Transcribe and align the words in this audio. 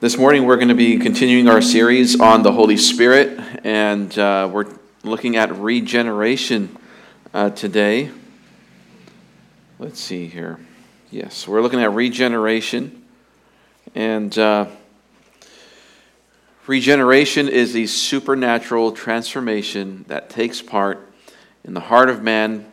This 0.00 0.16
morning, 0.16 0.46
we're 0.46 0.58
going 0.58 0.68
to 0.68 0.76
be 0.76 0.96
continuing 0.96 1.48
our 1.48 1.60
series 1.60 2.20
on 2.20 2.44
the 2.44 2.52
Holy 2.52 2.76
Spirit, 2.76 3.36
and 3.64 4.16
uh, 4.16 4.48
we're 4.48 4.66
looking 5.02 5.34
at 5.34 5.52
regeneration 5.56 6.76
uh, 7.34 7.50
today. 7.50 8.12
Let's 9.80 9.98
see 9.98 10.28
here. 10.28 10.60
Yes, 11.10 11.48
we're 11.48 11.62
looking 11.62 11.82
at 11.82 11.92
regeneration, 11.92 13.02
and 13.92 14.38
uh, 14.38 14.66
regeneration 16.68 17.48
is 17.48 17.72
the 17.72 17.88
supernatural 17.88 18.92
transformation 18.92 20.04
that 20.06 20.30
takes 20.30 20.62
part 20.62 21.12
in 21.64 21.74
the 21.74 21.80
heart 21.80 22.08
of 22.08 22.22
man 22.22 22.72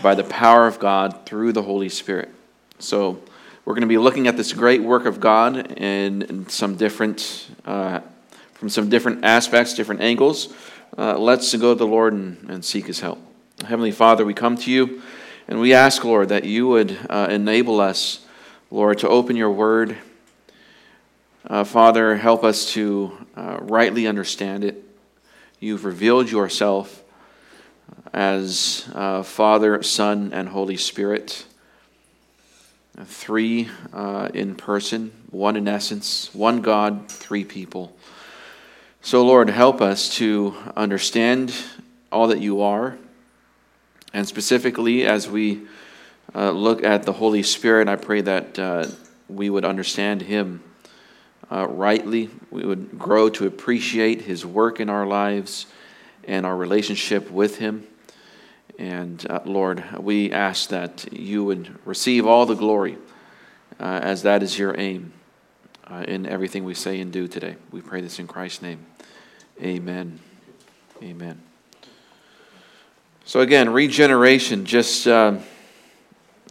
by 0.00 0.14
the 0.14 0.22
power 0.22 0.68
of 0.68 0.78
God 0.78 1.26
through 1.26 1.54
the 1.54 1.62
Holy 1.62 1.88
Spirit. 1.88 2.30
So, 2.78 3.20
we're 3.64 3.74
going 3.74 3.82
to 3.82 3.88
be 3.88 3.98
looking 3.98 4.26
at 4.26 4.36
this 4.36 4.52
great 4.52 4.82
work 4.82 5.06
of 5.06 5.20
God 5.20 5.78
in, 5.78 6.48
some 6.48 6.74
different, 6.74 7.48
uh, 7.64 8.00
from 8.54 8.68
some 8.68 8.88
different 8.88 9.24
aspects, 9.24 9.74
different 9.74 10.00
angles. 10.00 10.52
Uh, 10.98 11.16
let's 11.16 11.54
go 11.54 11.72
to 11.72 11.78
the 11.78 11.86
Lord 11.86 12.12
and, 12.12 12.50
and, 12.50 12.64
seek 12.64 12.86
His 12.86 12.98
help. 12.98 13.20
Heavenly 13.64 13.92
Father, 13.92 14.24
we 14.24 14.34
come 14.34 14.56
to 14.56 14.70
you 14.70 15.00
and 15.46 15.60
we 15.60 15.74
ask, 15.74 16.02
Lord, 16.02 16.30
that 16.30 16.44
you 16.44 16.66
would 16.66 16.98
uh, 17.08 17.28
enable 17.30 17.80
us, 17.80 18.26
Lord, 18.72 18.98
to 18.98 19.08
open 19.08 19.36
your 19.36 19.52
word. 19.52 19.96
Uh, 21.46 21.62
Father, 21.62 22.16
help 22.16 22.42
us 22.42 22.72
to 22.72 23.16
uh, 23.36 23.58
rightly 23.60 24.08
understand 24.08 24.64
it. 24.64 24.82
You've 25.60 25.84
revealed 25.84 26.28
yourself 26.28 27.04
as 28.12 28.90
uh, 28.92 29.22
Father, 29.22 29.84
Son, 29.84 30.32
and 30.32 30.48
Holy 30.48 30.76
Spirit 30.76 31.44
three 33.04 33.68
uh, 33.92 34.28
in 34.34 34.54
person, 34.54 35.12
one 35.30 35.56
in 35.56 35.66
essence, 35.66 36.34
one 36.34 36.60
God, 36.60 37.10
three 37.10 37.44
people. 37.44 37.96
So, 39.00 39.24
Lord, 39.24 39.50
help 39.50 39.80
us 39.80 40.14
to 40.16 40.54
understand 40.76 41.54
all 42.10 42.28
that 42.28 42.40
you 42.40 42.60
are. 42.60 42.96
And 44.12 44.28
specifically, 44.28 45.06
as 45.06 45.28
we 45.28 45.62
uh, 46.34 46.50
look 46.50 46.84
at 46.84 47.04
the 47.04 47.12
Holy 47.12 47.42
Spirit, 47.42 47.88
I 47.88 47.96
pray 47.96 48.20
that 48.20 48.58
uh, 48.58 48.86
we 49.28 49.48
would 49.48 49.64
understand 49.64 50.22
him 50.22 50.62
uh, 51.50 51.66
rightly. 51.66 52.30
We 52.50 52.64
would 52.64 52.98
grow 52.98 53.28
to 53.30 53.46
appreciate 53.46 54.22
his 54.22 54.44
work 54.44 54.80
in 54.80 54.90
our 54.90 55.06
lives 55.06 55.66
and 56.24 56.46
our 56.46 56.56
relationship 56.56 57.30
with 57.30 57.56
him. 57.56 57.86
And 58.82 59.24
uh, 59.30 59.38
Lord, 59.44 59.84
we 60.00 60.32
ask 60.32 60.70
that 60.70 61.12
you 61.12 61.44
would 61.44 61.78
receive 61.84 62.26
all 62.26 62.46
the 62.46 62.56
glory 62.56 62.98
uh, 63.78 64.00
as 64.02 64.24
that 64.24 64.42
is 64.42 64.58
your 64.58 64.74
aim 64.76 65.12
uh, 65.86 66.04
in 66.08 66.26
everything 66.26 66.64
we 66.64 66.74
say 66.74 66.98
and 66.98 67.12
do 67.12 67.28
today. 67.28 67.54
We 67.70 67.80
pray 67.80 68.00
this 68.00 68.18
in 68.18 68.26
Christ's 68.26 68.60
name. 68.60 68.84
Amen. 69.62 70.18
Amen. 71.00 71.40
So, 73.24 73.38
again, 73.38 73.70
regeneration, 73.70 74.64
just 74.64 75.06
uh, 75.06 75.38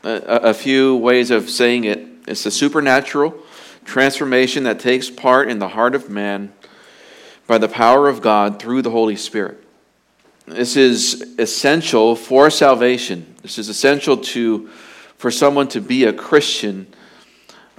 a, 0.02 0.12
a 0.16 0.54
few 0.54 0.96
ways 0.96 1.32
of 1.32 1.50
saying 1.50 1.84
it. 1.84 2.00
It's 2.30 2.46
a 2.46 2.52
supernatural 2.52 3.36
transformation 3.84 4.64
that 4.64 4.80
takes 4.80 5.10
part 5.10 5.50
in 5.50 5.60
the 5.60 5.68
heart 5.68 5.96
of 5.96 6.10
man 6.10 6.54
by 7.46 7.58
the 7.58 7.68
power 7.68 8.08
of 8.08 8.22
God 8.22 8.58
through 8.58 8.84
the 8.84 8.92
Holy 8.92 9.18
Spirit. 9.18 9.62
This 10.52 10.76
is 10.76 11.36
essential 11.40 12.16
for 12.16 12.50
salvation. 12.50 13.36
This 13.42 13.58
is 13.58 13.70
essential 13.70 14.18
to, 14.18 14.68
for 15.16 15.32
someone 15.32 15.70
to 15.70 15.80
be 15.80 16.04
a 16.04 16.12
Christian 16.12 16.88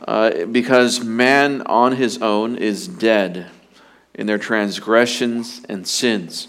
uh, 0.08 0.46
because 0.46 1.04
man 1.04 1.62
on 1.66 1.92
his 1.92 2.22
own 2.22 2.56
is 2.56 2.88
dead 2.88 3.50
in 4.14 4.26
their 4.26 4.38
transgressions 4.38 5.60
and 5.68 5.86
sins. 5.86 6.48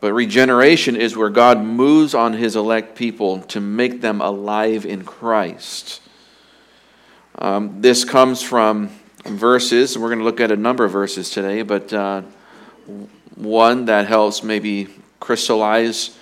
But 0.00 0.12
regeneration 0.12 0.96
is 0.96 1.16
where 1.16 1.30
God 1.30 1.62
moves 1.62 2.14
on 2.14 2.34
his 2.34 2.54
elect 2.54 2.94
people 2.94 3.40
to 3.42 3.60
make 3.60 4.02
them 4.02 4.20
alive 4.20 4.84
in 4.84 5.02
Christ. 5.04 6.02
Um, 7.38 7.80
this 7.80 8.04
comes 8.04 8.42
from 8.42 8.90
verses, 9.24 9.94
and 9.94 10.02
we're 10.02 10.10
going 10.10 10.18
to 10.18 10.26
look 10.26 10.40
at 10.40 10.52
a 10.52 10.56
number 10.56 10.84
of 10.84 10.92
verses 10.92 11.30
today, 11.30 11.62
but 11.62 11.90
uh, 11.92 12.20
one 13.42 13.86
that 13.86 14.06
helps 14.06 14.42
maybe 14.42 14.88
crystallize 15.20 16.16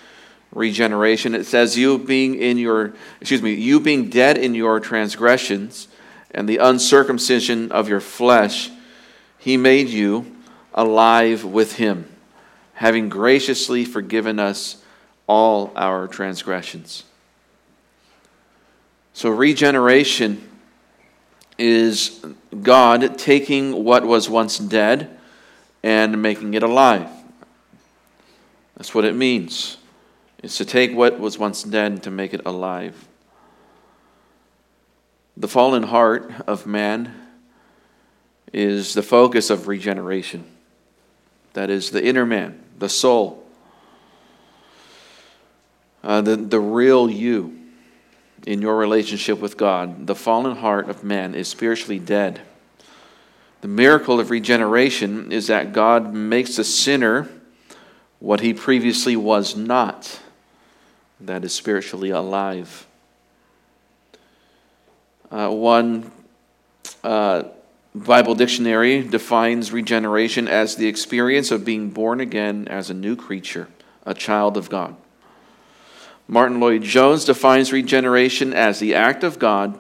regeneration. 0.53 1.35
It 1.35 1.45
says, 1.45 1.77
You 1.77 1.99
being 1.99 2.35
in 2.35 2.59
your, 2.59 2.95
excuse 3.21 3.43
me, 3.43 3.55
you 3.55 3.81
being 3.81 4.09
dead 4.09 4.39
in 4.39 4.55
your 4.55 4.81
transgressions 4.81 5.89
and 6.31 6.49
the 6.49 6.59
uncircumcision 6.59 7.73
of 7.73 7.89
your 7.89 8.01
flesh, 8.01 8.71
he 9.39 9.57
made 9.57 9.89
you 9.89 10.37
alive 10.75 11.45
with 11.45 11.77
him, 11.77 12.07
having 12.75 13.09
graciously 13.09 13.85
forgiven 13.85 14.39
us 14.39 14.83
all 15.27 15.73
our 15.77 16.07
transgressions. 16.07 17.05
So, 19.13 19.31
regeneration 19.31 20.49
is 21.59 22.25
God 22.63 23.19
taking 23.19 23.85
what 23.85 24.05
was 24.05 24.31
once 24.31 24.59
dead 24.59 25.20
and 25.83 26.21
making 26.21 26.55
it 26.55 26.63
alive. 26.63 27.09
That's 28.77 28.95
what 28.95 29.05
it 29.05 29.15
means. 29.15 29.77
It's 30.43 30.57
to 30.59 30.65
take 30.65 30.95
what 30.95 31.21
was 31.21 31.39
once 31.39 31.63
dead 31.63 31.93
and 31.93 32.03
to 32.03 32.11
make 32.11 32.33
it 32.33 32.41
alive. 32.47 33.09
The 35.37 35.49
fallen 35.49 35.85
heart 35.85 36.33
of 36.47 36.67
man 36.67 37.15
is 38.53 38.95
the 38.95 39.03
focus 39.03 39.51
of 39.51 39.69
regeneration. 39.69 40.45
That 41.53 41.71
is 41.71 41.91
the 41.91 42.05
inner 42.05 42.27
man, 42.27 42.63
the 42.79 42.89
soul, 42.89 43.45
uh, 46.03 46.21
the, 46.21 46.37
the 46.37 46.61
real 46.61 47.11
you 47.11 47.59
in 48.47 48.63
your 48.63 48.77
relationship 48.77 49.41
with 49.41 49.57
God. 49.57 50.07
The 50.07 50.15
fallen 50.15 50.57
heart 50.57 50.89
of 50.89 51.05
man 51.05 51.35
is 51.35 51.49
spiritually 51.49 51.99
dead. 51.99 52.41
The 53.61 53.69
miracle 53.69 54.19
of 54.21 54.31
regeneration 54.31 55.33
is 55.33 55.49
that 55.49 55.73
God 55.73 56.15
makes 56.15 56.59
a 56.59 56.65
sinner 56.65 57.29
what 58.19 58.41
he 58.41 58.55
previously 58.55 59.17
was 59.17 59.57
not, 59.57 60.21
that 61.21 61.45
is 61.45 61.55
spiritually 61.55 62.11
alive. 62.11 62.87
Uh, 65.31 65.49
one 65.51 66.11
uh, 67.05 67.45
Bible 67.95 68.35
dictionary 68.35 69.03
defines 69.03 69.73
regeneration 69.73 70.49
as 70.49 70.77
the 70.77 70.87
experience 70.87 71.51
of 71.51 71.65
being 71.65 71.91
born 71.91 72.21
again 72.21 72.69
as 72.69 72.91
a 72.91 72.95
new 72.95 73.17
creature, 73.17 73.69
a 74.05 74.15
child 74.15 74.57
of 74.57 74.71
God. 74.71 74.97
Martyn 76.29 76.61
Lloyd-Jones 76.61 77.25
defines 77.25 77.73
regeneration 77.73 78.53
as 78.53 78.79
the 78.79 78.95
act 78.95 79.25
of 79.25 79.39
God 79.39 79.79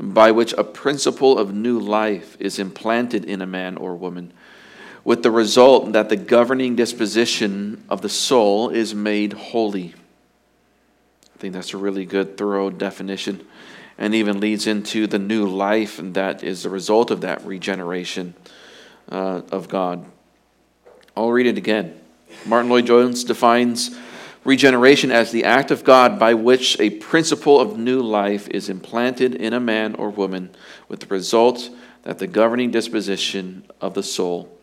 by 0.00 0.30
which 0.30 0.52
a 0.52 0.64
principle 0.64 1.38
of 1.38 1.52
new 1.52 1.78
life 1.78 2.36
is 2.38 2.58
implanted 2.58 3.24
in 3.24 3.42
a 3.42 3.46
man 3.46 3.76
or 3.76 3.96
woman, 3.96 4.32
with 5.04 5.22
the 5.22 5.30
result 5.30 5.92
that 5.92 6.08
the 6.08 6.16
governing 6.16 6.76
disposition 6.76 7.84
of 7.88 8.00
the 8.02 8.08
soul 8.08 8.68
is 8.68 8.94
made 8.94 9.32
holy. 9.32 9.94
I 11.34 11.38
think 11.38 11.54
that's 11.54 11.74
a 11.74 11.78
really 11.78 12.04
good, 12.04 12.36
thorough 12.36 12.70
definition, 12.70 13.46
and 13.96 14.14
even 14.14 14.40
leads 14.40 14.66
into 14.66 15.06
the 15.06 15.18
new 15.18 15.46
life 15.46 15.98
and 15.98 16.14
that 16.14 16.44
is 16.44 16.62
the 16.62 16.70
result 16.70 17.10
of 17.10 17.22
that 17.22 17.44
regeneration 17.44 18.34
uh, 19.10 19.42
of 19.50 19.68
God. 19.68 20.04
I'll 21.16 21.32
read 21.32 21.46
it 21.46 21.58
again. 21.58 21.98
Martyn 22.46 22.70
Lloyd-Jones 22.70 23.24
defines 23.24 23.96
Regeneration 24.48 25.12
as 25.12 25.30
the 25.30 25.44
act 25.44 25.70
of 25.70 25.84
God 25.84 26.18
by 26.18 26.32
which 26.32 26.80
a 26.80 26.88
principle 26.88 27.60
of 27.60 27.76
new 27.76 28.00
life 28.00 28.48
is 28.48 28.70
implanted 28.70 29.34
in 29.34 29.52
a 29.52 29.60
man 29.60 29.94
or 29.96 30.08
woman, 30.08 30.48
with 30.88 31.00
the 31.00 31.06
result 31.08 31.68
that 32.04 32.18
the 32.18 32.26
governing 32.26 32.70
disposition 32.70 33.66
of 33.82 33.92
the 33.92 34.02
soul 34.02 34.58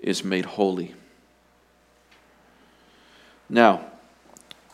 is 0.00 0.24
made 0.24 0.44
holy. 0.44 0.96
Now, 3.48 3.86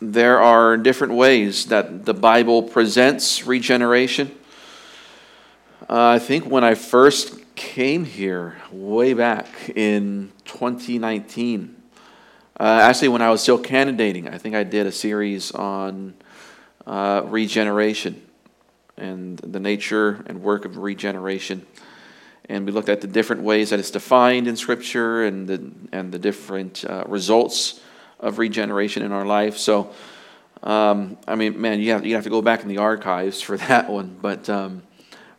there 0.01 0.41
are 0.41 0.77
different 0.77 1.13
ways 1.13 1.67
that 1.67 2.05
the 2.05 2.15
Bible 2.15 2.63
presents 2.63 3.45
regeneration. 3.45 4.35
Uh, 5.87 6.07
I 6.07 6.17
think 6.17 6.47
when 6.47 6.63
I 6.63 6.73
first 6.73 7.53
came 7.53 8.03
here, 8.03 8.57
way 8.71 9.13
back 9.13 9.47
in 9.75 10.31
2019, 10.45 11.78
uh, 12.59 12.79
actually, 12.83 13.07
when 13.07 13.21
I 13.21 13.29
was 13.29 13.41
still 13.41 13.57
candidating, 13.57 14.27
I 14.27 14.37
think 14.37 14.53
I 14.53 14.63
did 14.63 14.85
a 14.85 14.91
series 14.91 15.51
on 15.51 16.13
uh, 16.85 17.21
regeneration 17.25 18.21
and 18.97 19.37
the 19.39 19.61
nature 19.61 20.23
and 20.25 20.41
work 20.41 20.65
of 20.65 20.77
regeneration. 20.77 21.65
And 22.49 22.65
we 22.65 22.73
looked 22.73 22.89
at 22.89 22.99
the 22.99 23.07
different 23.07 23.43
ways 23.43 23.69
that 23.69 23.79
it's 23.79 23.91
defined 23.91 24.47
in 24.47 24.57
Scripture 24.57 25.23
and 25.23 25.47
the, 25.47 25.71
and 25.93 26.11
the 26.11 26.19
different 26.19 26.83
uh, 26.83 27.05
results 27.07 27.79
of 28.19 28.39
regeneration 28.39 29.03
in 29.03 29.13
our 29.13 29.25
life. 29.25 29.57
So, 29.57 29.91
um, 30.61 31.17
I 31.27 31.35
mean, 31.35 31.61
man, 31.61 31.79
you 31.79 31.91
have, 31.91 32.05
you 32.05 32.15
have 32.15 32.25
to 32.25 32.29
go 32.29 32.41
back 32.41 32.61
in 32.63 32.67
the 32.67 32.79
archives 32.79 33.39
for 33.39 33.55
that 33.69 33.89
one. 33.89 34.17
But 34.21 34.49
um, 34.49 34.83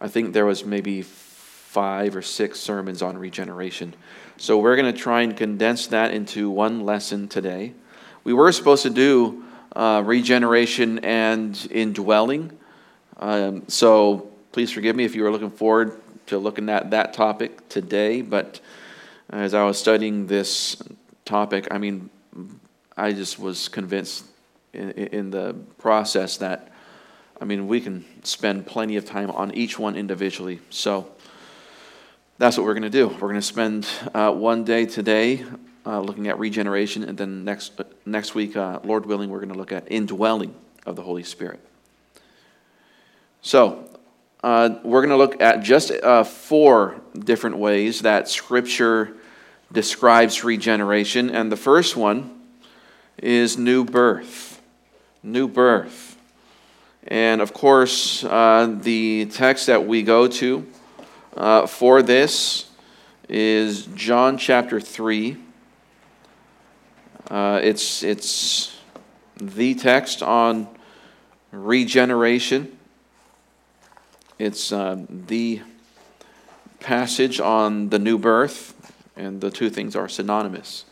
I 0.01 0.09
think 0.09 0.33
there 0.33 0.47
was 0.47 0.65
maybe 0.65 1.03
five 1.03 2.17
or 2.17 2.23
six 2.23 2.59
sermons 2.59 3.03
on 3.03 3.19
regeneration. 3.19 3.95
So 4.41 4.57
we're 4.57 4.77
going 4.77 4.91
to 4.91 4.99
try 4.99 5.21
and 5.21 5.37
condense 5.37 5.89
that 5.89 6.15
into 6.15 6.49
one 6.49 6.87
lesson 6.87 7.29
today. 7.29 7.75
We 8.25 8.33
were 8.33 8.51
supposed 8.53 8.85
to 8.85 8.91
do 8.91 9.45
uh, 9.77 10.03
regeneration 10.03 11.01
and 11.01 11.69
indwelling. 11.71 12.59
Um, 13.19 13.69
so 13.69 14.31
please 14.53 14.71
forgive 14.71 14.97
me 14.97 15.05
if 15.05 15.15
you 15.15 15.25
were 15.25 15.31
looking 15.31 15.51
forward 15.51 16.01
to 16.29 16.39
looking 16.39 16.71
at 16.71 16.93
that 16.93 17.13
topic 17.13 17.69
today. 17.69 18.23
But 18.23 18.61
as 19.29 19.53
I 19.53 19.63
was 19.65 19.79
studying 19.79 20.27
this 20.27 20.83
topic, 21.27 21.69
I 21.71 21.77
mean, 21.77 22.09
I 22.97 23.13
just 23.13 23.39
was 23.39 23.69
convinced 23.69 24.25
in, 24.73 24.91
in 24.93 25.31
the 25.31 25.55
process 25.77 26.39
that, 26.39 26.73
I 27.43 27.45
mean, 27.45 27.69
we 27.69 27.79
can 27.79 28.07
spend 28.25 28.65
plenty 28.65 28.97
of 28.97 29.05
time 29.05 29.31
on 29.33 29.53
each 29.55 29.79
one 29.79 29.97
individually. 29.97 30.61
So 30.71 31.13
that's 32.41 32.57
what 32.57 32.65
we're 32.65 32.73
going 32.73 32.85
to 32.85 32.89
do. 32.89 33.07
We're 33.07 33.29
going 33.29 33.35
to 33.35 33.43
spend 33.43 33.87
uh, 34.15 34.33
one 34.33 34.65
day 34.65 34.87
today 34.87 35.45
uh, 35.85 36.01
looking 36.01 36.27
at 36.27 36.39
regeneration, 36.39 37.05
and 37.05 37.19
then 37.19 37.45
next, 37.45 37.79
uh, 37.79 37.85
next 38.07 38.35
week, 38.35 38.57
uh, 38.57 38.81
Lord 38.83 39.05
willing, 39.05 39.29
we're 39.29 39.41
going 39.41 39.53
to 39.53 39.59
look 39.59 39.73
at 39.73 39.93
indwelling 39.93 40.55
of 40.87 40.97
the 40.97 41.03
Holy 41.03 41.23
Spirit. 41.23 41.61
So, 43.43 43.91
uh, 44.43 44.77
we're 44.83 45.03
going 45.03 45.11
to 45.11 45.19
look 45.19 45.43
at 45.43 45.63
just 45.63 45.91
uh, 45.91 46.25
four 46.25 47.03
different 47.19 47.59
ways 47.59 48.01
that 48.01 48.27
Scripture 48.27 49.13
describes 49.71 50.43
regeneration, 50.43 51.29
and 51.29 51.53
the 51.53 51.59
first 51.59 51.95
one 51.95 52.41
is 53.19 53.59
new 53.59 53.85
birth. 53.85 54.63
New 55.23 55.47
birth. 55.47 56.17
And 57.07 57.43
of 57.43 57.53
course, 57.53 58.23
the 58.23 59.29
text 59.31 59.67
that 59.67 59.87
we 59.87 60.03
go 60.03 60.27
to 60.27 60.67
for 61.67 62.03
this 62.03 62.69
is 63.29 63.87
John 63.95 64.39
chapter 64.39 64.81
3 64.81 65.37
uh, 67.31 67.61
it's, 67.63 68.03
it's 68.03 68.77
the 69.37 69.75
text 69.77 70.21
on 70.21 70.67
regeneration. 71.53 72.77
It's 74.37 74.73
uh, 74.73 75.05
the 75.09 75.63
passage 76.81 77.39
on 77.39 77.91
the 77.91 78.01
new 78.01 78.19
birth, 78.19 78.75
and 79.17 79.41
the 79.41 79.51
two 79.51 79.71
things 79.71 79.95
are 79.95 80.09
synonymous. 80.09 80.87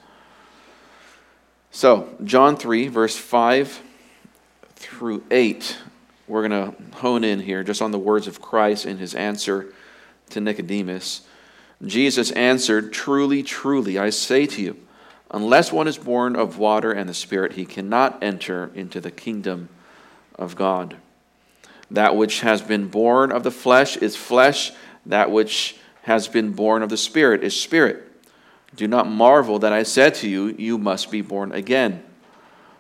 So, 1.73 2.09
John 2.23 2.56
3, 2.56 2.87
verse 2.87 3.17
5 3.17 3.83
through 4.77 5.25
8, 5.33 5.77
we're 6.29 6.47
going 6.47 6.73
to 6.73 6.99
hone 6.99 7.25
in 7.25 7.41
here 7.41 7.65
just 7.65 7.83
on 7.83 7.91
the 7.91 7.99
words 7.99 8.29
of 8.29 8.41
Christ 8.41 8.87
in 8.87 8.99
his 8.99 9.15
answer 9.15 9.73
to 10.28 10.40
Nicodemus. 10.40 11.22
Jesus 11.84 12.30
answered, 12.32 12.92
Truly, 12.92 13.42
truly, 13.42 13.98
I 13.98 14.10
say 14.10 14.46
to 14.46 14.62
you, 14.62 14.76
Unless 15.30 15.72
one 15.72 15.86
is 15.86 15.98
born 15.98 16.36
of 16.36 16.58
water 16.58 16.90
and 16.90 17.08
the 17.08 17.14
Spirit, 17.14 17.52
he 17.52 17.66
cannot 17.66 18.22
enter 18.22 18.70
into 18.75 19.00
the 19.00 19.10
kingdom 19.10 19.69
of 20.36 20.56
God. 20.56 20.96
That 21.90 22.16
which 22.16 22.40
has 22.40 22.62
been 22.62 22.88
born 22.88 23.30
of 23.30 23.42
the 23.42 23.50
flesh 23.50 23.96
is 23.98 24.16
flesh, 24.16 24.72
that 25.04 25.30
which 25.30 25.76
has 26.02 26.28
been 26.28 26.52
born 26.52 26.82
of 26.82 26.88
the 26.88 26.96
Spirit 26.96 27.44
is 27.44 27.58
spirit. 27.58 28.04
Do 28.75 28.88
not 28.88 29.08
marvel 29.08 29.58
that 29.58 29.72
I 29.72 29.82
said 29.82 30.14
to 30.16 30.28
you, 30.28 30.54
You 30.58 30.78
must 30.78 31.10
be 31.10 31.20
born 31.20 31.52
again. 31.52 32.02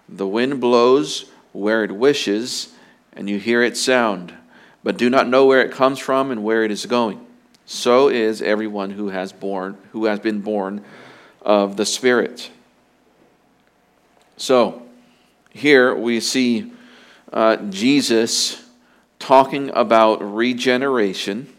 The 0.08 0.26
wind 0.26 0.60
blows 0.60 1.30
where 1.52 1.84
it 1.84 1.92
wishes, 1.92 2.72
and 3.12 3.28
you 3.28 3.38
hear 3.38 3.62
its 3.62 3.80
sound, 3.80 4.32
but 4.82 4.96
do 4.96 5.10
not 5.10 5.28
know 5.28 5.44
where 5.44 5.62
it 5.62 5.72
comes 5.72 5.98
from 5.98 6.30
and 6.30 6.42
where 6.42 6.64
it 6.64 6.70
is 6.70 6.86
going. 6.86 7.26
So 7.70 8.08
is 8.08 8.40
everyone 8.40 8.92
who 8.92 9.10
has 9.10 9.30
born 9.30 9.76
who 9.92 10.06
has 10.06 10.20
been 10.20 10.40
born 10.40 10.82
of 11.42 11.76
the 11.76 11.84
Spirit. 11.84 12.50
So, 14.38 14.86
here 15.50 15.94
we 15.94 16.20
see 16.20 16.72
uh, 17.30 17.56
Jesus 17.56 18.64
talking 19.18 19.70
about 19.74 20.22
regeneration, 20.22 21.52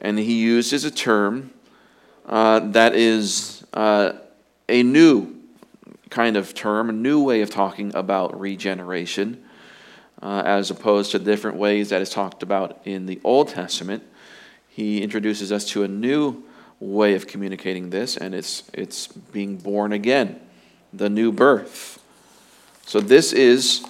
and 0.00 0.20
he 0.20 0.40
uses 0.40 0.84
a 0.84 0.90
term 0.90 1.50
uh, 2.26 2.60
that 2.60 2.94
is 2.94 3.66
uh, 3.74 4.12
a 4.68 4.84
new 4.84 5.34
kind 6.10 6.36
of 6.36 6.54
term, 6.54 6.90
a 6.90 6.92
new 6.92 7.24
way 7.24 7.40
of 7.40 7.50
talking 7.50 7.92
about 7.96 8.38
regeneration, 8.38 9.42
uh, 10.22 10.42
as 10.44 10.70
opposed 10.70 11.10
to 11.10 11.18
different 11.18 11.56
ways 11.56 11.88
that 11.88 12.00
is 12.00 12.10
talked 12.10 12.44
about 12.44 12.80
in 12.84 13.06
the 13.06 13.20
Old 13.24 13.48
Testament. 13.48 14.04
He 14.70 15.02
introduces 15.02 15.52
us 15.52 15.64
to 15.70 15.82
a 15.82 15.88
new 15.88 16.44
way 16.78 17.14
of 17.14 17.26
communicating 17.26 17.90
this, 17.90 18.16
and 18.16 18.34
it's, 18.34 18.70
it's 18.72 19.08
being 19.08 19.56
born 19.56 19.92
again, 19.92 20.40
the 20.92 21.10
new 21.10 21.30
birth. 21.30 22.02
So, 22.86 23.00
this 23.00 23.32
is 23.32 23.84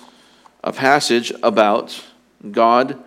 a 0.65 0.73
passage 0.73 1.33
about 1.43 2.05
God 2.51 3.03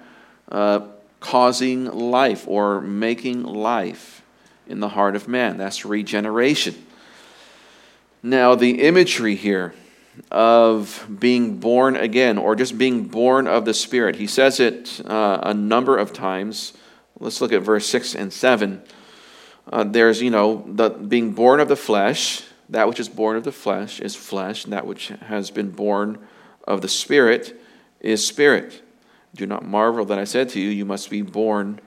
uh, 0.49 0.87
causing 1.19 1.85
life 1.85 2.47
or 2.47 2.81
making 2.81 3.43
life 3.43 4.23
in 4.67 4.79
the 4.79 4.89
heart 4.89 5.15
of 5.15 5.27
man. 5.27 5.57
That's 5.57 5.85
regeneration. 5.85 6.87
Now, 8.21 8.55
the 8.55 8.81
imagery 8.81 9.35
here 9.35 9.73
of 10.31 11.05
being 11.19 11.57
born 11.57 11.95
again 11.95 12.37
or 12.37 12.55
just 12.55 12.77
being 12.77 13.05
born 13.05 13.47
of 13.47 13.65
the 13.65 13.73
Spirit, 13.73 14.15
he 14.15 14.27
says 14.27 14.59
it 14.59 15.01
uh, 15.05 15.39
a 15.43 15.53
number 15.53 15.97
of 15.97 16.13
times. 16.13 16.73
Let's 17.19 17.41
look 17.41 17.53
at 17.53 17.61
verse 17.61 17.85
6 17.87 18.15
and 18.15 18.33
7. 18.33 18.81
Uh, 19.71 19.83
there's, 19.83 20.21
you 20.21 20.29
know, 20.29 20.65
the 20.67 20.89
being 20.89 21.33
born 21.33 21.59
of 21.59 21.67
the 21.67 21.75
flesh. 21.75 22.43
That 22.69 22.87
which 22.87 22.99
is 22.99 23.09
born 23.09 23.37
of 23.37 23.43
the 23.43 23.51
flesh 23.51 23.99
is 23.99 24.15
flesh, 24.15 24.63
and 24.63 24.73
that 24.73 24.87
which 24.87 25.07
has 25.07 25.51
been 25.51 25.69
born 25.69 26.19
of 26.65 26.81
the 26.81 26.87
Spirit 26.87 27.59
is 27.99 28.25
spirit. 28.25 28.81
Do 29.35 29.45
not 29.47 29.65
marvel 29.65 30.05
that 30.05 30.19
I 30.19 30.25
said 30.25 30.49
to 30.49 30.59
you, 30.59 30.69
you 30.69 30.85
must 30.85 31.09
be 31.09 31.21
born 31.21 31.79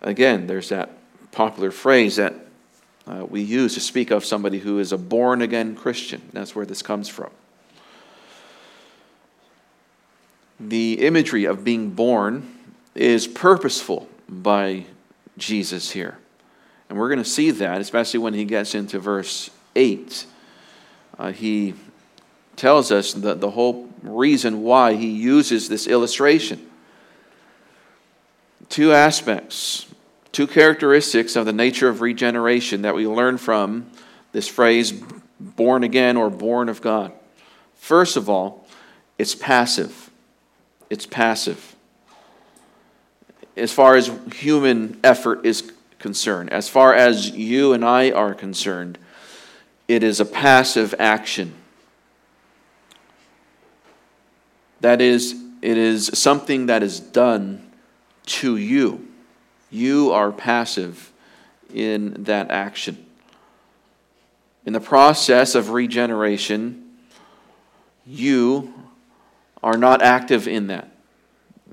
again. 0.00 0.46
There's 0.46 0.70
that 0.70 0.90
popular 1.32 1.70
phrase 1.70 2.16
that 2.16 2.34
uh, 3.06 3.26
we 3.28 3.42
use 3.42 3.74
to 3.74 3.80
speak 3.80 4.10
of 4.10 4.24
somebody 4.24 4.60
who 4.60 4.78
is 4.78 4.92
a 4.92 4.98
born 4.98 5.42
again 5.42 5.74
Christian. 5.74 6.22
That's 6.32 6.54
where 6.54 6.64
this 6.64 6.82
comes 6.82 7.08
from. 7.08 7.30
The 10.60 11.04
imagery 11.04 11.44
of 11.44 11.64
being 11.64 11.90
born 11.90 12.56
is 12.94 13.26
purposeful 13.26 14.08
by 14.32 14.86
Jesus 15.36 15.90
here. 15.90 16.18
And 16.88 16.98
we're 16.98 17.08
going 17.08 17.22
to 17.22 17.28
see 17.28 17.50
that, 17.50 17.80
especially 17.80 18.20
when 18.20 18.34
he 18.34 18.44
gets 18.44 18.74
into 18.74 18.98
verse 18.98 19.50
8. 19.76 20.26
Uh, 21.18 21.32
he 21.32 21.74
tells 22.56 22.90
us 22.90 23.12
the, 23.12 23.34
the 23.34 23.50
whole 23.50 23.88
reason 24.02 24.62
why 24.62 24.94
he 24.94 25.08
uses 25.08 25.68
this 25.68 25.86
illustration. 25.86 26.70
Two 28.68 28.92
aspects, 28.92 29.86
two 30.32 30.46
characteristics 30.46 31.36
of 31.36 31.46
the 31.46 31.52
nature 31.52 31.88
of 31.88 32.00
regeneration 32.00 32.82
that 32.82 32.94
we 32.94 33.06
learn 33.06 33.38
from 33.38 33.90
this 34.32 34.48
phrase, 34.48 34.92
born 35.38 35.84
again 35.84 36.16
or 36.16 36.30
born 36.30 36.68
of 36.68 36.80
God. 36.80 37.12
First 37.76 38.16
of 38.16 38.28
all, 38.28 38.66
it's 39.18 39.34
passive. 39.34 40.10
It's 40.88 41.06
passive. 41.06 41.71
As 43.56 43.72
far 43.72 43.96
as 43.96 44.10
human 44.34 44.98
effort 45.04 45.44
is 45.44 45.72
concerned. 45.98 46.50
As 46.52 46.68
far 46.68 46.94
as 46.94 47.30
you 47.30 47.72
and 47.72 47.84
I 47.84 48.10
are 48.10 48.34
concerned, 48.34 48.98
it 49.88 50.02
is 50.02 50.20
a 50.20 50.24
passive 50.24 50.94
action. 50.98 51.54
That 54.80 55.00
is, 55.00 55.40
it 55.62 55.78
is 55.78 56.10
something 56.14 56.66
that 56.66 56.82
is 56.82 56.98
done 56.98 57.70
to 58.26 58.56
you. 58.56 59.08
You 59.70 60.12
are 60.12 60.32
passive 60.32 61.12
in 61.72 62.24
that 62.24 62.50
action. 62.50 63.06
In 64.66 64.72
the 64.72 64.80
process 64.80 65.54
of 65.54 65.70
regeneration, 65.70 66.84
you 68.06 68.74
are 69.62 69.76
not 69.76 70.02
active 70.02 70.48
in 70.48 70.66
that. 70.68 70.91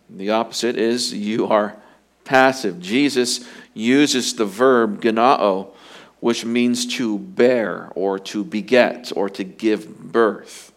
The 0.10 0.32
opposite 0.32 0.78
is 0.78 1.13
you 1.13 1.48
are 1.48 1.78
passive. 2.24 2.80
Jesus 2.80 3.48
uses 3.74 4.34
the 4.34 4.46
verb 4.46 5.01
gennao, 5.01 5.74
which 6.20 6.46
means 6.46 6.86
to 6.98 7.18
bear 7.18 7.92
or 7.96 8.20
to 8.20 8.44
beget 8.44 9.12
or 9.16 9.30
to 9.30 9.44
give 9.44 9.98
birth. 10.00 10.72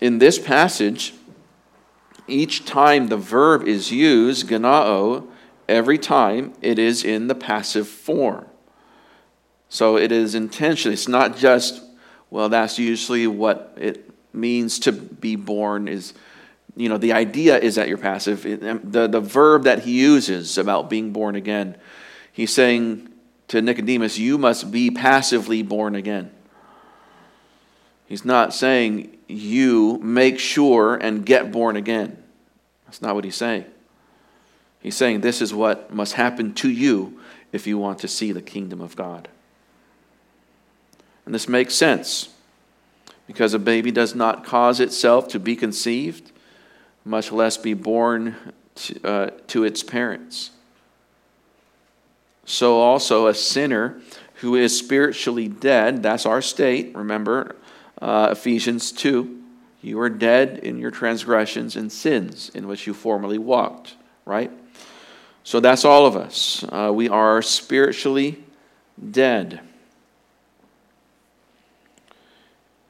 In 0.00 0.18
this 0.18 0.38
passage, 0.38 1.14
each 2.26 2.64
time 2.64 3.08
the 3.08 3.16
verb 3.16 3.66
is 3.66 3.90
used, 3.90 4.48
gennao, 4.48 5.26
every 5.68 5.98
time 5.98 6.52
it 6.62 6.78
is 6.78 7.04
in 7.04 7.28
the 7.28 7.34
passive 7.34 7.88
form. 7.88 8.46
So 9.68 9.96
it 9.96 10.10
is 10.10 10.34
intentional. 10.34 10.92
It's 10.92 11.08
not 11.08 11.36
just, 11.36 11.82
well, 12.30 12.48
that's 12.48 12.78
usually 12.78 13.26
what 13.26 13.74
it 13.76 14.10
means 14.32 14.78
to 14.80 14.92
be 14.92 15.36
born 15.36 15.88
is 15.88 16.14
you 16.80 16.88
know, 16.88 16.96
the 16.96 17.12
idea 17.12 17.58
is 17.58 17.74
that 17.74 17.88
you're 17.88 17.98
passive. 17.98 18.46
Um, 18.62 18.80
the, 18.82 19.06
the 19.06 19.20
verb 19.20 19.64
that 19.64 19.80
he 19.80 20.00
uses 20.00 20.56
about 20.56 20.88
being 20.88 21.12
born 21.12 21.36
again, 21.36 21.76
he's 22.32 22.52
saying 22.52 23.08
to 23.48 23.60
Nicodemus, 23.60 24.18
You 24.18 24.38
must 24.38 24.70
be 24.70 24.90
passively 24.90 25.62
born 25.62 25.94
again. 25.94 26.30
He's 28.06 28.24
not 28.24 28.54
saying 28.54 29.16
you 29.28 29.98
make 30.02 30.38
sure 30.38 30.96
and 30.96 31.24
get 31.24 31.52
born 31.52 31.76
again. 31.76 32.20
That's 32.86 33.02
not 33.02 33.14
what 33.14 33.24
he's 33.24 33.36
saying. 33.36 33.66
He's 34.80 34.96
saying 34.96 35.20
this 35.20 35.42
is 35.42 35.52
what 35.52 35.92
must 35.92 36.14
happen 36.14 36.54
to 36.54 36.70
you 36.70 37.20
if 37.52 37.66
you 37.66 37.78
want 37.78 37.98
to 38.00 38.08
see 38.08 38.32
the 38.32 38.42
kingdom 38.42 38.80
of 38.80 38.96
God. 38.96 39.28
And 41.26 41.34
this 41.34 41.48
makes 41.48 41.74
sense 41.74 42.30
because 43.26 43.54
a 43.54 43.58
baby 43.58 43.92
does 43.92 44.14
not 44.14 44.44
cause 44.44 44.80
itself 44.80 45.28
to 45.28 45.38
be 45.38 45.54
conceived, 45.54 46.29
much 47.10 47.32
less 47.32 47.56
be 47.56 47.74
born 47.74 48.36
to, 48.76 49.06
uh, 49.06 49.30
to 49.48 49.64
its 49.64 49.82
parents. 49.82 50.52
So, 52.44 52.78
also, 52.78 53.26
a 53.26 53.34
sinner 53.34 54.00
who 54.34 54.54
is 54.54 54.78
spiritually 54.78 55.48
dead, 55.48 56.02
that's 56.02 56.24
our 56.24 56.40
state, 56.40 56.94
remember 56.94 57.56
uh, 58.00 58.28
Ephesians 58.30 58.92
2. 58.92 59.38
You 59.82 60.00
are 60.00 60.08
dead 60.08 60.58
in 60.58 60.78
your 60.78 60.90
transgressions 60.90 61.76
and 61.76 61.90
sins 61.90 62.50
in 62.54 62.66
which 62.66 62.86
you 62.86 62.94
formerly 62.94 63.38
walked, 63.38 63.96
right? 64.24 64.50
So 65.42 65.58
that's 65.58 65.84
all 65.84 66.06
of 66.06 66.16
us. 66.16 66.64
Uh, 66.68 66.90
we 66.94 67.08
are 67.08 67.42
spiritually 67.42 68.44
dead. 69.10 69.60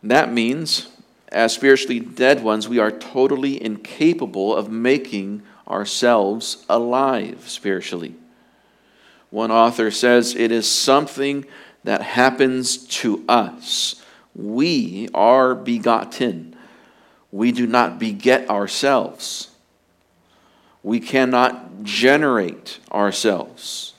That 0.03 0.33
means, 0.33 0.89
as 1.31 1.55
spiritually 1.55 2.01
dead 2.01 2.43
ones, 2.43 2.69
we 2.69 2.79
are 2.79 2.91
totally 2.91 3.63
incapable 3.63 4.55
of 4.55 4.71
making 4.71 5.43
ourselves 5.69 6.65
alive 6.69 7.49
spiritually. 7.49 8.15
One 9.31 9.53
author 9.53 9.91
says 9.91 10.35
it 10.35 10.51
is 10.51 10.69
something 10.69 11.45
that 11.85 12.03
happens 12.03 12.79
to 12.87 13.25
us. 13.29 14.03
We 14.35 15.09
are 15.15 15.55
begotten. 15.55 16.57
We 17.31 17.53
do 17.53 17.67
not 17.67 17.99
beget 17.99 18.51
ourselves. 18.51 19.51
We 20.83 20.99
cannot 20.99 21.85
generate 21.85 22.81
ourselves, 22.91 23.95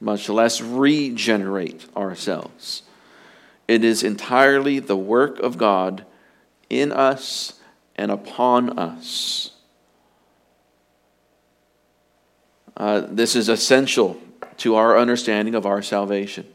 much 0.00 0.28
less 0.28 0.60
regenerate 0.60 1.86
ourselves. 1.96 2.82
It 3.68 3.84
is 3.84 4.02
entirely 4.02 4.78
the 4.78 4.96
work 4.96 5.38
of 5.40 5.58
God 5.58 6.06
in 6.68 6.92
us 6.92 7.54
and 7.96 8.10
upon 8.10 8.78
us. 8.78 9.50
Uh, 12.76 13.02
this 13.08 13.34
is 13.34 13.48
essential 13.48 14.20
to 14.58 14.74
our 14.74 14.98
understanding 14.98 15.54
of 15.54 15.64
our 15.64 15.82
salvation. 15.82 16.46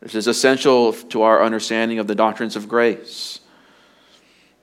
This 0.00 0.14
is 0.14 0.26
essential 0.26 0.94
to 0.94 1.22
our 1.22 1.42
understanding 1.42 1.98
of 1.98 2.06
the 2.06 2.14
doctrines 2.14 2.56
of 2.56 2.68
grace. 2.68 3.40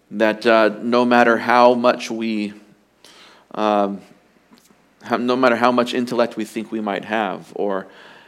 That 0.09 0.45
uh, 0.45 0.79
no 0.81 1.05
matter 1.05 1.37
how 1.37 1.75
much 1.75 2.09
we, 2.09 2.53
um, 3.53 4.01
how, 5.03 5.17
no 5.17 5.35
matter 5.35 5.55
how 5.55 5.71
much 5.71 5.93
intellect 5.93 6.37
we 6.37 6.45
think 6.45 6.71
we 6.71 6.81
might 6.81 7.05
have, 7.05 7.51
or 7.55 7.87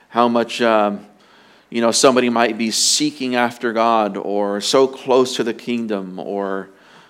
how 0.10 0.28
much 0.28 0.62
um, 0.62 1.06
you 1.70 1.82
know, 1.82 1.92
somebody 1.92 2.30
might 2.30 2.58
be 2.58 2.72
seeking 2.72 3.36
after 3.36 3.74
God 3.74 4.18
or 4.18 4.60
so 4.60 4.88
close 4.88 5.36
to 5.36 5.44
the 5.44 5.54
kingdom 5.54 6.20
or, 6.20 6.70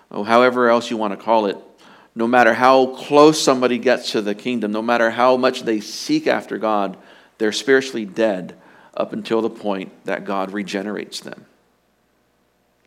or 0.09 0.25
however 0.25 0.69
else 0.69 0.89
you 0.89 0.97
want 0.97 1.17
to 1.17 1.23
call 1.23 1.45
it, 1.45 1.57
no 2.13 2.27
matter 2.27 2.53
how 2.53 2.87
close 2.87 3.41
somebody 3.41 3.77
gets 3.77 4.11
to 4.11 4.21
the 4.21 4.35
kingdom, 4.35 4.71
no 4.71 4.81
matter 4.81 5.11
how 5.11 5.37
much 5.37 5.63
they 5.63 5.79
seek 5.79 6.27
after 6.27 6.57
God, 6.57 6.97
they're 7.37 7.53
spiritually 7.53 8.05
dead 8.05 8.55
up 8.93 9.13
until 9.13 9.41
the 9.41 9.49
point 9.49 9.91
that 10.05 10.25
God 10.25 10.51
regenerates 10.51 11.21
them. 11.21 11.45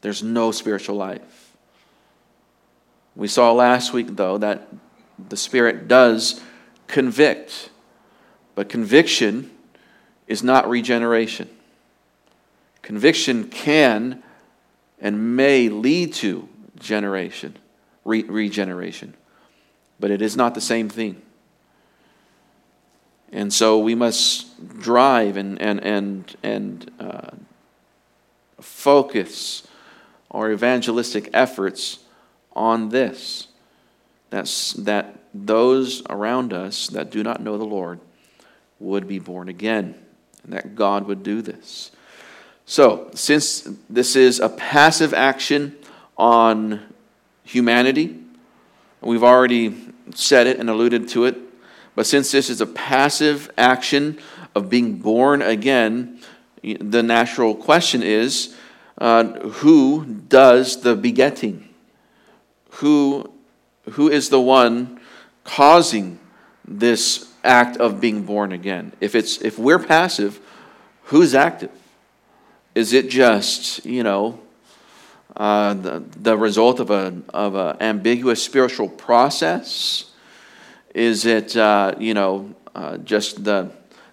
There's 0.03 0.23
no 0.23 0.51
spiritual 0.51 0.97
life. 0.97 1.57
We 3.17 3.29
saw 3.29 3.53
last 3.53 3.93
week, 3.93 4.09
though, 4.11 4.37
that 4.39 4.69
the 5.29 5.37
Spirit 5.37 5.89
does 5.89 6.43
convict, 6.87 7.71
but 8.55 8.69
conviction 8.69 9.51
is 10.27 10.43
not 10.43 10.69
regeneration. 10.69 11.49
Conviction 12.83 13.49
can 13.49 14.23
and 15.01 15.37
may 15.37 15.69
lead 15.69 16.13
to 16.15 16.49
generation, 16.79 17.57
re- 18.05 18.25
regeneration, 18.25 19.15
but 19.99 20.11
it 20.11 20.21
is 20.21 20.37
not 20.37 20.55
the 20.55 20.61
same 20.61 20.89
thing. 20.89 21.23
And 23.33 23.53
so 23.53 23.79
we 23.79 23.95
must 23.95 24.81
drive 24.81 25.37
and, 25.37 25.61
and, 25.63 25.81
and, 25.81 26.37
and 26.43 26.91
uh, 27.01 27.31
focus 28.61 29.67
our 30.31 30.51
evangelistic 30.51 31.31
efforts 31.33 32.01
on 32.55 32.91
this 32.91 33.49
That's, 34.29 34.73
that 34.75 35.21
those 35.33 36.03
around 36.11 36.53
us 36.53 36.89
that 36.89 37.11
do 37.11 37.23
not 37.23 37.41
know 37.41 37.57
the 37.57 37.65
Lord 37.65 38.01
would 38.81 39.07
be 39.07 39.19
born 39.19 39.49
again, 39.49 39.95
and 40.43 40.53
that 40.53 40.75
God 40.75 41.07
would 41.07 41.23
do 41.23 41.41
this. 41.41 41.92
So, 42.73 43.11
since 43.13 43.69
this 43.91 44.17
is 44.17 44.41
a 44.41 44.49
passive 44.49 45.13
action 45.13 45.77
on 46.17 46.81
humanity, 47.45 48.19
we've 49.03 49.23
already 49.23 49.93
said 50.15 50.47
it 50.47 50.59
and 50.59 50.71
alluded 50.71 51.07
to 51.11 51.27
it, 51.27 51.37
but 51.95 52.07
since 52.07 52.31
this 52.31 52.49
is 52.49 52.63
a 52.63 52.67
passive 52.67 53.51
action 53.59 54.19
of 54.55 54.71
being 54.71 54.97
born 54.97 55.43
again, 55.43 56.19
the 56.63 57.03
natural 57.03 57.55
question 57.55 58.03
is 58.03 58.57
uh, 58.97 59.25
who 59.61 60.07
does 60.07 60.81
the 60.81 60.97
begetting? 60.97 61.69
Who, 62.81 63.31
who 63.91 64.09
is 64.09 64.31
the 64.31 64.41
one 64.41 64.99
causing 65.45 66.19
this 66.67 67.31
act 67.45 67.77
of 67.77 68.01
being 68.01 68.23
born 68.23 68.51
again? 68.51 68.95
If, 68.99 69.15
it's, 69.15 69.43
if 69.43 69.59
we're 69.59 69.79
passive, 69.79 70.41
who's 71.03 71.35
active? 71.35 71.82
Is 72.75 72.93
it 72.93 73.11
just, 73.11 73.85
you 73.85 74.03
know, 74.03 74.41
uh, 75.37 75.75
the, 75.75 76.05
the 76.17 76.37
result 76.37 76.81
of 76.81 76.91
an 76.91 77.25
of 77.33 77.55
a 77.55 77.77
ambiguous 77.81 78.43
spiritual 78.43 78.89
process? 78.89 80.11
Is 80.95 81.25
it, 81.27 81.57
uh, 81.57 81.95
you 81.99 82.15
know, 82.15 82.55
uh, 82.75 82.99
just 82.99 83.45
the, 83.45 83.71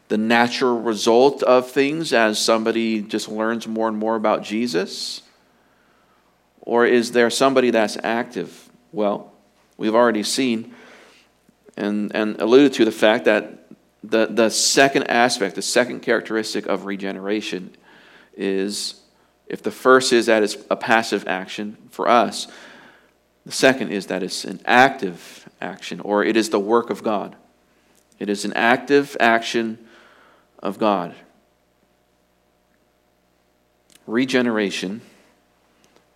the 0.08 0.18
natural 0.18 0.80
result 0.80 1.44
of 1.44 1.70
things 1.70 2.14
as 2.14 2.40
somebody 2.40 3.02
just 3.02 3.30
learns 3.30 3.68
more 3.68 3.88
and 3.88 3.98
more 3.98 4.16
about 4.16 4.44
Jesus? 4.44 5.22
Or 6.62 6.86
is 6.86 7.12
there 7.12 7.30
somebody 7.30 7.72
that's 7.72 7.98
active? 8.04 8.70
Well, 8.94 9.34
we've 9.78 9.96
already 9.96 10.24
seen 10.24 10.74
and, 11.76 12.16
and 12.16 12.40
alluded 12.40 12.74
to 12.74 12.86
the 12.86 12.92
fact 12.92 13.26
that 13.26 13.68
the, 14.04 14.28
the 14.28 14.50
second 14.50 15.04
aspect, 15.04 15.56
the 15.56 15.62
second 15.62 16.02
characteristic 16.02 16.66
of 16.66 16.86
regeneration 16.86 17.76
is 18.40 19.02
if 19.48 19.62
the 19.62 19.72
first 19.72 20.14
is 20.14 20.28
that 20.28 20.42
it's 20.42 20.58
a 20.72 20.76
passive 20.76 21.28
action 21.28 21.78
for 21.92 22.08
us, 22.08 22.48
the 23.46 23.52
second 23.52 23.92
is 23.92 24.08
that 24.08 24.24
it's 24.24 24.46
an 24.46 24.62
active 24.66 25.50
action, 25.60 26.00
or 26.00 26.24
it 26.24 26.38
is 26.38 26.50
the 26.50 26.60
work 26.60 26.90
of 26.90 27.04
God. 27.04 27.36
It 28.20 28.30
is 28.30 28.46
an 28.46 28.54
active 28.54 29.18
action 29.20 29.78
of 30.60 30.78
God. 30.78 31.16
Regeneration 34.08 35.02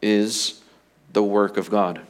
is 0.01 0.61
the 1.11 1.23
work 1.23 1.57
of 1.57 1.69
God. 1.69 2.01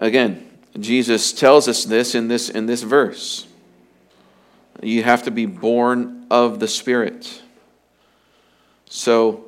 Again, 0.00 0.48
Jesus 0.78 1.32
tells 1.32 1.68
us 1.68 1.84
this 1.84 2.14
in 2.14 2.28
this, 2.28 2.48
in 2.48 2.66
this 2.66 2.82
verse. 2.82 3.46
You 4.82 5.02
have 5.02 5.24
to 5.24 5.30
be 5.30 5.46
born 5.46 6.26
of 6.30 6.60
the 6.60 6.68
Spirit. 6.68 7.42
So 8.88 9.44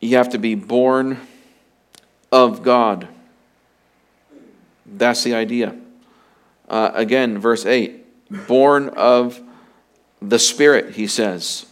you 0.00 0.16
have 0.16 0.30
to 0.30 0.38
be 0.38 0.54
born 0.54 1.18
of 2.30 2.62
God. 2.62 3.08
That's 4.86 5.22
the 5.22 5.34
idea. 5.34 5.76
Uh, 6.68 6.90
again, 6.94 7.38
verse 7.38 7.66
8 7.66 8.02
born 8.46 8.88
of 8.90 9.40
the 10.20 10.38
Spirit, 10.38 10.94
he 10.94 11.06
says. 11.06 11.66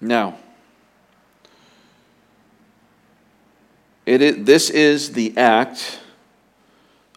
Now, 0.00 0.38
it 4.06 4.22
is, 4.22 4.44
this 4.44 4.70
is 4.70 5.12
the 5.12 5.36
act 5.36 6.00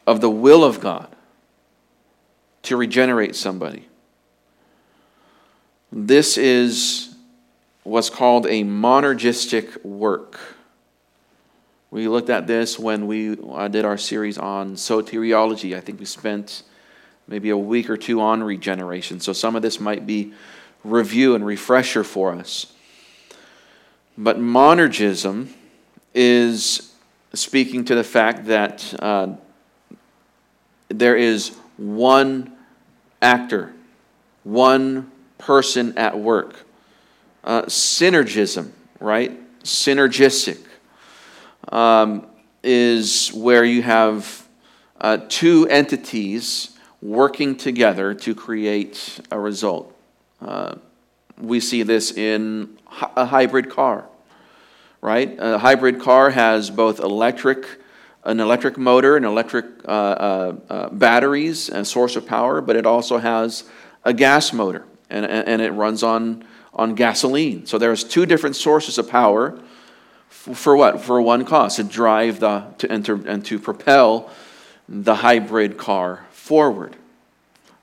of 0.06 0.20
the 0.20 0.30
will 0.30 0.66
of 0.66 0.82
God 0.82 1.08
to 2.64 2.76
regenerate 2.76 3.36
somebody. 3.36 3.88
This 5.96 6.40
is 6.40 7.16
what's 7.84 8.10
called 8.10 8.48
a 8.48 8.64
monergistic 8.64 9.86
work. 9.86 10.40
We 11.92 12.08
looked 12.08 12.32
at 12.32 12.48
this 12.48 12.80
when 12.80 13.06
we 13.06 13.36
did 13.36 13.86
our 13.86 14.00
series 14.00 14.40
on 14.40 14.74
soteriology. 14.74 15.78
I 15.78 15.82
think 15.82 16.00
we 16.00 16.06
spent 16.06 16.64
maybe 17.28 17.52
a 17.52 17.58
week 17.58 17.92
or 17.92 17.98
two 17.98 18.22
on 18.22 18.42
regeneration. 18.42 19.20
So 19.20 19.34
some 19.34 19.56
of 19.56 19.62
this 19.62 19.80
might 19.80 20.08
be 20.08 20.34
review 20.84 21.36
and 21.36 21.46
refresher 21.46 22.04
for 22.04 22.34
us. 22.34 22.74
But 24.18 24.40
monergism 24.40 25.50
is 26.16 26.92
speaking 27.34 27.86
to 27.86 27.94
the 27.94 28.04
fact 28.04 28.46
that 28.46 28.96
uh, 28.98 29.36
there 30.90 31.16
is 31.16 31.56
one 31.78 32.52
actor, 33.22 33.74
one 34.44 35.12
person 35.46 35.98
at 35.98 36.18
work. 36.18 36.66
Uh, 37.44 37.64
synergism, 37.64 38.72
right? 39.00 39.32
Synergistic 39.64 40.66
um, 41.70 42.26
is 42.64 43.30
where 43.30 43.66
you 43.66 43.82
have 43.82 44.48
uh, 45.02 45.18
two 45.28 45.68
entities 45.68 46.78
working 47.02 47.58
together 47.58 48.14
to 48.14 48.34
create 48.34 49.20
a 49.30 49.38
result. 49.38 49.94
Uh, 50.42 50.76
we 51.38 51.60
see 51.60 51.84
this 51.84 52.12
in 52.12 52.78
a 53.18 53.26
hybrid 53.26 53.70
car, 53.70 54.06
right? 55.02 55.36
A 55.40 55.58
hybrid 55.58 56.00
car 56.00 56.30
has 56.30 56.70
both 56.70 57.00
electric, 57.00 57.66
an 58.24 58.40
electric 58.40 58.78
motor, 58.78 59.18
and 59.18 59.26
electric 59.26 59.66
uh, 59.86 59.92
uh, 59.92 60.56
uh, 60.70 60.90
batteries, 60.90 61.68
and 61.68 61.86
source 61.86 62.16
of 62.16 62.26
power, 62.26 62.62
but 62.62 62.78
it 62.78 62.86
also 62.86 63.18
has 63.18 63.66
a 64.06 64.14
gas 64.14 64.54
motor, 64.54 64.86
and, 65.14 65.26
and 65.26 65.62
it 65.62 65.72
runs 65.72 66.04
on, 66.04 66.44
on 66.74 66.96
gasoline. 66.96 67.66
So 67.66 67.78
there's 67.78 68.04
two 68.04 68.26
different 68.26 68.56
sources 68.56 68.98
of 68.98 69.10
power 69.10 69.60
for 70.30 70.76
what? 70.76 71.02
For 71.02 71.22
one 71.22 71.46
cause, 71.46 71.78
to 71.78 71.84
drive 71.84 72.40
the, 72.40 72.66
to 72.80 72.92
enter, 72.92 73.16
and 73.28 73.46
to 73.46 73.60
propel 73.60 74.30
the 74.90 75.16
hybrid 75.16 75.78
car 75.78 76.26
forward. 76.32 76.98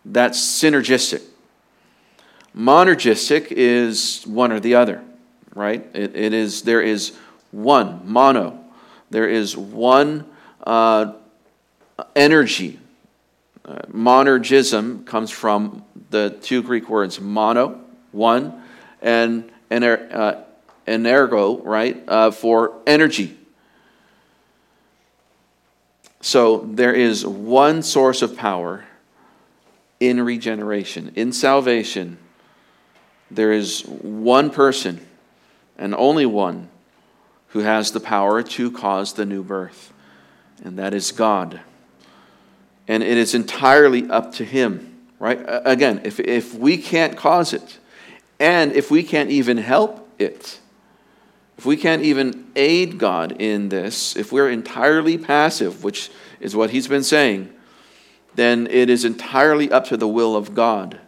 That's 0.04 0.38
synergistic. 0.38 1.22
Monergistic 2.56 3.46
is 3.50 4.24
one 4.26 4.52
or 4.52 4.60
the 4.60 4.74
other, 4.74 5.02
right? 5.54 5.86
It, 5.94 6.16
it 6.16 6.34
is, 6.34 6.62
there 6.62 6.82
is 6.82 7.16
one, 7.50 8.02
mono. 8.04 8.58
There 9.10 9.28
is 9.28 9.56
one 9.56 10.26
uh, 10.64 11.14
energy. 12.14 12.78
Uh, 13.70 13.82
monergism 13.92 15.06
comes 15.06 15.30
from 15.30 15.84
the 16.10 16.36
two 16.42 16.60
Greek 16.60 16.88
words 16.88 17.20
mono, 17.20 17.80
one, 18.10 18.60
and, 19.00 19.48
and 19.70 19.84
uh, 19.84 20.42
energo, 20.88 21.64
right, 21.64 22.02
uh, 22.08 22.32
for 22.32 22.80
energy. 22.84 23.38
So 26.20 26.68
there 26.72 26.92
is 26.92 27.24
one 27.24 27.84
source 27.84 28.22
of 28.22 28.36
power 28.36 28.86
in 30.00 30.20
regeneration. 30.20 31.12
In 31.14 31.32
salvation, 31.32 32.18
there 33.30 33.52
is 33.52 33.82
one 33.86 34.50
person 34.50 35.06
and 35.78 35.94
only 35.94 36.26
one 36.26 36.70
who 37.50 37.60
has 37.60 37.92
the 37.92 38.00
power 38.00 38.42
to 38.42 38.72
cause 38.72 39.12
the 39.12 39.24
new 39.24 39.44
birth, 39.44 39.92
and 40.64 40.76
that 40.76 40.92
is 40.92 41.12
God. 41.12 41.60
And 42.90 43.04
it 43.04 43.16
is 43.16 43.36
entirely 43.36 44.10
up 44.10 44.32
to 44.32 44.44
Him, 44.44 44.98
right? 45.20 45.38
Again, 45.46 46.00
if, 46.02 46.18
if 46.18 46.54
we 46.54 46.76
can't 46.76 47.16
cause 47.16 47.52
it, 47.52 47.78
and 48.40 48.72
if 48.72 48.90
we 48.90 49.04
can't 49.04 49.30
even 49.30 49.58
help 49.58 50.08
it, 50.18 50.58
if 51.56 51.64
we 51.64 51.76
can't 51.76 52.02
even 52.02 52.50
aid 52.56 52.98
God 52.98 53.40
in 53.40 53.68
this, 53.68 54.16
if 54.16 54.32
we're 54.32 54.50
entirely 54.50 55.16
passive, 55.18 55.84
which 55.84 56.10
is 56.40 56.56
what 56.56 56.70
he's 56.70 56.88
been 56.88 57.04
saying, 57.04 57.54
then 58.34 58.66
it 58.66 58.90
is 58.90 59.04
entirely 59.04 59.70
up 59.70 59.84
to 59.84 59.96
the 59.96 60.08
will 60.08 60.34
of 60.34 60.52
God, 60.52 60.98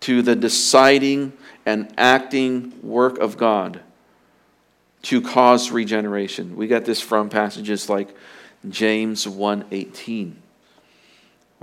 to 0.00 0.20
the 0.20 0.36
deciding 0.36 1.32
and 1.64 1.94
acting 1.96 2.78
work 2.82 3.16
of 3.16 3.38
God 3.38 3.80
to 5.04 5.22
cause 5.22 5.70
regeneration. 5.70 6.56
We 6.56 6.66
get 6.66 6.84
this 6.84 7.00
from 7.00 7.30
passages 7.30 7.88
like 7.88 8.14
James 8.68 9.26
1:18 9.26 10.42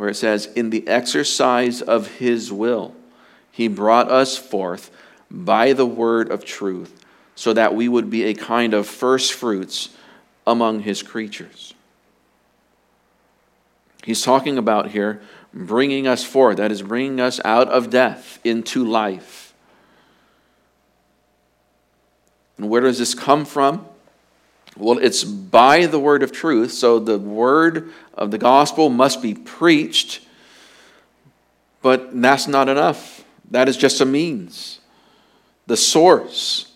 where 0.02 0.10
it 0.10 0.16
says 0.16 0.48
in 0.56 0.72
the 0.72 0.88
exercise 0.88 1.80
of 1.80 2.08
his 2.16 2.52
will 2.52 2.96
he 3.52 3.68
brought 3.68 4.10
us 4.10 4.36
forth 4.36 4.90
by 5.30 5.74
the 5.74 5.86
word 5.86 6.32
of 6.32 6.44
truth 6.44 7.06
so 7.36 7.54
that 7.54 7.76
we 7.76 7.88
would 7.88 8.10
be 8.10 8.24
a 8.24 8.34
kind 8.34 8.74
of 8.74 8.88
first 8.88 9.32
fruits 9.32 9.90
among 10.48 10.80
his 10.80 11.04
creatures. 11.04 11.76
He's 14.04 14.24
talking 14.24 14.58
about 14.58 14.90
here 14.90 15.22
bringing 15.54 16.08
us 16.08 16.24
forth, 16.24 16.58
that 16.58 16.72
is, 16.72 16.82
bringing 16.82 17.20
us 17.22 17.40
out 17.46 17.68
of 17.68 17.92
death 17.92 18.40
into 18.44 18.84
life. 18.84 19.54
And 22.58 22.72
where 22.72 22.82
does 22.82 22.98
this 22.98 23.14
come 23.14 23.46
from? 23.46 23.86
Well, 24.76 24.98
it's 24.98 25.24
by 25.24 25.86
the 25.86 26.00
word 26.00 26.24
of 26.24 26.32
truth. 26.32 26.72
So 26.72 26.98
the 26.98 27.20
word 27.20 27.92
of 28.22 28.30
the 28.30 28.38
gospel 28.38 28.92
must 28.92 29.20
be 29.20 29.34
preached, 29.34 30.22
but 31.82 32.22
that's 32.22 32.48
not 32.48 32.70
enough. 32.70 33.26
That 33.50 33.68
is 33.68 33.76
just 33.76 34.00
a 34.00 34.06
means. 34.06 34.80
The 35.66 35.76
source 35.76 36.72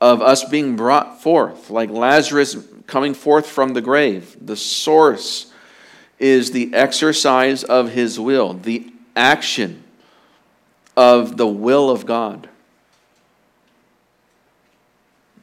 of 0.00 0.22
us 0.22 0.44
being 0.44 0.76
brought 0.76 1.20
forth, 1.20 1.70
like 1.70 1.90
Lazarus 1.90 2.56
coming 2.86 3.14
forth 3.14 3.46
from 3.48 3.74
the 3.74 3.80
grave. 3.80 4.36
The 4.40 4.54
source 4.54 5.52
is 6.20 6.52
the 6.52 6.72
exercise 6.72 7.64
of 7.64 7.90
his 7.90 8.20
will, 8.20 8.54
the 8.54 8.92
action 9.16 9.82
of 10.96 11.36
the 11.36 11.48
will 11.48 11.90
of 11.90 12.06
God. 12.06 12.48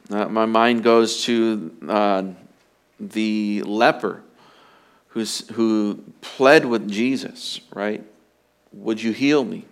Uh, 0.08 0.24
my 0.24 0.46
mind 0.46 0.82
goes 0.82 1.24
to 1.24 1.76
uh, 1.86 2.22
the 2.98 3.62
leper 3.64 4.22
who's, 5.08 5.48
who 5.50 6.04
pled 6.20 6.64
with 6.64 6.88
Jesus, 6.88 7.60
right? 7.74 8.04
Would 8.72 9.02
you 9.02 9.12
heal 9.12 9.44
me? 9.44 9.64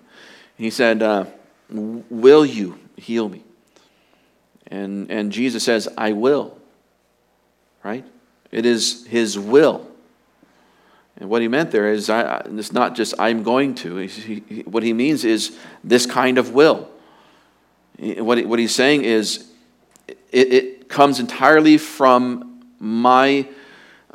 He 0.57 0.71
said, 0.71 1.03
uh, 1.03 1.27
Will 1.69 2.47
you 2.47 2.79
heal 2.97 3.29
me? 3.29 3.43
And, 4.69 5.11
and 5.11 5.33
Jesus 5.33 5.65
says, 5.65 5.89
I 5.97 6.13
will. 6.13 6.59
Right? 7.83 8.05
It 8.51 8.67
is 8.67 9.07
his 9.07 9.39
will. 9.39 9.87
And 11.19 11.31
what 11.31 11.41
he 11.41 11.49
meant 11.49 11.71
there 11.71 11.93
is, 11.93 12.11
I, 12.11 12.43
it's 12.47 12.73
not 12.73 12.95
just 12.95 13.15
I'm 13.19 13.43
going 13.43 13.75
to. 13.77 13.97
He, 13.97 14.43
he, 14.49 14.61
what 14.63 14.83
he 14.83 14.93
means 14.93 15.25
is 15.25 15.57
this 15.83 16.07
kind 16.07 16.39
of 16.39 16.53
will. 16.53 16.89
What, 17.99 18.39
he, 18.39 18.45
what 18.45 18.59
he's 18.59 18.75
saying 18.75 19.05
is, 19.05 19.51
it, 20.31 20.53
it 20.53 20.89
comes 20.89 21.19
entirely 21.19 21.79
from 21.79 22.67
my 22.79 23.49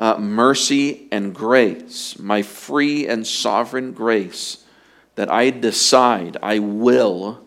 uh, 0.01 0.17
mercy 0.17 1.07
and 1.11 1.33
grace, 1.33 2.17
my 2.17 2.41
free 2.41 3.07
and 3.07 3.25
sovereign 3.25 3.93
grace, 3.93 4.65
that 5.13 5.31
I 5.31 5.51
decide, 5.51 6.37
I 6.41 6.57
will, 6.57 7.45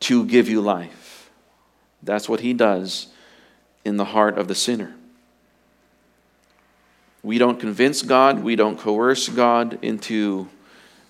to 0.00 0.24
give 0.24 0.48
you 0.48 0.60
life. 0.60 1.28
That's 2.04 2.28
what 2.28 2.40
he 2.40 2.52
does 2.52 3.08
in 3.84 3.96
the 3.96 4.04
heart 4.04 4.38
of 4.38 4.46
the 4.46 4.54
sinner. 4.54 4.94
We 7.24 7.36
don't 7.36 7.58
convince 7.58 8.02
God, 8.02 8.44
we 8.44 8.54
don't 8.54 8.78
coerce 8.78 9.28
God 9.28 9.80
into 9.82 10.48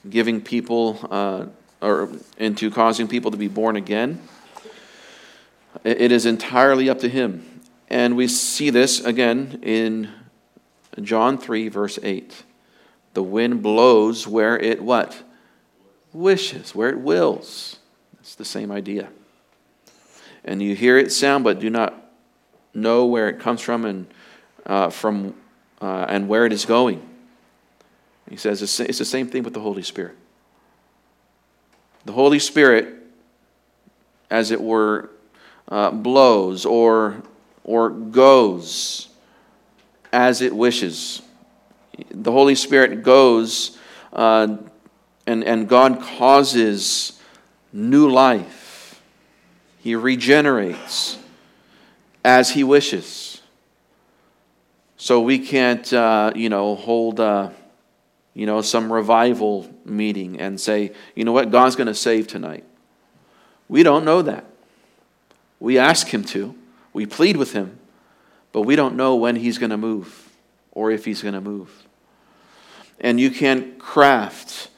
giving 0.09 0.41
people 0.41 1.07
uh, 1.11 1.47
or 1.83 2.09
into 2.39 2.71
causing 2.71 3.09
people 3.09 3.31
to 3.31 3.37
be 3.37 3.49
born 3.49 3.77
again. 3.77 4.23
It 5.85 6.11
is 6.11 6.25
entirely 6.25 6.89
up 6.89 7.01
to 7.01 7.11
him. 7.11 7.61
And 7.89 8.17
we 8.17 8.27
see 8.27 8.71
this 8.71 9.05
again 9.05 9.61
in 9.63 10.09
John 11.01 11.39
3, 11.39 11.69
verse 11.69 11.99
8. 12.03 12.45
The 13.15 13.23
wind 13.23 13.63
blows 13.63 14.27
where 14.27 14.59
it 14.59 14.83
what? 14.83 15.23
Wishes, 16.13 16.75
where 16.75 16.91
it 16.91 16.99
wills. 16.99 17.79
It's 18.21 18.35
the 18.35 18.45
same 18.45 18.71
idea 18.71 19.09
and 20.45 20.63
you 20.63 20.75
hear 20.75 20.99
it 20.99 21.13
sound 21.13 21.45
but 21.45 21.61
do 21.61 21.71
not 21.71 21.95
know 22.75 23.07
where 23.07 23.29
it 23.29 23.39
comes 23.41 23.61
from 23.61 23.85
and 23.85 24.07
uh, 24.67 24.91
from 24.91 25.35
uh, 25.81 26.07
and 26.09 26.29
where 26.29 26.47
it 26.47 26.53
is 26.53 26.65
going. 26.65 27.07
He 28.29 28.37
says 28.37 28.63
it's 28.63 28.99
the 28.99 29.05
same 29.05 29.29
thing 29.29 29.43
with 29.43 29.55
the 29.55 29.61
Holy 29.61 29.83
Spirit. 29.83 30.17
The 32.05 32.13
Holy 32.13 32.39
Spirit, 32.39 32.95
as 34.31 34.51
it 34.51 34.61
were, 34.61 35.11
uh, 35.69 35.91
blows 35.91 36.65
or 36.65 37.23
or 37.65 37.91
goes 37.91 39.09
as 40.13 40.41
it 40.41 40.55
wishes. 40.55 41.23
The 42.11 42.33
Holy 42.33 42.55
Spirit 42.55 43.03
goes, 43.03 43.79
uh, 44.13 44.57
and 45.27 45.45
and 45.45 45.69
God 45.69 46.01
causes 46.01 47.21
new 47.73 48.09
life 48.11 48.61
he 49.81 49.95
regenerates 49.95 51.19
as 52.23 52.51
he 52.51 52.63
wishes. 52.63 53.41
So 54.99 55.21
we 55.21 55.39
can't, 55.39 55.91
uh, 55.93 56.33
you 56.37 56.51
know, 56.51 56.75
hold, 56.75 57.19
uh, 57.19 57.51
you 58.35 58.45
know, 58.45 58.61
some 58.61 58.93
revival 58.93 59.75
meeting 59.87 60.39
and 60.39 60.61
say, 60.61 60.93
you 61.15 61.25
know 61.25 61.33
what, 61.33 61.51
God's 61.51 61.77
going 61.77 61.87
to 61.87 61.95
save 61.95 62.27
tonight. 62.27 62.65
We 63.69 63.83
don't 63.83 64.05
know 64.05 64.21
that. 64.21 64.45
We 65.59 65.79
ask 65.79 66.09
Him 66.09 66.25
to, 66.27 66.55
we 66.93 67.07
plead 67.07 67.39
with 67.39 67.55
Him, 67.55 67.79
but 68.53 68.63
we 68.63 68.77
don't 68.77 68.97
know 68.97 69.17
when 69.17 69.37
He's 69.37 69.59
going 69.59 69.71
to 69.71 69.77
move 69.77 70.31
or 70.73 70.91
if 70.91 71.05
He's 71.05 71.23
going 71.23 71.35
to 71.35 71.41
move. 71.41 71.87
And 73.01 73.19
you 73.19 73.31
can't 73.31 73.79
craft 73.79 74.69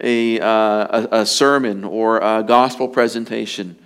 a, 0.00 0.40
uh, 0.40 0.46
a, 0.46 1.08
a 1.12 1.26
sermon 1.26 1.84
or 1.84 2.18
a 2.18 2.42
gospel 2.42 2.88
presentation 2.88 3.76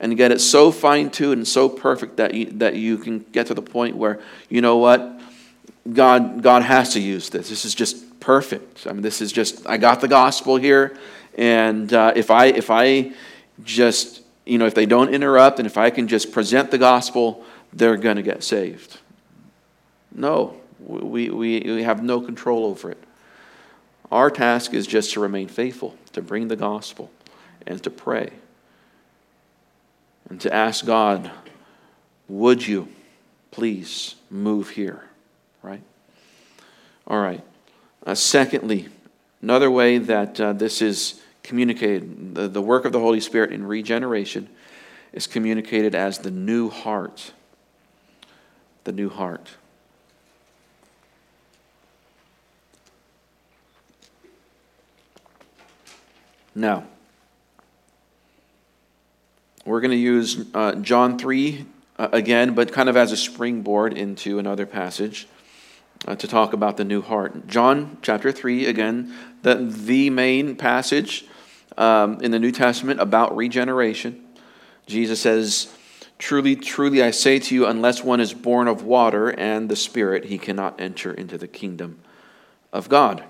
and 0.00 0.16
get 0.16 0.32
it 0.32 0.40
so 0.40 0.72
fine 0.72 1.10
tuned 1.10 1.38
and 1.38 1.48
so 1.48 1.68
perfect 1.68 2.16
that 2.16 2.34
you, 2.34 2.46
that 2.46 2.74
you 2.74 2.98
can 2.98 3.20
get 3.32 3.46
to 3.46 3.54
the 3.54 3.62
point 3.62 3.96
where, 3.96 4.20
you 4.48 4.60
know 4.60 4.76
what, 4.78 5.20
God, 5.90 6.42
God 6.42 6.62
has 6.62 6.92
to 6.94 7.00
use 7.00 7.30
this. 7.30 7.48
This 7.48 7.64
is 7.64 7.74
just 7.74 8.20
perfect. 8.20 8.86
I 8.86 8.92
mean, 8.92 9.02
this 9.02 9.20
is 9.20 9.32
just, 9.32 9.66
I 9.66 9.76
got 9.76 10.00
the 10.00 10.08
gospel 10.08 10.56
here. 10.56 10.96
And 11.36 11.92
uh, 11.92 12.12
if, 12.16 12.30
I, 12.30 12.46
if 12.46 12.70
I 12.70 13.12
just, 13.62 14.22
you 14.44 14.58
know, 14.58 14.66
if 14.66 14.74
they 14.74 14.86
don't 14.86 15.14
interrupt 15.14 15.58
and 15.58 15.66
if 15.66 15.78
I 15.78 15.90
can 15.90 16.08
just 16.08 16.32
present 16.32 16.70
the 16.70 16.78
gospel, 16.78 17.44
they're 17.72 17.96
going 17.96 18.16
to 18.16 18.22
get 18.22 18.42
saved. 18.42 18.98
No, 20.14 20.60
we, 20.78 21.30
we, 21.30 21.60
we 21.60 21.82
have 21.82 22.02
no 22.02 22.20
control 22.20 22.66
over 22.66 22.90
it. 22.90 23.02
Our 24.10 24.30
task 24.30 24.74
is 24.74 24.86
just 24.86 25.12
to 25.14 25.20
remain 25.20 25.48
faithful, 25.48 25.96
to 26.12 26.20
bring 26.20 26.48
the 26.48 26.56
gospel, 26.56 27.10
and 27.66 27.82
to 27.82 27.90
pray. 27.90 28.30
And 30.28 30.40
to 30.42 30.52
ask 30.52 30.84
God, 30.84 31.30
would 32.28 32.66
you 32.66 32.88
please 33.50 34.16
move 34.30 34.70
here? 34.70 35.04
Right? 35.62 35.82
All 37.06 37.20
right. 37.20 37.42
Uh, 38.04 38.14
secondly, 38.14 38.88
another 39.40 39.70
way 39.70 39.98
that 39.98 40.40
uh, 40.40 40.52
this 40.52 40.82
is 40.82 41.20
communicated, 41.42 42.34
the, 42.34 42.48
the 42.48 42.62
work 42.62 42.84
of 42.84 42.92
the 42.92 43.00
Holy 43.00 43.20
Spirit 43.20 43.52
in 43.52 43.64
regeneration 43.64 44.48
is 45.12 45.26
communicated 45.26 45.94
as 45.94 46.18
the 46.18 46.30
new 46.30 46.68
heart. 46.68 47.32
The 48.84 48.92
new 48.92 49.08
heart. 49.08 49.50
Now, 56.54 56.84
we're 59.64 59.80
going 59.80 59.92
to 59.92 59.96
use 59.96 60.44
uh, 60.52 60.74
John 60.76 61.18
3 61.18 61.64
uh, 61.98 62.08
again, 62.12 62.54
but 62.54 62.72
kind 62.72 62.88
of 62.88 62.96
as 62.96 63.12
a 63.12 63.16
springboard 63.16 63.96
into 63.96 64.38
another 64.38 64.66
passage 64.66 65.28
uh, 66.06 66.16
to 66.16 66.28
talk 66.28 66.52
about 66.52 66.76
the 66.76 66.84
new 66.84 67.00
heart. 67.00 67.46
John 67.46 67.98
chapter 68.02 68.32
3, 68.32 68.66
again, 68.66 69.14
the, 69.42 69.54
the 69.54 70.10
main 70.10 70.56
passage 70.56 71.24
um, 71.78 72.20
in 72.20 72.32
the 72.32 72.38
New 72.38 72.52
Testament 72.52 73.00
about 73.00 73.34
regeneration. 73.36 74.22
Jesus 74.86 75.20
says, 75.20 75.72
Truly, 76.22 76.54
truly, 76.54 77.02
I 77.02 77.10
say 77.10 77.40
to 77.40 77.52
you, 77.52 77.66
unless 77.66 78.04
one 78.04 78.20
is 78.20 78.32
born 78.32 78.68
of 78.68 78.84
water 78.84 79.30
and 79.30 79.68
the 79.68 79.74
Spirit, 79.74 80.26
he 80.26 80.38
cannot 80.38 80.80
enter 80.80 81.12
into 81.12 81.36
the 81.36 81.48
kingdom 81.48 81.98
of 82.72 82.88
God. 82.88 83.24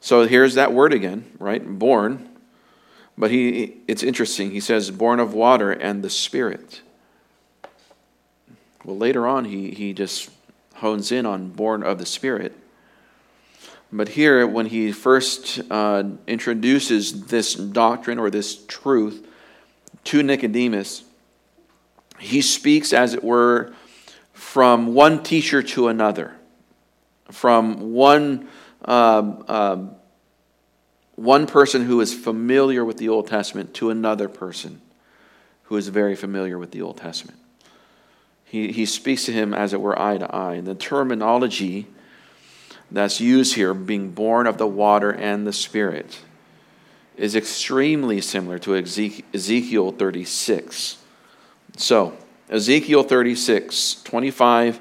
So 0.00 0.26
here's 0.26 0.54
that 0.54 0.72
word 0.72 0.94
again, 0.94 1.30
right? 1.38 1.62
Born. 1.62 2.30
But 3.18 3.30
he, 3.30 3.82
it's 3.86 4.02
interesting. 4.02 4.50
He 4.50 4.60
says, 4.60 4.90
born 4.90 5.20
of 5.20 5.34
water 5.34 5.72
and 5.72 6.02
the 6.02 6.08
Spirit. 6.08 6.80
Well, 8.82 8.96
later 8.96 9.26
on, 9.26 9.44
he, 9.44 9.72
he 9.72 9.92
just 9.92 10.30
hones 10.76 11.12
in 11.12 11.26
on 11.26 11.50
born 11.50 11.82
of 11.82 11.98
the 11.98 12.06
Spirit. 12.06 12.56
But 13.92 14.08
here, 14.08 14.46
when 14.46 14.64
he 14.64 14.90
first 14.90 15.60
uh, 15.70 16.04
introduces 16.26 17.26
this 17.26 17.54
doctrine 17.54 18.18
or 18.18 18.30
this 18.30 18.64
truth 18.64 19.26
to 20.04 20.22
Nicodemus, 20.22 21.04
he 22.20 22.42
speaks, 22.42 22.92
as 22.92 23.14
it 23.14 23.24
were, 23.24 23.72
from 24.32 24.94
one 24.94 25.22
teacher 25.22 25.62
to 25.62 25.88
another, 25.88 26.34
from 27.30 27.92
one 27.92 28.48
um, 28.84 29.44
um, 29.48 29.90
one 31.20 31.46
person 31.46 31.84
who 31.84 32.00
is 32.00 32.14
familiar 32.14 32.82
with 32.82 32.96
the 32.96 33.10
Old 33.10 33.26
Testament 33.26 33.74
to 33.74 33.90
another 33.90 34.26
person 34.28 34.80
who 35.64 35.76
is 35.76 35.88
very 35.88 36.16
familiar 36.16 36.58
with 36.58 36.70
the 36.70 36.80
Old 36.80 36.96
Testament. 36.96 37.38
He, 38.44 38.72
he 38.72 38.86
speaks 38.86 39.26
to 39.26 39.32
him 39.32 39.52
as 39.52 39.74
it 39.74 39.82
were 39.82 40.00
eye 40.00 40.16
to 40.16 40.34
eye. 40.34 40.54
And 40.54 40.66
the 40.66 40.74
terminology 40.74 41.86
that's 42.90 43.20
used 43.20 43.54
here, 43.54 43.74
being 43.74 44.12
born 44.12 44.46
of 44.46 44.56
the 44.56 44.66
water 44.66 45.12
and 45.12 45.46
the 45.46 45.52
Spirit, 45.52 46.22
is 47.16 47.36
extremely 47.36 48.22
similar 48.22 48.58
to 48.60 48.74
Ezekiel 48.74 49.92
36. 49.92 50.96
So, 51.76 52.16
Ezekiel 52.48 53.02
36, 53.02 54.02
25 54.02 54.80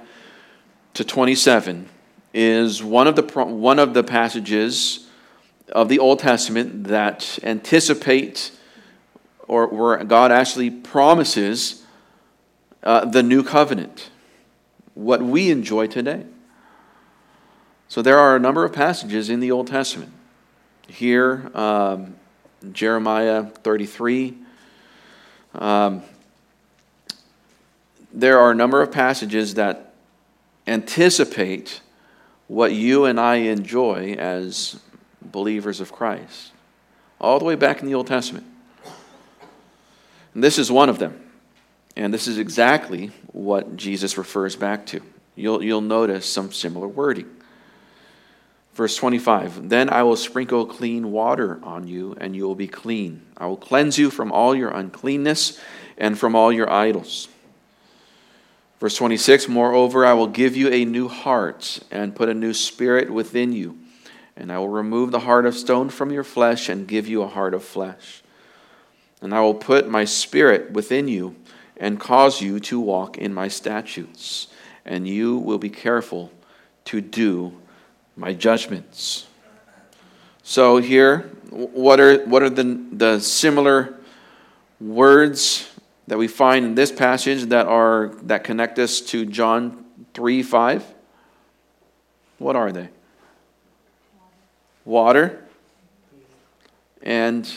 to 0.95 1.03
27 1.03 1.87
is 2.33 2.83
one 2.83 3.07
of 3.07 3.15
the, 3.15 3.23
one 3.45 3.79
of 3.79 3.93
the 3.93 4.03
passages 4.03 5.07
of 5.71 5.87
the 5.87 5.99
Old 5.99 6.19
Testament 6.19 6.85
that 6.85 7.39
anticipate 7.43 8.51
or 9.47 9.67
where 9.67 10.03
God 10.03 10.31
actually 10.31 10.69
promises 10.69 11.83
uh, 12.83 13.05
the 13.05 13.23
new 13.23 13.43
covenant, 13.43 14.09
what 14.93 15.21
we 15.21 15.51
enjoy 15.51 15.87
today. 15.87 16.25
So 17.87 18.01
there 18.01 18.19
are 18.19 18.35
a 18.35 18.39
number 18.39 18.63
of 18.63 18.73
passages 18.73 19.29
in 19.29 19.39
the 19.39 19.51
Old 19.51 19.67
Testament. 19.67 20.13
Here, 20.87 21.51
um, 21.53 22.15
Jeremiah 22.71 23.43
33. 23.43 24.37
Um, 25.55 26.03
there 28.11 28.39
are 28.39 28.51
a 28.51 28.55
number 28.55 28.81
of 28.81 28.91
passages 28.91 29.55
that 29.55 29.93
anticipate 30.67 31.81
what 32.47 32.73
you 32.73 33.05
and 33.05 33.19
I 33.19 33.35
enjoy 33.35 34.13
as 34.13 34.79
believers 35.21 35.79
of 35.79 35.91
Christ, 35.91 36.51
all 37.19 37.39
the 37.39 37.45
way 37.45 37.55
back 37.55 37.81
in 37.81 37.85
the 37.85 37.95
Old 37.95 38.07
Testament. 38.07 38.45
And 40.33 40.43
this 40.43 40.57
is 40.57 40.71
one 40.71 40.89
of 40.89 40.99
them. 40.99 41.29
And 41.95 42.13
this 42.13 42.27
is 42.27 42.37
exactly 42.37 43.11
what 43.33 43.75
Jesus 43.75 44.17
refers 44.17 44.55
back 44.55 44.85
to. 44.87 45.01
You'll, 45.35 45.63
you'll 45.63 45.81
notice 45.81 46.25
some 46.25 46.51
similar 46.51 46.87
wording. 46.87 47.29
Verse 48.73 48.95
25 48.95 49.69
Then 49.69 49.89
I 49.89 50.03
will 50.03 50.15
sprinkle 50.15 50.65
clean 50.65 51.11
water 51.11 51.59
on 51.63 51.87
you, 51.87 52.15
and 52.19 52.35
you 52.35 52.45
will 52.45 52.55
be 52.55 52.67
clean. 52.67 53.21
I 53.37 53.47
will 53.47 53.57
cleanse 53.57 53.97
you 53.97 54.09
from 54.09 54.31
all 54.31 54.55
your 54.55 54.69
uncleanness 54.69 55.59
and 55.97 56.17
from 56.17 56.35
all 56.35 56.51
your 56.51 56.69
idols. 56.69 57.27
Verse 58.79 58.95
26 58.95 59.47
Moreover, 59.47 60.05
I 60.05 60.13
will 60.13 60.27
give 60.27 60.55
you 60.55 60.69
a 60.69 60.85
new 60.85 61.07
heart 61.07 61.79
and 61.91 62.15
put 62.15 62.29
a 62.29 62.33
new 62.33 62.53
spirit 62.53 63.09
within 63.09 63.53
you. 63.53 63.77
And 64.35 64.51
I 64.51 64.57
will 64.57 64.69
remove 64.69 65.11
the 65.11 65.19
heart 65.19 65.45
of 65.45 65.55
stone 65.55 65.89
from 65.89 66.11
your 66.11 66.23
flesh 66.23 66.69
and 66.69 66.87
give 66.87 67.07
you 67.07 67.21
a 67.21 67.27
heart 67.27 67.53
of 67.53 67.63
flesh. 67.63 68.23
And 69.21 69.33
I 69.33 69.41
will 69.41 69.53
put 69.53 69.89
my 69.89 70.05
spirit 70.05 70.71
within 70.71 71.09
you 71.09 71.35
and 71.75 71.99
cause 71.99 72.41
you 72.41 72.59
to 72.61 72.79
walk 72.79 73.17
in 73.17 73.33
my 73.33 73.49
statutes. 73.49 74.47
And 74.85 75.07
you 75.07 75.37
will 75.37 75.57
be 75.57 75.69
careful 75.69 76.31
to 76.85 77.01
do 77.01 77.53
my 78.15 78.33
judgments. 78.33 79.27
So, 80.41 80.77
here, 80.77 81.29
what 81.49 81.99
are, 81.99 82.25
what 82.25 82.41
are 82.41 82.49
the, 82.49 82.81
the 82.91 83.19
similar 83.19 83.99
words 84.79 85.68
that 86.09 86.17
we 86.17 86.27
find 86.27 86.65
in 86.65 86.75
this 86.75 86.91
passage 86.91 87.45
that 87.45 87.67
are 87.67 88.11
that 88.23 88.43
connect 88.43 88.79
us 88.79 88.99
to 88.99 89.25
John 89.25 89.85
3 90.15 90.41
5? 90.41 90.83
What 92.39 92.55
are 92.55 92.71
they? 92.71 92.89
Water 94.85 95.45
and 97.03 97.47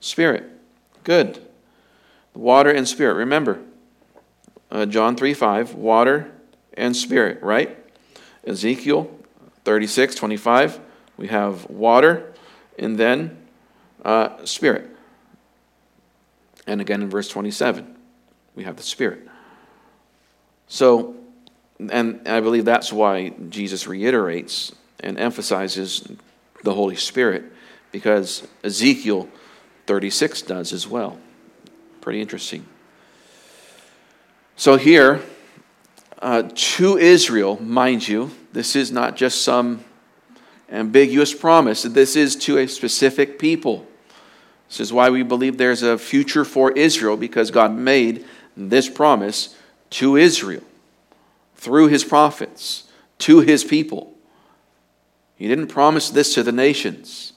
spirit. 0.00 0.50
Good. 1.04 1.46
Water 2.34 2.70
and 2.70 2.88
spirit. 2.88 3.14
Remember, 3.14 3.60
uh, 4.70 4.86
John 4.86 5.14
3 5.14 5.34
5, 5.34 5.74
water 5.74 6.32
and 6.74 6.96
spirit, 6.96 7.40
right? 7.40 7.78
Ezekiel 8.44 9.16
36 9.64 10.16
25, 10.16 10.80
we 11.16 11.28
have 11.28 11.70
water 11.70 12.32
and 12.76 12.98
then 12.98 13.36
uh, 14.04 14.44
spirit. 14.44 14.91
And 16.66 16.80
again 16.80 17.02
in 17.02 17.10
verse 17.10 17.28
27, 17.28 17.96
we 18.54 18.64
have 18.64 18.76
the 18.76 18.82
Spirit. 18.82 19.28
So, 20.68 21.16
and 21.90 22.26
I 22.26 22.40
believe 22.40 22.64
that's 22.64 22.92
why 22.92 23.30
Jesus 23.48 23.86
reiterates 23.86 24.72
and 25.00 25.18
emphasizes 25.18 26.06
the 26.62 26.74
Holy 26.74 26.96
Spirit, 26.96 27.44
because 27.90 28.46
Ezekiel 28.62 29.28
36 29.86 30.42
does 30.42 30.72
as 30.72 30.86
well. 30.86 31.18
Pretty 32.00 32.20
interesting. 32.20 32.64
So, 34.56 34.76
here, 34.76 35.20
uh, 36.20 36.48
to 36.54 36.98
Israel, 36.98 37.60
mind 37.60 38.06
you. 38.06 38.30
This 38.52 38.76
is 38.76 38.92
not 38.92 39.16
just 39.16 39.42
some 39.42 39.84
ambiguous 40.70 41.34
promise. 41.34 41.82
This 41.82 42.16
is 42.16 42.36
to 42.36 42.58
a 42.58 42.68
specific 42.68 43.38
people. 43.38 43.86
This 44.72 44.80
is 44.80 44.90
why 44.90 45.10
we 45.10 45.22
believe 45.22 45.58
there's 45.58 45.82
a 45.82 45.98
future 45.98 46.46
for 46.46 46.72
Israel, 46.72 47.18
because 47.18 47.50
God 47.50 47.74
made 47.74 48.24
this 48.56 48.88
promise 48.88 49.54
to 49.90 50.16
Israel 50.16 50.62
through 51.56 51.88
his 51.88 52.04
prophets, 52.04 52.84
to 53.18 53.40
his 53.40 53.64
people. 53.64 54.14
He 55.36 55.46
didn't 55.46 55.66
promise 55.66 56.08
this 56.08 56.32
to 56.32 56.42
the 56.42 56.52
nations. 56.52 57.34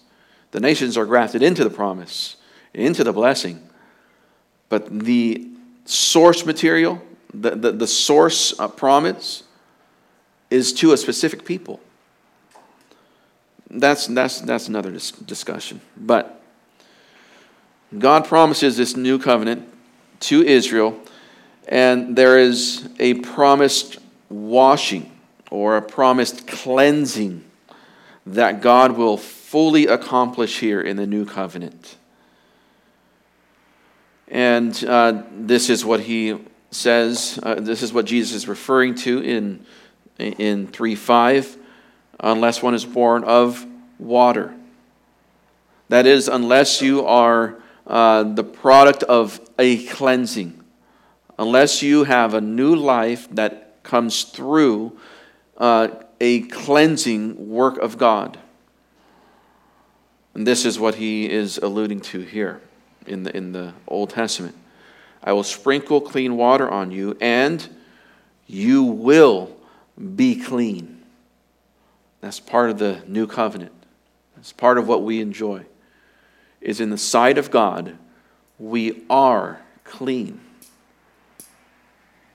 The 0.52 0.62
nations 0.62 0.96
are 0.96 1.06
grafted 1.06 1.44
into 1.44 1.66
the 1.66 1.70
promise, 1.70 2.38
into 2.74 3.04
the 3.04 3.12
blessing. 3.12 3.68
But 4.70 5.02
the 5.02 5.46
source 5.84 6.46
material, 6.46 7.02
the, 7.34 7.52
the, 7.52 7.74
the 7.74 7.88
source 7.88 8.54
promise, 8.78 9.44
is 10.50 10.72
to 10.76 10.94
a 10.94 10.98
specific 10.98 11.44
people. 11.44 11.82
That's, 13.70 14.08
that's, 14.08 14.40
that's 14.40 14.70
another 14.70 14.92
dis- 14.92 15.12
discussion. 15.12 15.82
But 15.98 16.42
God 18.00 18.26
promises 18.26 18.78
this 18.78 18.96
new 18.96 19.20
covenant 19.20 19.68
to 20.22 20.44
Israel, 20.44 21.00
and 21.68 22.16
there 22.16 22.38
is 22.38 22.88
a 23.00 23.16
promised 23.16 23.98
washing 24.30 25.12
or 25.52 25.78
a 25.78 25.82
promised 25.82 26.48
cleansing 26.48 27.44
that 28.26 28.62
God 28.62 28.94
will 28.94 29.18
fully 29.18 29.88
accomplish 29.88 30.60
here 30.60 30.82
in 30.82 30.98
the 30.98 31.06
new 31.06 31.26
covenant. 31.26 31.98
And 34.28 34.84
uh, 34.84 35.24
this 35.32 35.70
is 35.70 35.86
what 35.86 36.02
he 36.02 36.38
says, 36.72 37.40
uh, 37.44 37.56
this 37.56 37.84
is 37.84 37.94
what 37.94 38.06
Jesus 38.06 38.36
is 38.36 38.48
referring 38.48 38.96
to 38.96 39.22
in, 39.22 39.66
in 40.18 40.68
3 40.68 40.96
5 40.96 41.58
unless 42.20 42.64
one 42.64 42.74
is 42.74 42.86
born 42.86 43.24
of 43.24 43.66
water. 44.00 44.54
That 45.90 46.06
is, 46.06 46.28
unless 46.28 46.82
you 46.82 47.06
are 47.06 47.58
uh, 47.88 48.24
the 48.24 48.44
product 48.44 49.04
of 49.04 49.40
a 49.60 49.86
cleansing, 49.86 50.64
unless 51.38 51.82
you 51.82 52.04
have 52.06 52.34
a 52.34 52.42
new 52.42 52.76
life 52.76 53.28
that 53.32 53.84
comes 53.84 54.24
through 54.24 54.98
uh, 55.58 55.90
a 56.20 56.42
cleansing 56.42 57.50
work 57.50 57.78
of 57.78 57.98
God. 57.98 58.40
And 60.34 60.46
this 60.46 60.66
is 60.66 60.80
what 60.80 60.96
he 60.96 61.30
is 61.30 61.58
alluding 61.58 62.02
to 62.02 62.20
here 62.22 62.62
in 63.08 63.24
the, 63.24 63.36
in 63.36 63.52
the 63.52 63.74
Old 63.88 64.10
Testament. 64.10 64.56
I 65.24 65.34
will 65.34 65.44
sprinkle 65.44 66.02
clean 66.02 66.36
water 66.38 66.70
on 66.70 66.92
you, 66.92 67.18
and 67.22 67.68
you 68.48 68.84
will 68.84 69.56
be 70.16 70.36
clean. 70.36 71.04
That's 72.22 72.40
part 72.40 72.70
of 72.70 72.80
the 72.80 73.02
new 73.08 73.28
covenant. 73.28 73.72
That's 74.36 74.52
part 74.52 74.78
of 74.78 74.88
what 74.88 75.04
we 75.04 75.22
enjoy. 75.22 75.66
Is 76.66 76.82
in 76.82 76.90
the 76.90 76.98
sight 76.98 77.38
of 77.38 77.52
God, 77.52 77.96
we 78.58 79.04
are 79.08 79.62
clean. 79.84 80.42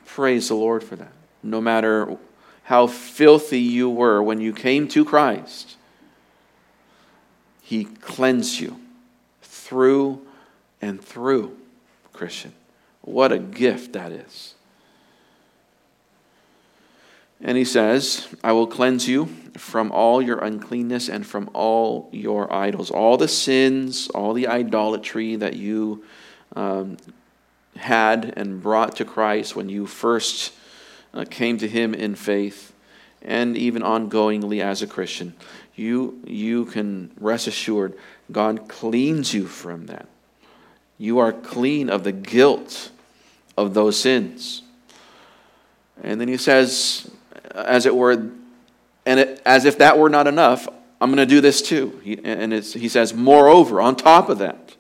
Praise 0.06 0.46
the 0.46 0.54
Lord 0.54 0.84
for 0.84 0.94
that. 0.94 1.10
No 1.42 1.60
matter 1.60 2.16
how 2.62 2.86
filthy 2.86 3.58
you 3.58 3.90
were 3.90 4.22
when 4.22 4.40
you 4.40 4.52
came 4.52 4.86
to 4.88 5.04
Christ, 5.04 5.76
He 7.60 7.86
cleansed 7.86 8.60
you 8.60 8.80
through 9.42 10.24
and 10.80 11.04
through, 11.04 11.56
Christian. 12.12 12.52
What 13.00 13.32
a 13.32 13.38
gift 13.38 13.94
that 13.94 14.12
is. 14.12 14.54
And 17.42 17.56
he 17.56 17.64
says, 17.64 18.28
I 18.44 18.52
will 18.52 18.66
cleanse 18.66 19.08
you 19.08 19.26
from 19.56 19.90
all 19.92 20.20
your 20.20 20.38
uncleanness 20.38 21.08
and 21.08 21.26
from 21.26 21.50
all 21.54 22.08
your 22.12 22.52
idols. 22.52 22.90
All 22.90 23.16
the 23.16 23.28
sins, 23.28 24.08
all 24.08 24.34
the 24.34 24.46
idolatry 24.46 25.36
that 25.36 25.54
you 25.54 26.04
um, 26.54 26.98
had 27.76 28.34
and 28.36 28.62
brought 28.62 28.96
to 28.96 29.04
Christ 29.04 29.56
when 29.56 29.68
you 29.68 29.86
first 29.86 30.52
uh, 31.14 31.24
came 31.28 31.58
to 31.58 31.68
him 31.68 31.94
in 31.94 32.14
faith, 32.14 32.72
and 33.22 33.56
even 33.56 33.82
ongoingly 33.82 34.62
as 34.62 34.82
a 34.82 34.86
Christian, 34.86 35.34
you, 35.74 36.20
you 36.26 36.66
can 36.66 37.10
rest 37.18 37.46
assured 37.46 37.94
God 38.30 38.68
cleans 38.68 39.34
you 39.34 39.46
from 39.46 39.86
that. 39.86 40.08
You 40.98 41.18
are 41.18 41.32
clean 41.32 41.88
of 41.88 42.04
the 42.04 42.12
guilt 42.12 42.90
of 43.56 43.74
those 43.74 43.98
sins. 43.98 44.62
And 46.02 46.20
then 46.20 46.28
he 46.28 46.36
says, 46.36 47.10
as 47.54 47.86
it 47.86 47.94
were, 47.94 48.12
and 49.06 49.20
it, 49.20 49.42
as 49.44 49.64
if 49.64 49.78
that 49.78 49.98
were 49.98 50.10
not 50.10 50.26
enough, 50.26 50.68
I'm 51.00 51.10
going 51.10 51.26
to 51.26 51.26
do 51.26 51.40
this 51.40 51.62
too. 51.62 52.00
He, 52.04 52.18
and 52.22 52.52
he 52.52 52.88
says, 52.88 53.14
moreover, 53.14 53.80
on 53.80 53.96
top 53.96 54.28
of 54.28 54.38
that, 54.38 54.76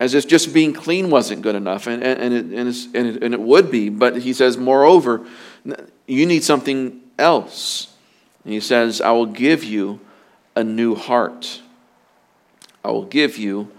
as 0.00 0.14
if 0.14 0.28
just 0.28 0.54
being 0.54 0.72
clean 0.72 1.10
wasn't 1.10 1.42
good 1.42 1.56
enough, 1.56 1.86
and, 1.88 2.02
and, 2.02 2.32
it, 2.32 2.44
and, 2.46 2.68
and, 2.94 3.16
it, 3.16 3.22
and 3.22 3.34
it 3.34 3.40
would 3.40 3.70
be, 3.70 3.88
but 3.88 4.18
he 4.18 4.32
says, 4.32 4.56
moreover, 4.56 5.26
you 6.06 6.24
need 6.24 6.44
something 6.44 7.00
else. 7.18 7.92
And 8.44 8.52
he 8.52 8.60
says, 8.60 9.00
I 9.00 9.10
will 9.10 9.26
give 9.26 9.64
you 9.64 10.00
a 10.54 10.62
new 10.62 10.94
heart. 10.94 11.62
I 12.84 12.92
will 12.92 13.04
give 13.04 13.36
you 13.36 13.72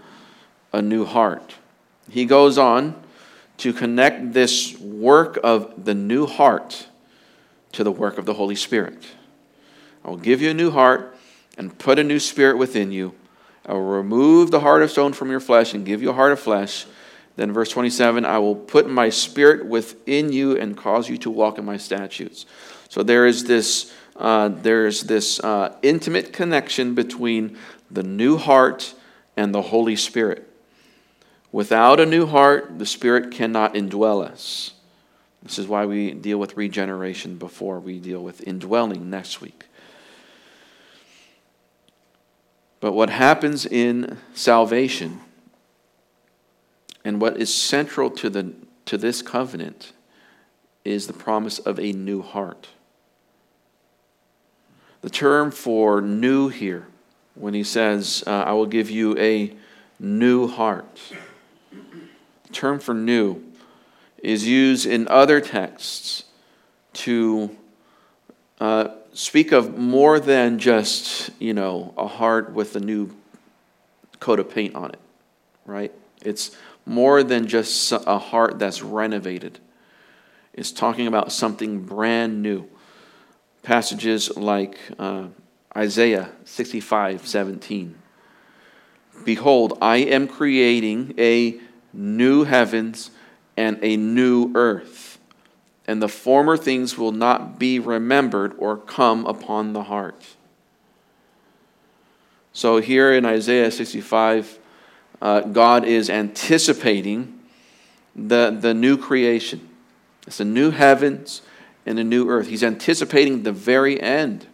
a 0.72 0.82
new 0.82 1.06
heart. 1.06 1.54
He 2.10 2.26
goes 2.26 2.58
on 2.58 3.00
to 3.58 3.72
connect 3.72 4.32
this 4.32 4.78
work 4.78 5.38
of 5.42 5.84
the 5.84 5.94
new 5.94 6.26
heart 6.26 6.86
to 7.72 7.84
the 7.84 7.92
work 7.92 8.18
of 8.18 8.26
the 8.26 8.34
Holy 8.34 8.56
Spirit. 8.56 9.06
I 10.04 10.10
will 10.10 10.16
give 10.16 10.40
you 10.40 10.50
a 10.50 10.54
new 10.54 10.70
heart 10.70 11.16
and 11.58 11.78
put 11.78 11.98
a 11.98 12.04
new 12.04 12.18
spirit 12.18 12.56
within 12.56 12.90
you. 12.90 13.14
I 13.66 13.74
will 13.74 13.82
remove 13.82 14.50
the 14.50 14.60
heart 14.60 14.82
of 14.82 14.90
stone 14.90 15.12
from 15.12 15.30
your 15.30 15.40
flesh 15.40 15.74
and 15.74 15.84
give 15.84 16.02
you 16.02 16.10
a 16.10 16.14
heart 16.14 16.32
of 16.32 16.40
flesh. 16.40 16.86
Then, 17.36 17.52
verse 17.52 17.70
27 17.70 18.24
I 18.24 18.38
will 18.38 18.54
put 18.54 18.88
my 18.88 19.10
spirit 19.10 19.66
within 19.66 20.32
you 20.32 20.56
and 20.56 20.76
cause 20.76 21.08
you 21.08 21.16
to 21.18 21.30
walk 21.30 21.58
in 21.58 21.64
my 21.64 21.76
statutes. 21.76 22.46
So, 22.88 23.02
there 23.02 23.26
is 23.26 23.44
this, 23.44 23.94
uh, 24.16 24.48
there's 24.48 25.02
this 25.02 25.38
uh, 25.40 25.76
intimate 25.82 26.32
connection 26.32 26.94
between 26.94 27.56
the 27.90 28.02
new 28.02 28.36
heart 28.36 28.94
and 29.36 29.54
the 29.54 29.62
Holy 29.62 29.96
Spirit. 29.96 30.46
Without 31.52 32.00
a 32.00 32.06
new 32.06 32.26
heart, 32.26 32.78
the 32.78 32.86
Spirit 32.86 33.30
cannot 33.30 33.74
indwell 33.74 34.24
us. 34.24 34.72
This 35.42 35.58
is 35.58 35.66
why 35.66 35.86
we 35.86 36.12
deal 36.12 36.38
with 36.38 36.56
regeneration 36.56 37.36
before 37.36 37.80
we 37.80 37.98
deal 37.98 38.22
with 38.22 38.46
indwelling 38.46 39.08
next 39.08 39.40
week. 39.40 39.64
But 42.80 42.92
what 42.92 43.10
happens 43.10 43.66
in 43.66 44.18
salvation 44.34 45.20
and 47.04 47.20
what 47.20 47.36
is 47.38 47.52
central 47.52 48.10
to, 48.10 48.28
the, 48.28 48.52
to 48.86 48.98
this 48.98 49.22
covenant 49.22 49.92
is 50.84 51.06
the 51.06 51.12
promise 51.12 51.58
of 51.58 51.78
a 51.78 51.92
new 51.92 52.22
heart. 52.22 52.68
The 55.02 55.10
term 55.10 55.50
for 55.50 56.02
new 56.02 56.48
here, 56.48 56.86
when 57.34 57.54
he 57.54 57.64
says, 57.64 58.22
uh, 58.26 58.30
I 58.30 58.52
will 58.52 58.66
give 58.66 58.90
you 58.90 59.16
a 59.18 59.54
new 59.98 60.46
heart 60.46 61.00
term 62.52 62.78
for 62.78 62.94
new 62.94 63.42
is 64.22 64.46
used 64.46 64.86
in 64.86 65.08
other 65.08 65.40
texts 65.40 66.24
to 66.92 67.56
uh, 68.60 68.88
speak 69.12 69.52
of 69.52 69.78
more 69.78 70.20
than 70.20 70.58
just, 70.58 71.30
you 71.38 71.54
know, 71.54 71.94
a 71.96 72.06
heart 72.06 72.52
with 72.52 72.76
a 72.76 72.80
new 72.80 73.14
coat 74.18 74.38
of 74.38 74.50
paint 74.50 74.74
on 74.74 74.90
it, 74.90 75.00
right? 75.64 75.92
It's 76.22 76.56
more 76.84 77.22
than 77.22 77.46
just 77.46 77.92
a 77.92 78.18
heart 78.18 78.58
that's 78.58 78.82
renovated. 78.82 79.58
It's 80.52 80.72
talking 80.72 81.06
about 81.06 81.32
something 81.32 81.82
brand 81.82 82.42
new. 82.42 82.68
Passages 83.62 84.36
like 84.36 84.78
uh, 84.98 85.28
Isaiah 85.76 86.30
65 86.44 87.26
17. 87.26 87.94
Behold, 89.24 89.76
I 89.80 89.98
am 89.98 90.26
creating 90.26 91.14
a 91.18 91.60
new 91.92 92.44
heavens 92.44 93.10
and 93.60 93.78
a 93.82 93.94
new 93.94 94.50
earth, 94.54 95.18
and 95.86 96.00
the 96.00 96.08
former 96.08 96.56
things 96.56 96.96
will 96.96 97.12
not 97.12 97.58
be 97.58 97.78
remembered 97.78 98.54
or 98.56 98.78
come 98.78 99.26
upon 99.26 99.74
the 99.74 99.82
heart. 99.82 100.24
So, 102.54 102.80
here 102.80 103.12
in 103.12 103.26
Isaiah 103.26 103.70
65, 103.70 104.58
uh, 105.20 105.40
God 105.42 105.84
is 105.84 106.08
anticipating 106.08 107.38
the, 108.16 108.56
the 108.58 108.72
new 108.72 108.96
creation. 108.96 109.68
It's 110.26 110.40
a 110.40 110.44
new 110.46 110.70
heavens 110.70 111.42
and 111.84 111.98
a 111.98 112.04
new 112.04 112.30
earth. 112.30 112.48
He's 112.48 112.64
anticipating 112.64 113.42
the 113.42 113.52
very 113.52 114.00
end. 114.00 114.46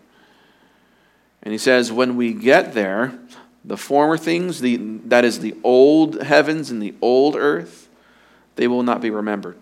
And 1.44 1.52
he 1.52 1.58
says, 1.58 1.92
when 1.92 2.16
we 2.16 2.32
get 2.32 2.74
there, 2.74 3.16
the 3.64 3.76
former 3.76 4.16
things, 4.16 4.60
the, 4.60 4.78
that 5.04 5.24
is 5.24 5.38
the 5.38 5.54
old 5.62 6.22
heavens 6.22 6.72
and 6.72 6.82
the 6.82 6.94
old 7.00 7.36
earth, 7.36 7.85
they 8.56 8.68
will 8.68 8.82
not 8.82 9.00
be 9.00 9.10
remembered. 9.10 9.56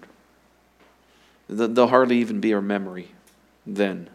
They'll 1.49 1.89
hardly 1.89 2.19
even 2.19 2.41
be 2.41 2.53
a 2.53 2.63
memory 2.63 3.11
then. 3.67 4.09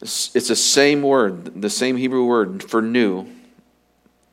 It's 0.00 0.48
the 0.48 0.56
same 0.56 1.02
word, 1.02 1.62
the 1.62 1.70
same 1.70 1.96
Hebrew 1.96 2.26
word 2.26 2.62
for 2.62 2.82
new, 2.82 3.26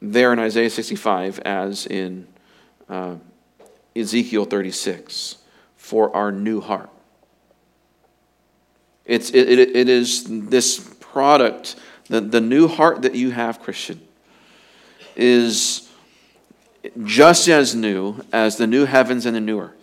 there 0.02 0.34
in 0.34 0.40
Isaiah 0.40 0.70
65 0.70 1.40
as 1.40 1.86
in 1.86 2.28
uh, 2.90 3.16
Ezekiel 3.96 4.46
36 4.46 5.38
for 5.78 6.14
our 6.16 6.32
new 6.32 6.60
heart. 6.60 6.90
It's, 9.06 9.30
it, 9.30 9.48
it, 9.48 9.76
it 9.76 9.90
is 9.90 10.26
this 10.28 10.80
product, 11.00 11.76
the, 12.08 12.22
the 12.22 12.42
new 12.42 12.68
heart 12.68 13.04
that 13.04 13.16
you 13.16 13.32
have, 13.32 13.60
Christian, 13.60 14.02
is 15.16 15.81
just 17.04 17.48
as 17.48 17.76
new 17.76 18.24
as 18.32 18.58
the 18.58 18.68
new 18.68 18.86
heavens 18.86 19.26
and 19.26 19.36
the 19.36 19.42
new 19.42 19.60
earth. 19.60 19.76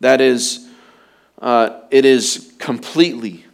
That 0.00 0.20
is, 0.20 0.68
uh, 1.40 1.80
it 1.90 2.04
is 2.04 2.52
completely 2.58 3.44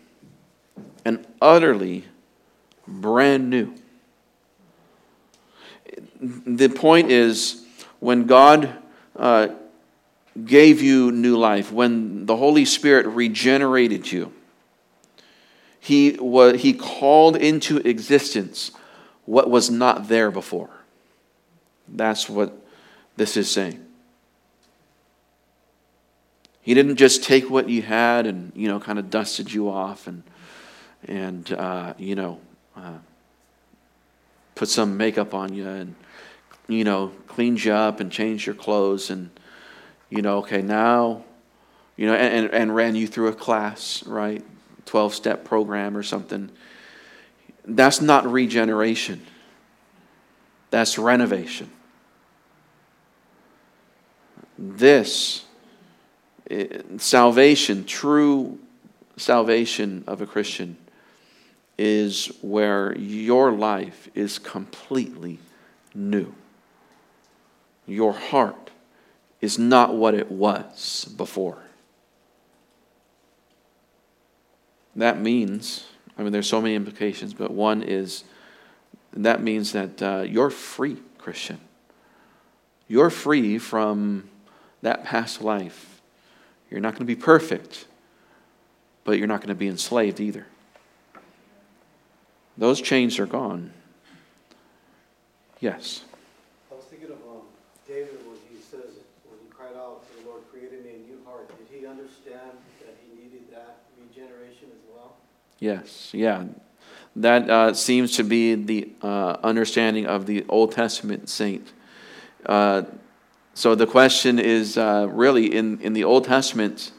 and 1.05 1.27
utterly 1.41 2.05
brand 2.87 3.51
new. 3.51 3.75
The 6.21 6.69
point 6.69 7.11
is, 7.11 7.65
when 8.01 8.27
God 8.27 8.73
uh, 9.17 9.49
gave 10.45 10.83
you 10.83 11.13
new 11.13 11.37
life, 11.37 11.73
when 11.73 12.27
the 12.27 12.37
Holy 12.37 12.65
Spirit 12.65 13.07
regenerated 13.07 14.11
you, 14.11 14.33
he, 15.81 16.13
was, 16.21 16.61
he 16.61 16.73
called 16.73 17.37
into 17.37 17.79
existence 17.79 18.73
what 19.25 19.49
was 19.49 19.71
not 19.71 20.09
there 20.09 20.31
before. 20.31 20.71
That's 21.93 22.29
what 22.29 22.57
this 23.17 23.37
is 23.37 23.51
saying. 23.51 23.85
He 26.63 26.75
didn't 26.75 26.97
just 26.97 27.25
take 27.25 27.49
what 27.49 27.69
you 27.69 27.81
had 27.81 28.27
and, 28.27 28.53
you 28.55 28.69
know, 28.69 28.79
kind 28.79 28.99
of 28.99 29.09
dusted 29.09 29.51
you 29.51 29.71
off 29.71 30.07
and, 30.07 30.23
and 31.05 31.51
uh, 31.53 31.95
you 31.97 32.15
know, 32.15 32.41
uh, 32.77 32.99
put 34.55 34.69
some 34.69 34.97
makeup 34.97 35.33
on 35.33 35.55
you 35.55 35.67
and, 35.67 35.95
you 36.69 36.85
know, 36.85 37.13
cleaned 37.27 37.65
you 37.65 37.73
up 37.73 38.01
and 38.01 38.13
changed 38.13 38.45
your 38.45 38.55
clothes 38.55 39.09
and, 39.09 39.31
you 40.11 40.21
know, 40.21 40.39
okay, 40.39 40.61
now, 40.61 41.25
you 41.97 42.07
know, 42.07 42.15
and, 42.15 42.51
and 42.53 42.75
ran 42.75 42.95
you 42.95 43.07
through 43.07 43.29
a 43.29 43.35
class, 43.35 44.05
right? 44.07 44.45
12 44.85 45.15
step 45.15 45.45
program 45.45 45.97
or 45.97 46.03
something. 46.03 46.51
That's 47.65 48.01
not 48.01 48.31
regeneration, 48.31 49.27
that's 50.71 50.99
renovation. 50.99 51.71
This 54.59 55.45
salvation, 56.97 57.85
true 57.85 58.59
salvation 59.17 60.03
of 60.07 60.21
a 60.21 60.27
Christian, 60.27 60.77
is 61.79 62.27
where 62.43 62.97
your 62.99 63.53
life 63.53 64.09
is 64.15 64.41
completely 64.41 65.39
new. 65.95 66.35
Your 67.87 68.13
heart 68.13 68.71
is 69.41 69.59
not 69.59 69.95
what 69.95 70.15
it 70.15 70.31
was 70.31 71.05
before. 71.17 71.63
That 74.97 75.21
means, 75.21 75.85
I 76.19 76.25
mean, 76.25 76.33
there's 76.33 76.49
so 76.49 76.61
many 76.61 76.75
implications, 76.75 77.33
but 77.33 77.53
one 77.53 77.83
is 77.83 78.25
that 79.13 79.41
means 79.41 79.73
that 79.73 80.03
uh, 80.03 80.25
you're 80.27 80.51
free, 80.51 80.99
Christian. 81.19 81.61
You're 82.89 83.11
free 83.11 83.59
from 83.59 84.29
that 84.83 85.05
past 85.05 85.43
life. 85.43 86.01
You're 86.71 86.81
not 86.81 86.93
going 86.93 87.01
to 87.01 87.05
be 87.05 87.17
perfect, 87.17 87.87
but 89.05 89.19
you're 89.19 89.27
not 89.27 89.41
going 89.41 89.49
to 89.49 89.55
be 89.55 89.69
enslaved 89.69 90.21
either. 90.21 90.47
Those 92.57 92.81
chains 92.81 93.19
are 93.19 93.27
gone. 93.27 93.73
Yes. 95.61 96.05
I 96.71 96.75
was 96.75 96.85
thinking 96.85 97.09
of 97.09 97.17
um, 97.29 97.43
David 97.87 98.19
when 98.27 98.37
he 98.51 98.61
says, 98.61 98.99
when 99.29 99.39
he 99.43 99.49
cried 99.51 99.77
out 99.77 100.05
to 100.09 100.23
the 100.23 100.29
Lord, 100.29 100.43
created 100.53 100.85
me 100.85 100.91
a 100.91 101.09
new 101.09 101.21
heart. 101.25 101.49
Did 101.49 101.81
he 101.81 101.87
understand 101.87 102.59
that 102.81 102.97
he 103.03 103.23
needed 103.23 103.51
that 103.53 103.79
regeneration 104.01 104.69
as 104.73 104.95
well? 104.95 105.17
Yes, 105.59 106.11
yeah. 106.13 106.45
That 107.17 107.51
uh, 107.51 107.75
seems 107.75 108.17
to 108.17 108.25
be 108.25 108.55
the 108.55 108.91
uh, 109.03 109.39
understanding 109.43 110.07
of 110.07 110.27
the 110.27 110.45
Old 110.49 110.73
Testament 110.73 111.29
saint. 111.29 111.73
Uh, 112.47 112.83
so 113.59 113.75
the 113.75 113.89
question 113.89 114.39
is 114.39 114.79
uh, 114.79 115.09
really 115.11 115.53
in, 115.53 115.81
in 115.81 115.93
the 115.93 116.05
Old 116.05 116.23
Testament, 116.23 116.93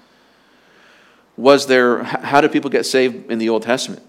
was 1.37 1.67
there, 1.67 2.03
how 2.03 2.41
did 2.41 2.51
people 2.51 2.69
get 2.69 2.85
saved 2.85 3.31
in 3.31 3.39
the 3.39 3.47
Old 3.47 3.63
Testament? 3.63 4.03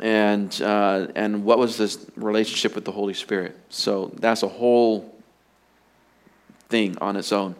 And, 0.00 0.60
uh, 0.60 1.06
and 1.14 1.44
what 1.44 1.60
was 1.60 1.76
this 1.76 2.04
relationship 2.16 2.74
with 2.74 2.84
the 2.84 2.90
Holy 2.90 3.14
Spirit? 3.14 3.56
So 3.68 4.10
that's 4.16 4.42
a 4.42 4.48
whole 4.48 5.14
thing 6.68 6.98
on 7.00 7.14
its 7.14 7.30
own. 7.30 7.54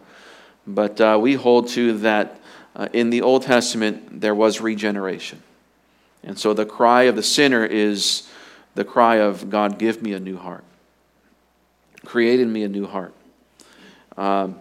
But 0.67 0.99
uh, 0.99 1.17
we 1.21 1.35
hold 1.35 1.69
to 1.69 1.97
that 1.99 2.41
uh, 2.75 2.89
in 2.91 3.11
the 3.11 3.21
Old 3.21 3.43
Testament 3.43 4.19
there 4.19 4.35
was 4.35 4.59
regeneration. 4.59 5.41
And 6.21 6.37
so 6.37 6.53
the 6.53 6.65
cry 6.65 7.03
of 7.03 7.15
the 7.15 7.23
sinner 7.23 7.65
is 7.65 8.27
the 8.75 8.83
cry 8.83 9.21
of 9.21 9.49
God, 9.49 9.79
give 9.79 10.01
me 10.01 10.11
a 10.11 10.19
new 10.19 10.35
heart. 10.35 10.65
create 12.03 12.41
in 12.41 12.51
me 12.51 12.63
a 12.63 12.67
new 12.67 12.87
heart. 12.87 13.13
Um, 14.17 14.59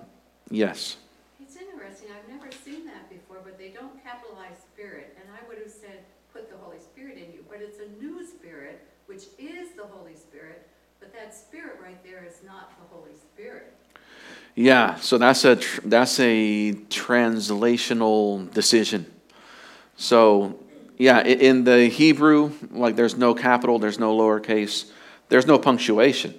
yes. 0.50 0.96
It's 1.40 1.56
interesting. 1.56 2.08
I've 2.10 2.28
never 2.28 2.50
seen 2.64 2.86
that 2.86 3.08
before, 3.08 3.38
but 3.42 3.58
they 3.58 3.70
don't 3.70 4.02
capitalize 4.04 4.58
spirit. 4.72 5.16
And 5.20 5.28
I 5.32 5.46
would 5.48 5.58
have 5.58 5.70
said, 5.70 6.04
put 6.32 6.50
the 6.50 6.56
Holy 6.58 6.78
Spirit 6.78 7.16
in 7.16 7.32
you. 7.32 7.44
But 7.48 7.60
it's 7.60 7.78
a 7.80 8.02
new 8.02 8.24
spirit, 8.26 8.86
which 9.06 9.24
is 9.38 9.72
the 9.76 9.84
Holy 9.84 10.14
Spirit. 10.14 10.68
But 11.00 11.12
that 11.14 11.34
spirit 11.34 11.78
right 11.82 12.02
there 12.04 12.24
is 12.24 12.40
not 12.44 12.70
the 12.78 12.94
Holy 12.94 13.14
Spirit. 13.14 13.72
Yeah, 14.54 14.94
so 14.96 15.18
that's 15.18 15.44
a 15.44 15.58
that's 15.84 16.18
a 16.18 16.72
translational 16.88 18.50
decision. 18.54 19.04
So, 19.96 20.58
yeah, 20.96 21.22
in 21.22 21.64
the 21.64 21.88
Hebrew, 21.88 22.52
like 22.70 22.96
there's 22.96 23.16
no 23.16 23.34
capital, 23.34 23.78
there's 23.78 23.98
no 23.98 24.16
lowercase, 24.16 24.90
there's 25.28 25.46
no 25.46 25.58
punctuation, 25.58 26.34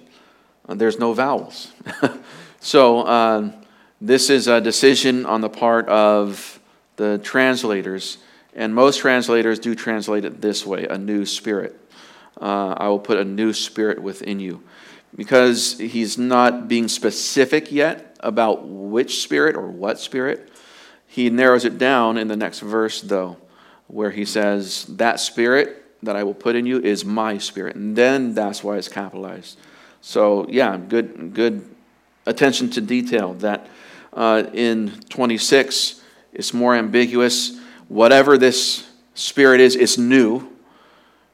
uh, 0.68 0.74
there's 0.74 0.98
no 0.98 1.12
vowels. 1.12 1.72
So, 2.60 3.06
um, 3.06 3.54
this 4.00 4.30
is 4.30 4.46
a 4.48 4.60
decision 4.60 5.26
on 5.26 5.40
the 5.40 5.48
part 5.48 5.88
of 5.88 6.60
the 6.96 7.18
translators, 7.22 8.18
and 8.54 8.74
most 8.74 8.98
translators 8.98 9.58
do 9.58 9.74
translate 9.74 10.24
it 10.24 10.40
this 10.40 10.66
way 10.66 10.86
a 10.86 10.98
new 10.98 11.24
spirit. 11.24 11.78
Uh, 12.40 12.74
I 12.76 12.88
will 12.88 12.98
put 12.98 13.18
a 13.18 13.24
new 13.24 13.52
spirit 13.52 14.00
within 14.00 14.40
you. 14.40 14.62
Because 15.16 15.78
he's 15.78 16.18
not 16.18 16.68
being 16.68 16.86
specific 16.86 17.72
yet 17.72 18.16
about 18.20 18.68
which 18.68 19.22
spirit 19.22 19.56
or 19.56 19.66
what 19.68 19.98
spirit, 19.98 20.52
he 21.06 21.30
narrows 21.30 21.64
it 21.64 21.78
down 21.78 22.18
in 22.18 22.28
the 22.28 22.36
next 22.36 22.60
verse, 22.60 23.00
though, 23.00 23.38
where 23.86 24.10
he 24.10 24.24
says, 24.24 24.84
That 24.84 25.18
spirit 25.18 25.84
that 26.02 26.14
I 26.14 26.22
will 26.22 26.34
put 26.34 26.54
in 26.54 26.66
you 26.66 26.78
is 26.80 27.04
my 27.04 27.38
spirit. 27.38 27.74
And 27.74 27.96
then 27.96 28.34
that's 28.34 28.62
why 28.62 28.76
it's 28.76 28.88
capitalized. 28.88 29.58
So, 30.00 30.46
yeah, 30.48 30.76
good, 30.76 31.34
good 31.34 31.68
attention 32.28 32.70
to 32.70 32.80
detail 32.80 33.34
that 33.34 33.66
uh, 34.12 34.44
in 34.52 34.92
26 35.08 36.02
it's 36.32 36.54
more 36.54 36.74
ambiguous. 36.74 37.58
Whatever 37.88 38.38
this 38.38 38.86
spirit 39.14 39.60
is, 39.60 39.74
it's 39.74 39.98
new. 39.98 40.48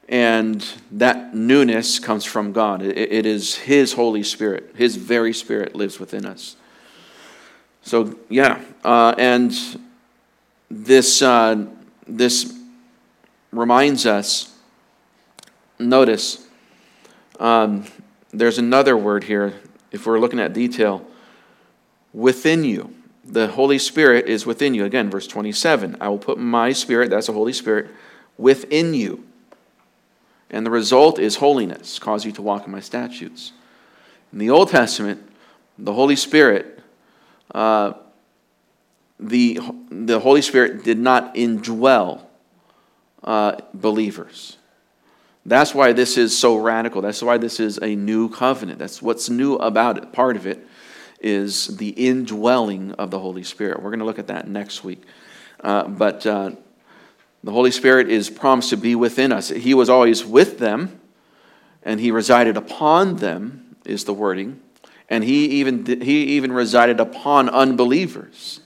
And 0.07 0.65
that 0.91 1.33
newness 1.33 1.99
comes 1.99 2.25
from 2.25 2.53
God. 2.53 2.81
it, 2.81 2.97
it 2.97 3.25
is 3.25 3.55
His 3.55 3.93
Holy 3.93 4.23
Spirit. 4.23 4.75
His 4.75 4.95
very 4.95 5.33
Spirit 5.33 5.75
lives 5.75 5.99
within 5.99 6.25
us. 6.25 6.55
So, 7.81 8.17
yeah. 8.29 8.63
Uh, 8.83 9.13
and 9.17 9.53
this, 10.69 11.21
uh, 11.21 11.65
this 12.07 12.53
reminds 13.51 14.05
us 14.05 14.55
notice, 15.77 16.47
um, 17.39 17.85
there's 18.31 18.57
another 18.57 18.95
word 18.95 19.23
here 19.23 19.53
if 19.91 20.05
we're 20.05 20.19
looking 20.19 20.39
at 20.39 20.53
detail, 20.53 21.05
within 22.13 22.63
you. 22.63 22.93
The 23.23 23.47
Holy 23.47 23.79
Spirit 23.79 24.27
is 24.27 24.45
within 24.45 24.73
you. 24.73 24.85
Again, 24.85 25.09
verse 25.09 25.27
27 25.27 25.97
I 25.99 26.09
will 26.09 26.17
put 26.17 26.37
my 26.37 26.71
Spirit, 26.71 27.09
that's 27.09 27.27
the 27.27 27.33
Holy 27.33 27.53
Spirit, 27.53 27.89
within 28.37 28.93
you. 28.93 29.23
And 30.49 30.65
the 30.65 30.71
result 30.71 31.19
is 31.19 31.37
holiness, 31.37 31.99
cause 31.99 32.25
you 32.25 32.31
to 32.33 32.41
walk 32.41 32.65
in 32.65 32.71
my 32.71 32.79
statutes. 32.79 33.51
In 34.31 34.39
the 34.39 34.49
Old 34.49 34.69
Testament, 34.69 35.27
the 35.77 35.93
Holy 35.93 36.15
Spirit, 36.15 36.79
uh, 37.53 37.93
the, 39.19 39.59
the 39.89 40.19
Holy 40.19 40.41
Spirit 40.41 40.83
did 40.83 40.99
not 40.99 41.35
indwell 41.35 42.25
uh, 43.23 43.57
believers. 43.73 44.54
That's 45.45 45.75
why 45.75 45.93
this 45.93 46.17
is 46.17 46.37
so 46.37 46.57
radical. 46.57 47.01
That's 47.01 47.21
why 47.21 47.37
this 47.37 47.59
is 47.59 47.77
a 47.81 47.95
new 47.95 48.29
covenant. 48.29 48.79
That's 48.79 49.01
what's 49.01 49.29
new 49.29 49.55
about 49.55 49.97
it. 49.97 50.11
Part 50.11 50.35
of 50.35 50.47
it 50.47 50.65
is 51.21 51.77
the 51.77 51.89
indwelling 51.89 52.93
of 52.93 53.11
the 53.11 53.19
Holy 53.19 53.43
Spirit. 53.43 53.81
We're 53.81 53.91
going 53.91 53.99
to 53.99 54.05
look 54.05 54.17
at 54.19 54.27
that 54.27 54.47
next 54.47 54.83
week. 54.83 55.03
Uh, 55.63 55.87
but 55.87 56.25
uh, 56.25 56.51
the 57.43 57.51
Holy 57.51 57.69
Spirit 57.69 58.09
is 58.09 58.29
promised 58.29 58.71
to 58.71 58.77
be 58.77 58.95
within 58.95 59.31
us. 59.31 59.49
He 59.49 59.75
was 59.75 59.87
always 59.87 60.25
with 60.25 60.57
them, 60.57 60.99
and 61.83 61.99
He 61.99 62.09
resided 62.09 62.57
upon 62.57 63.17
them, 63.17 63.75
is 63.85 64.03
the 64.05 64.13
wording. 64.13 64.59
And 65.09 65.23
He 65.23 65.45
even, 65.59 65.85
he 66.01 66.23
even 66.37 66.51
resided 66.51 66.99
upon 66.99 67.49
unbelievers. 67.49 68.61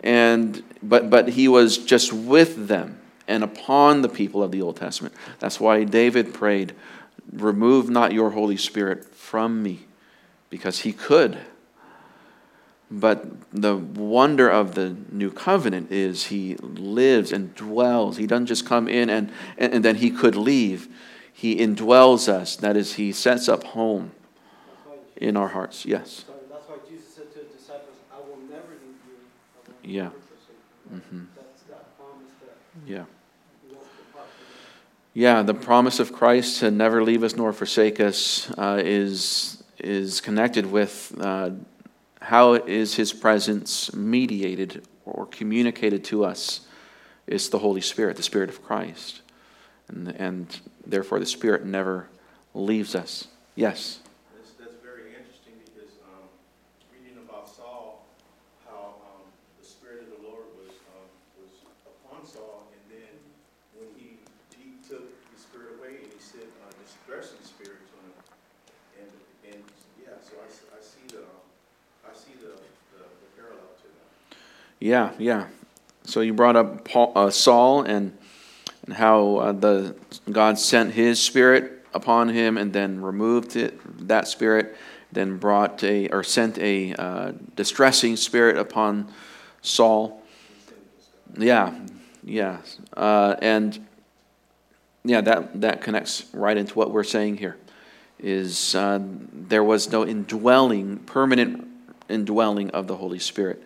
And, 0.00 0.62
but, 0.82 1.08
but 1.08 1.30
He 1.30 1.48
was 1.48 1.78
just 1.78 2.12
with 2.12 2.68
them 2.68 3.00
and 3.26 3.42
upon 3.42 4.02
the 4.02 4.08
people 4.08 4.42
of 4.42 4.50
the 4.50 4.62
Old 4.62 4.76
Testament. 4.76 5.14
That's 5.38 5.58
why 5.60 5.84
David 5.84 6.34
prayed, 6.34 6.74
Remove 7.32 7.88
not 7.88 8.12
your 8.12 8.30
Holy 8.30 8.56
Spirit 8.56 9.04
from 9.04 9.62
me, 9.62 9.86
because 10.50 10.80
he 10.80 10.92
could. 10.92 11.38
But 12.90 13.50
the 13.50 13.76
wonder 13.76 14.48
of 14.48 14.74
the 14.74 14.94
new 15.10 15.30
covenant 15.30 15.90
is 15.90 16.26
he 16.26 16.54
lives 16.56 17.32
and 17.32 17.54
dwells. 17.54 18.18
He 18.18 18.26
doesn't 18.26 18.46
just 18.46 18.66
come 18.66 18.86
in 18.88 19.08
and, 19.10 19.32
and, 19.56 19.74
and 19.74 19.84
then 19.84 19.96
he 19.96 20.10
could 20.10 20.36
leave. 20.36 20.88
He 21.32 21.56
indwells 21.56 22.28
us. 22.28 22.54
That 22.56 22.76
is, 22.76 22.94
he 22.94 23.10
sets 23.10 23.48
up 23.48 23.64
home 23.64 24.12
in 25.16 25.36
our 25.36 25.48
hearts. 25.48 25.84
Yes. 25.86 26.24
Sorry, 26.26 26.38
that's 26.50 26.68
why 26.68 26.76
Jesus 26.88 27.08
said 27.08 27.32
to 27.32 27.38
his 27.40 27.48
disciples, 27.48 27.96
I 28.12 28.18
will 28.20 28.38
never 28.48 28.70
leave 28.78 29.00
you. 29.08 29.16
I 29.56 29.70
will 29.70 29.90
Yeah. 29.90 30.02
never 30.02 30.14
forsake 30.30 30.60
you. 30.92 31.16
Mhm. 31.16 31.26
That's 31.34 31.62
that 31.62 31.96
promise 31.98 32.30
that 32.42 32.56
Yeah. 32.86 33.04
Yeah, 35.12 35.42
the 35.42 35.54
promise 35.54 36.00
of 36.00 36.12
Christ 36.12 36.60
to 36.60 36.70
never 36.70 37.02
leave 37.02 37.22
us 37.22 37.36
nor 37.36 37.52
forsake 37.52 38.00
us 38.00 38.50
uh, 38.58 38.82
is, 38.84 39.62
is 39.78 40.20
connected 40.20 40.66
with 40.66 41.14
uh, 41.20 41.50
how 42.20 42.54
is 42.54 42.94
his 42.94 43.12
presence 43.12 43.94
mediated 43.94 44.82
or 45.04 45.26
communicated 45.26 46.02
to 46.04 46.24
us 46.24 46.66
is 47.26 47.50
the 47.50 47.58
Holy 47.58 47.80
Spirit, 47.80 48.16
the 48.16 48.22
Spirit 48.22 48.48
of 48.48 48.62
Christ. 48.64 49.20
And, 49.88 50.08
and 50.08 50.60
therefore, 50.86 51.20
the 51.20 51.26
Spirit 51.26 51.64
never 51.64 52.08
leaves 52.54 52.94
us. 52.94 53.28
Yes. 53.54 54.00
That's, 54.34 54.52
that's 54.52 54.80
very 54.82 55.12
interesting 55.12 55.60
because, 55.64 55.92
um, 56.08 56.28
reading 56.90 57.20
about 57.28 57.48
Saul, 57.48 58.06
how, 58.64 58.96
um, 59.04 59.28
the 59.60 59.66
Spirit 59.66 60.08
of 60.08 60.16
the 60.16 60.28
Lord 60.28 60.48
was, 60.56 60.72
um, 60.96 61.06
was 61.36 61.52
upon 61.84 62.24
Saul, 62.24 62.72
and 62.72 62.82
then 62.88 63.12
when 63.76 63.88
he, 64.00 64.16
he 64.56 64.80
took 64.88 65.04
the 65.04 65.38
Spirit 65.40 65.76
away 65.76 66.00
and 66.00 66.08
he 66.08 66.20
sent 66.20 66.48
a 66.48 66.88
distressing 67.24 67.46
spirit 67.46 67.78
to 67.90 67.96
him. 67.96 69.10
And, 69.46 69.54
and, 69.54 69.64
yeah, 70.00 70.12
so 70.22 70.32
I, 70.40 70.76
I 70.76 70.82
see 70.82 71.16
the, 71.16 71.24
I 72.04 72.14
see 72.14 72.32
the, 72.40 72.52
the 72.96 73.04
the 73.04 73.36
parallel 73.36 73.68
to 73.78 73.84
that. 73.84 74.36
Yeah, 74.80 75.12
yeah. 75.18 75.46
So 76.04 76.20
you 76.20 76.34
brought 76.34 76.56
up 76.56 76.84
Paul, 76.84 77.12
uh, 77.16 77.30
Saul 77.30 77.82
and, 77.82 78.16
and 78.84 78.94
how 78.94 79.36
uh, 79.36 79.52
the 79.52 79.96
God 80.30 80.58
sent 80.58 80.92
His 80.92 81.20
Spirit 81.20 81.86
upon 81.94 82.28
him 82.28 82.58
and 82.58 82.72
then 82.72 83.00
removed 83.00 83.56
it, 83.56 84.08
that 84.08 84.28
Spirit, 84.28 84.76
then 85.12 85.38
brought 85.38 85.82
a 85.84 86.08
or 86.08 86.22
sent 86.24 86.58
a 86.58 86.92
uh, 86.94 87.32
distressing 87.54 88.16
spirit 88.16 88.58
upon 88.58 89.10
Saul. 89.62 90.20
Yeah, 91.38 91.72
yeah, 92.24 92.58
uh, 92.96 93.36
and 93.40 93.86
yeah, 95.04 95.20
that 95.20 95.60
that 95.60 95.82
connects 95.82 96.24
right 96.32 96.56
into 96.56 96.74
what 96.74 96.90
we're 96.90 97.04
saying 97.04 97.36
here. 97.36 97.56
Is 98.18 98.74
uh, 98.74 99.00
there 99.32 99.62
was 99.62 99.90
no 99.92 100.06
indwelling, 100.06 100.98
permanent 101.00 101.68
indwelling 102.08 102.70
of 102.70 102.86
the 102.86 102.96
Holy 102.96 103.18
Spirit 103.18 103.62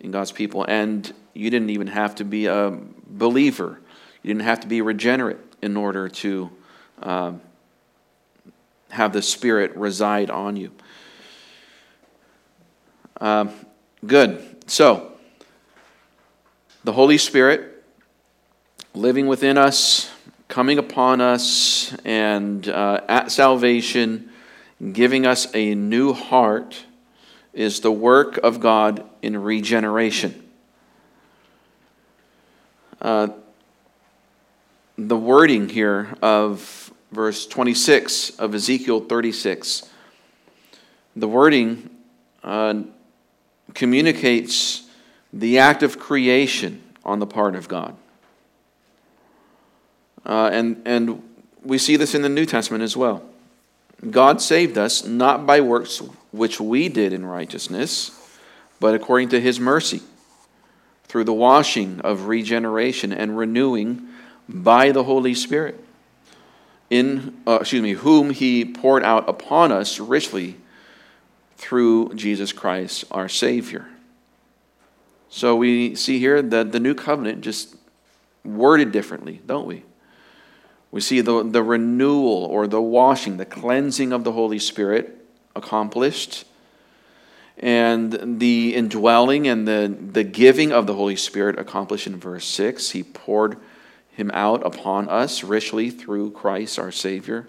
in 0.00 0.10
God's 0.10 0.32
people. 0.32 0.64
And 0.64 1.12
you 1.34 1.50
didn't 1.50 1.70
even 1.70 1.88
have 1.88 2.14
to 2.16 2.24
be 2.24 2.46
a 2.46 2.76
believer, 3.06 3.80
you 4.22 4.28
didn't 4.28 4.44
have 4.44 4.60
to 4.60 4.66
be 4.66 4.80
regenerate 4.80 5.38
in 5.60 5.76
order 5.76 6.08
to 6.08 6.50
um, 7.02 7.40
have 8.90 9.12
the 9.12 9.22
Spirit 9.22 9.76
reside 9.76 10.30
on 10.30 10.56
you. 10.56 10.70
Um, 13.20 13.50
good. 14.06 14.44
So, 14.70 15.12
the 16.84 16.92
Holy 16.92 17.18
Spirit 17.18 17.82
living 18.94 19.26
within 19.26 19.58
us, 19.58 20.10
coming 20.48 20.78
upon 20.78 21.20
us, 21.20 21.94
and 22.06 22.66
uh, 22.68 23.02
at 23.06 23.30
salvation, 23.30 24.30
giving 24.92 25.26
us 25.26 25.46
a 25.54 25.74
new 25.74 26.14
heart 26.14 26.84
is 27.52 27.80
the 27.80 27.92
work 27.92 28.38
of 28.38 28.58
God 28.58 29.04
in 29.20 29.36
regeneration. 29.36 30.48
Uh, 33.00 33.28
the 34.96 35.16
wording 35.16 35.68
here 35.68 36.16
of 36.22 36.92
verse 37.12 37.46
26 37.46 38.30
of 38.38 38.54
Ezekiel 38.54 39.00
36, 39.00 39.88
the 41.14 41.28
wording 41.28 41.90
uh, 42.42 42.82
communicates 43.74 44.88
the 45.32 45.58
act 45.58 45.82
of 45.82 45.98
creation 45.98 46.82
on 47.04 47.18
the 47.18 47.26
part 47.26 47.54
of 47.54 47.68
God. 47.68 47.94
Uh, 50.24 50.50
and, 50.52 50.82
and 50.84 51.22
we 51.64 51.78
see 51.78 51.96
this 51.96 52.14
in 52.14 52.22
the 52.22 52.28
New 52.28 52.46
Testament 52.46 52.82
as 52.82 52.96
well. 52.96 53.22
God 54.10 54.40
saved 54.40 54.78
us 54.78 55.04
not 55.04 55.46
by 55.46 55.60
works 55.60 56.02
which 56.30 56.60
we 56.60 56.88
did 56.88 57.12
in 57.12 57.24
righteousness, 57.24 58.10
but 58.80 58.94
according 58.94 59.30
to 59.30 59.40
his 59.40 59.58
mercy, 59.58 60.02
through 61.04 61.24
the 61.24 61.32
washing 61.32 62.00
of 62.00 62.26
regeneration 62.26 63.12
and 63.12 63.36
renewing 63.36 64.06
by 64.48 64.92
the 64.92 65.04
Holy 65.04 65.34
Spirit, 65.34 65.82
in 66.90 67.36
uh, 67.46 67.58
excuse 67.60 67.82
me, 67.82 67.92
whom 67.92 68.30
he 68.30 68.64
poured 68.64 69.02
out 69.02 69.28
upon 69.28 69.72
us 69.72 69.98
richly 69.98 70.56
through 71.56 72.14
Jesus 72.14 72.52
Christ 72.52 73.04
our 73.10 73.28
Savior. 73.28 73.86
So 75.28 75.56
we 75.56 75.94
see 75.94 76.18
here 76.18 76.40
that 76.40 76.72
the 76.72 76.80
new 76.80 76.94
covenant 76.94 77.42
just 77.42 77.76
worded 78.44 78.92
differently, 78.92 79.42
don't 79.44 79.66
we? 79.66 79.82
We 80.90 81.00
see 81.00 81.20
the, 81.20 81.42
the 81.42 81.62
renewal 81.62 82.44
or 82.44 82.66
the 82.66 82.80
washing, 82.80 83.36
the 83.36 83.44
cleansing 83.44 84.12
of 84.12 84.24
the 84.24 84.32
Holy 84.32 84.58
Spirit 84.58 85.14
accomplished, 85.54 86.44
and 87.58 88.40
the 88.40 88.74
indwelling 88.74 89.48
and 89.48 89.66
the, 89.66 89.94
the 90.12 90.24
giving 90.24 90.72
of 90.72 90.86
the 90.86 90.94
Holy 90.94 91.16
Spirit 91.16 91.58
accomplished 91.58 92.06
in 92.06 92.16
verse 92.16 92.46
6. 92.46 92.90
He 92.90 93.02
poured 93.02 93.58
him 94.12 94.30
out 94.32 94.64
upon 94.64 95.08
us 95.08 95.44
richly 95.44 95.90
through 95.90 96.30
Christ 96.30 96.78
our 96.78 96.92
Savior. 96.92 97.46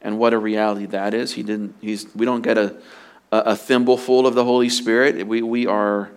And 0.00 0.18
what 0.18 0.32
a 0.32 0.38
reality 0.38 0.86
that 0.86 1.14
is. 1.14 1.32
He 1.32 1.42
didn't, 1.42 1.74
he's, 1.80 2.14
we 2.14 2.24
don't 2.24 2.42
get 2.42 2.56
a, 2.56 2.76
a, 3.32 3.38
a 3.38 3.56
thimble 3.56 3.96
full 3.96 4.26
of 4.26 4.34
the 4.34 4.44
Holy 4.44 4.68
Spirit. 4.68 5.26
We, 5.26 5.42
we 5.42 5.66
are 5.66 6.10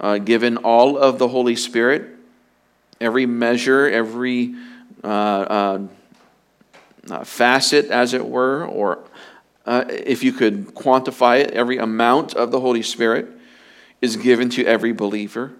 uh, 0.00 0.18
given 0.18 0.56
all 0.58 0.96
of 0.96 1.18
the 1.18 1.28
Holy 1.28 1.56
Spirit, 1.56 2.16
every 3.00 3.26
measure, 3.26 3.88
every 3.88 4.54
uh, 5.04 5.06
uh, 5.06 5.78
uh, 7.10 7.24
facet, 7.24 7.86
as 7.86 8.14
it 8.14 8.26
were, 8.26 8.64
or 8.66 9.04
uh, 9.64 9.84
if 9.88 10.22
you 10.22 10.32
could 10.32 10.66
quantify 10.74 11.40
it, 11.40 11.50
every 11.50 11.78
amount 11.78 12.34
of 12.34 12.50
the 12.50 12.60
Holy 12.60 12.82
Spirit 12.82 13.28
is 14.00 14.16
given 14.16 14.48
to 14.50 14.64
every 14.64 14.92
believer. 14.92 15.52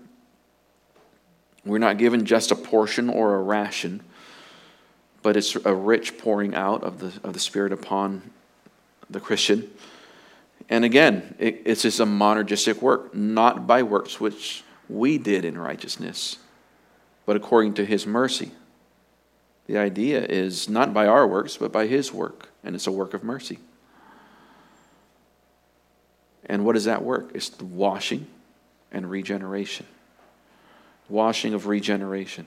We're 1.65 1.79
not 1.79 1.99
given 1.99 2.25
just 2.25 2.53
a 2.53 2.57
portion 2.57 3.09
or 3.09 3.35
a 3.35 3.43
ration, 3.43 4.03
but 5.23 5.37
it's 5.37 5.57
a 5.57 5.75
rich 5.75 6.19
pouring 6.19 6.55
out 6.55 6.85
of 6.85 7.01
the, 7.01 7.13
of 7.27 7.33
the 7.33 7.41
Spirit 7.41 7.73
upon 7.73 8.31
the 9.11 9.19
Christian. 9.19 9.69
And 10.69 10.85
again, 10.85 11.35
it, 11.39 11.63
it's 11.65 11.83
just 11.83 12.01
a 12.01 12.07
monergistic 12.07 12.81
work, 12.81 13.15
not 13.15 13.67
by 13.67 13.83
works 13.83 14.21
which 14.21 14.63
we 14.89 15.19
did 15.19 15.45
in 15.45 15.59
righteousness, 15.59 16.39
but 17.25 17.35
according 17.35 17.75
to 17.75 17.85
his 17.85 18.07
mercy. 18.07 18.53
The 19.67 19.79
idea 19.79 20.25
is 20.25 20.69
not 20.69 20.95
by 20.95 21.07
our 21.07 21.27
works, 21.27 21.57
but 21.57 21.73
by 21.73 21.87
his 21.87 22.12
work, 22.12 22.51
and 22.62 22.75
it's 22.75 22.87
a 22.87 22.93
work 22.93 23.14
of 23.14 23.25
mercy. 23.25 23.59
And 26.47 26.64
what 26.64 26.77
is 26.77 26.85
that 26.85 27.03
work? 27.03 27.31
It's 27.35 27.49
the 27.49 27.64
washing 27.64 28.27
and 28.93 29.11
regeneration. 29.11 29.87
Washing 31.09 31.55
of 31.55 31.67
regeneration. 31.67 32.47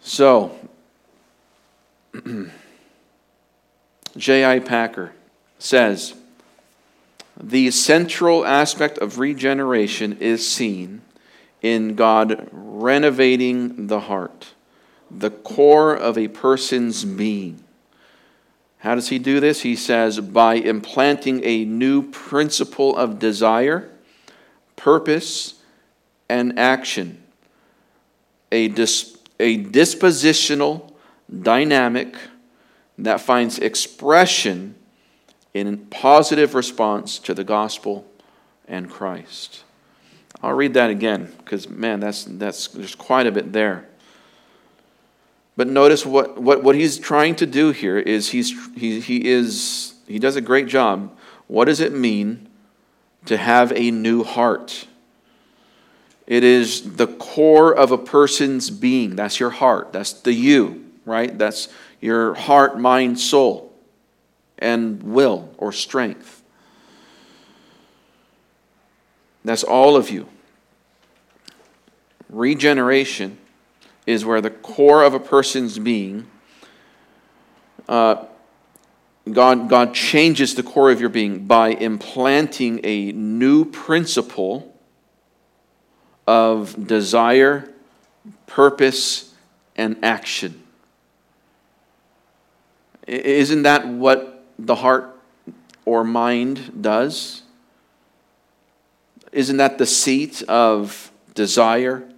So, 0.00 0.56
J.I. 4.16 4.60
Packer 4.60 5.12
says 5.58 6.14
the 7.38 7.70
central 7.70 8.46
aspect 8.46 8.98
of 8.98 9.18
regeneration 9.18 10.18
is 10.18 10.48
seen 10.48 11.02
in 11.60 11.94
God 11.94 12.48
renovating 12.52 13.88
the 13.88 14.00
heart, 14.00 14.54
the 15.10 15.30
core 15.30 15.94
of 15.94 16.18
a 16.18 16.28
person's 16.28 17.04
being. 17.04 17.62
How 18.78 18.94
does 18.94 19.08
he 19.08 19.18
do 19.18 19.40
this? 19.40 19.62
He 19.62 19.74
says, 19.74 20.20
by 20.20 20.54
implanting 20.54 21.42
a 21.44 21.64
new 21.64 22.02
principle 22.10 22.96
of 22.96 23.18
desire, 23.18 23.90
purpose, 24.76 25.54
and 26.28 26.58
action. 26.58 27.22
A, 28.52 28.68
dis- 28.68 29.16
a 29.40 29.64
dispositional 29.64 30.92
dynamic 31.42 32.14
that 32.98 33.20
finds 33.20 33.58
expression 33.58 34.74
in 35.52 35.66
a 35.66 35.76
positive 35.76 36.54
response 36.54 37.18
to 37.18 37.34
the 37.34 37.44
gospel 37.44 38.06
and 38.68 38.90
Christ. 38.90 39.64
I'll 40.42 40.52
read 40.52 40.74
that 40.74 40.90
again 40.90 41.32
because, 41.38 41.68
man, 41.68 42.00
that's, 42.00 42.24
that's, 42.24 42.68
there's 42.68 42.94
quite 42.94 43.26
a 43.26 43.32
bit 43.32 43.52
there. 43.52 43.88
But 45.56 45.68
notice 45.68 46.04
what, 46.04 46.40
what, 46.40 46.62
what 46.62 46.74
he's 46.74 46.98
trying 46.98 47.34
to 47.36 47.46
do 47.46 47.70
here 47.70 47.98
is 47.98 48.30
he's, 48.30 48.52
he, 48.76 49.00
he, 49.00 49.26
is, 49.26 49.94
he 50.06 50.18
does 50.18 50.36
a 50.36 50.42
great 50.42 50.66
job. 50.66 51.16
What 51.46 51.64
does 51.64 51.80
it 51.80 51.92
mean 51.92 52.48
to 53.24 53.38
have 53.38 53.72
a 53.72 53.90
new 53.90 54.22
heart? 54.22 54.86
It 56.26 56.44
is 56.44 56.96
the 56.96 57.06
core 57.06 57.74
of 57.74 57.90
a 57.90 57.98
person's 57.98 58.68
being. 58.68 59.16
That's 59.16 59.40
your 59.40 59.50
heart. 59.50 59.92
That's 59.92 60.12
the 60.12 60.32
you, 60.32 60.90
right? 61.06 61.36
That's 61.36 61.68
your 62.00 62.34
heart, 62.34 62.78
mind, 62.78 63.18
soul, 63.18 63.72
and 64.58 65.02
will 65.02 65.54
or 65.56 65.72
strength. 65.72 66.42
That's 69.44 69.62
all 69.62 69.96
of 69.96 70.10
you. 70.10 70.28
Regeneration 72.28 73.38
is 74.06 74.24
where 74.24 74.40
the 74.40 74.50
core 74.50 75.02
of 75.02 75.12
a 75.12 75.20
person's 75.20 75.78
being, 75.78 76.26
uh, 77.88 78.24
God, 79.30 79.68
God 79.68 79.92
changes 79.92 80.54
the 80.54 80.62
core 80.62 80.90
of 80.90 81.00
your 81.00 81.08
being 81.08 81.46
by 81.46 81.70
implanting 81.70 82.80
a 82.84 83.10
new 83.12 83.64
principle 83.64 84.72
of 86.26 86.86
desire, 86.86 87.72
purpose, 88.46 89.34
and 89.74 89.96
action. 90.04 90.62
Isn't 93.06 93.62
that 93.62 93.86
what 93.86 94.44
the 94.58 94.76
heart 94.76 95.18
or 95.84 96.04
mind 96.04 96.82
does? 96.82 97.42
Isn't 99.32 99.56
that 99.58 99.78
the 99.78 99.86
seat 99.86 100.42
of 100.42 101.10
desire, 101.34 102.08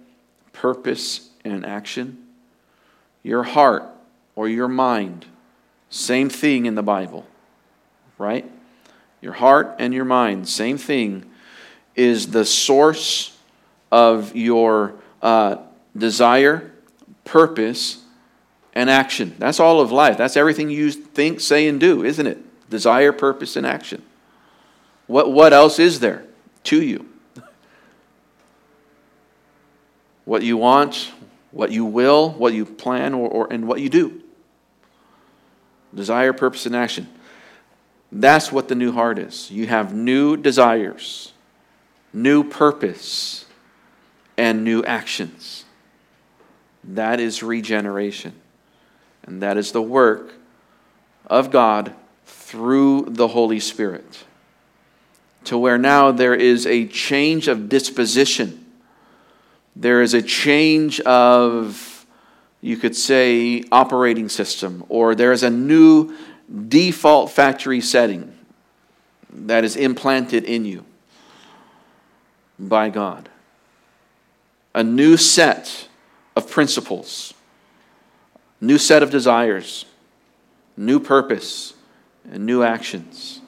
purpose, 0.53 1.28
and 1.43 1.65
action? 1.65 2.25
Your 3.23 3.43
heart 3.43 3.83
or 4.35 4.47
your 4.47 4.67
mind, 4.67 5.25
same 5.89 6.29
thing 6.29 6.65
in 6.65 6.75
the 6.75 6.83
Bible, 6.83 7.25
right? 8.17 8.49
Your 9.21 9.33
heart 9.33 9.75
and 9.79 9.93
your 9.93 10.05
mind, 10.05 10.47
same 10.47 10.77
thing, 10.77 11.29
is 11.95 12.31
the 12.31 12.45
source 12.45 13.37
of 13.91 14.35
your 14.35 14.93
uh, 15.21 15.57
desire, 15.97 16.71
purpose, 17.25 18.03
and 18.73 18.89
action. 18.89 19.35
That's 19.39 19.59
all 19.59 19.81
of 19.81 19.91
life. 19.91 20.17
That's 20.17 20.37
everything 20.37 20.69
you 20.69 20.91
think, 20.91 21.41
say, 21.41 21.67
and 21.67 21.79
do, 21.79 22.03
isn't 22.05 22.25
it? 22.25 22.69
Desire, 22.69 23.11
purpose, 23.11 23.55
and 23.55 23.65
action. 23.65 24.01
What, 25.07 25.31
what 25.31 25.53
else 25.53 25.79
is 25.79 25.99
there 25.99 26.23
to 26.65 26.81
you? 26.81 27.09
what 30.25 30.43
you 30.43 30.55
want, 30.55 31.11
what 31.51 31.71
you 31.71 31.85
will, 31.85 32.31
what 32.31 32.53
you 32.53 32.65
plan, 32.65 33.13
or, 33.13 33.27
or, 33.29 33.51
and 33.51 33.67
what 33.67 33.81
you 33.81 33.89
do. 33.89 34.21
Desire, 35.93 36.33
purpose, 36.33 36.65
and 36.65 36.75
action. 36.75 37.07
That's 38.11 38.51
what 38.51 38.67
the 38.67 38.75
new 38.75 38.91
heart 38.91 39.19
is. 39.19 39.49
You 39.51 39.67
have 39.67 39.93
new 39.93 40.37
desires, 40.37 41.33
new 42.13 42.43
purpose, 42.43 43.45
and 44.37 44.63
new 44.63 44.83
actions. 44.83 45.65
That 46.83 47.19
is 47.19 47.43
regeneration. 47.43 48.33
And 49.23 49.41
that 49.43 49.57
is 49.57 49.71
the 49.71 49.81
work 49.81 50.33
of 51.27 51.51
God 51.51 51.93
through 52.25 53.07
the 53.09 53.27
Holy 53.27 53.59
Spirit. 53.59 54.25
To 55.45 55.57
where 55.57 55.77
now 55.77 56.11
there 56.11 56.33
is 56.33 56.65
a 56.65 56.87
change 56.87 57.47
of 57.47 57.69
disposition. 57.69 58.65
There 59.75 60.01
is 60.01 60.13
a 60.13 60.21
change 60.21 60.99
of, 61.01 62.05
you 62.61 62.77
could 62.77 62.95
say, 62.95 63.63
operating 63.71 64.29
system, 64.29 64.83
or 64.89 65.15
there 65.15 65.31
is 65.31 65.43
a 65.43 65.49
new 65.49 66.15
default 66.67 67.31
factory 67.31 67.81
setting 67.81 68.35
that 69.31 69.63
is 69.63 69.75
implanted 69.75 70.43
in 70.43 70.65
you 70.65 70.85
by 72.57 72.89
God. 72.89 73.29
A 74.73 74.83
new 74.83 75.17
set 75.17 75.87
of 76.35 76.49
principles 76.49 77.33
new 78.61 78.77
set 78.77 79.03
of 79.03 79.09
desires, 79.09 79.85
new 80.75 80.99
purpose, 80.99 81.73
and 82.31 82.45
new 82.45 82.63
actions. 82.63 83.41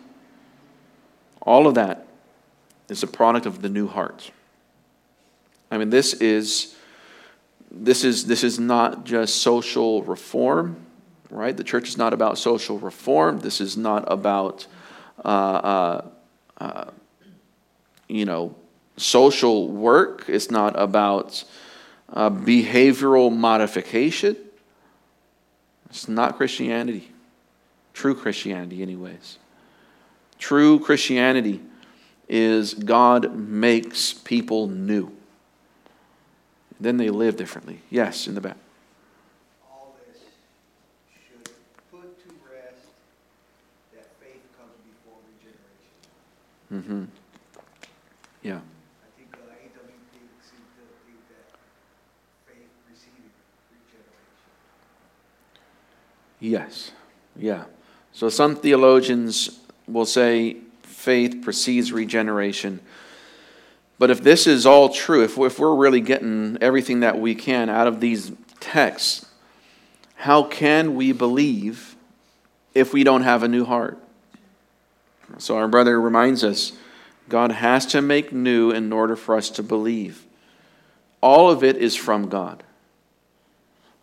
All 1.42 1.68
of 1.68 1.76
that 1.76 2.08
is 2.88 3.04
a 3.04 3.08
product 3.08 3.46
of 3.46 3.62
the 3.62 3.70
new 3.70 3.88
heart. 3.88 4.32
I 5.72 5.78
mean, 5.78 5.90
this 5.90 6.14
is 6.14 6.76
this 7.72 8.04
is 8.04 8.26
this 8.26 8.44
is 8.44 8.60
not 8.60 9.06
just 9.06 9.38
social 9.38 10.04
reform, 10.04 10.76
right? 11.30 11.56
The 11.56 11.64
church 11.64 11.88
is 11.88 11.98
not 11.98 12.14
about 12.14 12.38
social 12.38 12.78
reform. 12.78 13.40
This 13.40 13.62
is 13.62 13.78
not 13.78 14.04
about 14.12 14.68
uh, 15.24 15.28
uh, 15.28 16.06
uh, 16.58 16.86
you 18.10 18.26
know 18.26 18.54
social 18.98 19.70
work. 19.70 20.26
It's 20.28 20.52
not 20.52 20.78
about 20.78 21.46
uh, 22.12 22.30
behavioral 22.30 23.36
modification. 23.36 24.36
It's 25.90 26.10
not 26.10 26.36
Christianity. 26.36 27.12
True 27.94 28.16
Christianity, 28.16 28.82
anyways. 28.82 29.38
True 30.38 30.80
Christianity 30.80 31.62
is 32.28 32.74
God 32.74 33.36
makes 33.38 34.14
people 34.14 34.68
new. 34.68 35.12
Then 36.82 36.98
they 36.98 37.12
live 37.12 37.38
differently. 37.38 37.80
Yes, 37.92 38.26
in 38.26 38.34
the 38.34 38.42
back. 38.42 38.58
All 39.70 39.96
this 40.10 40.24
should 41.14 41.46
put 41.92 42.20
to 42.24 42.30
rest 42.52 42.88
that 43.94 44.08
faith 44.20 44.42
comes 44.58 44.74
before 44.90 45.20
regeneration. 45.30 47.06
Mm-hmm. 47.06 47.06
Yeah. 48.42 48.56
I 48.56 49.10
think 49.16 49.30
uh, 49.32 49.38
AWP 49.38 50.18
seems 50.42 50.70
to 50.74 50.82
think 51.06 51.22
that 51.30 51.54
faith 52.48 52.74
preceded 52.88 53.30
regeneration. 53.70 54.18
Yes. 56.40 56.92
Yeah. 57.36 57.66
So 58.12 58.30
some 58.30 58.56
theologians 58.56 59.60
will 59.88 60.08
say 60.08 60.58
faith 60.82 61.44
precedes 61.44 61.92
regeneration. 61.92 62.80
But 64.02 64.10
if 64.10 64.24
this 64.24 64.48
is 64.48 64.66
all 64.66 64.90
true, 64.90 65.24
if 65.24 65.38
if 65.38 65.60
we're 65.60 65.76
really 65.76 66.02
getting 66.02 66.58
everything 66.60 67.02
that 67.02 67.20
we 67.20 67.36
can 67.36 67.70
out 67.70 67.86
of 67.86 68.00
these 68.00 68.32
texts, 68.60 69.28
how 70.16 70.42
can 70.42 70.96
we 70.96 71.12
believe 71.12 71.96
if 72.74 72.94
we 72.94 73.04
don't 73.04 73.22
have 73.22 73.44
a 73.44 73.48
new 73.48 73.64
heart? 73.64 74.00
So 75.38 75.56
our 75.56 75.68
brother 75.68 76.02
reminds 76.02 76.44
us 76.44 76.74
God 77.30 77.52
has 77.52 77.86
to 77.92 78.02
make 78.02 78.34
new 78.34 78.72
in 78.72 78.92
order 78.92 79.16
for 79.16 79.36
us 79.36 79.52
to 79.52 79.62
believe. 79.62 80.26
All 81.22 81.52
of 81.52 81.64
it 81.64 81.78
is 81.78 81.96
from 81.96 82.28
God. 82.28 82.64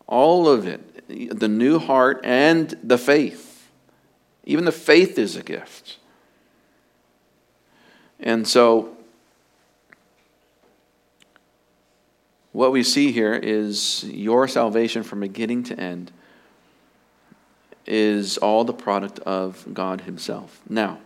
All 0.07 0.49
of 0.49 0.69
it 0.69 1.09
the 1.37 1.49
new 1.49 1.81
heart 1.81 2.21
and 2.23 2.79
the 2.85 2.99
faith. 2.99 3.69
Even 4.45 4.65
the 4.65 4.71
faith 4.71 5.19
is 5.19 5.35
a 5.35 5.43
gift. 5.43 5.97
And 8.21 8.47
so, 8.47 8.95
what 12.59 12.73
we 12.73 12.83
see 12.83 13.13
here 13.13 13.35
is 13.35 14.03
your 14.03 14.49
salvation 14.49 15.05
from 15.05 15.21
beginning 15.21 15.63
to 15.63 15.79
end 15.79 16.11
is 17.87 18.37
all 18.37 18.65
the 18.65 18.73
product 18.73 19.21
of 19.21 19.65
God 19.73 20.01
Himself. 20.01 20.61
Now, 20.69 20.99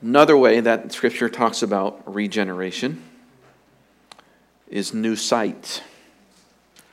another 0.00 0.36
way 0.36 0.58
that 0.58 0.90
Scripture 0.90 1.28
talks 1.28 1.62
about 1.62 2.02
regeneration 2.12 3.00
is 4.66 4.92
new 4.92 5.14
sight. 5.14 5.84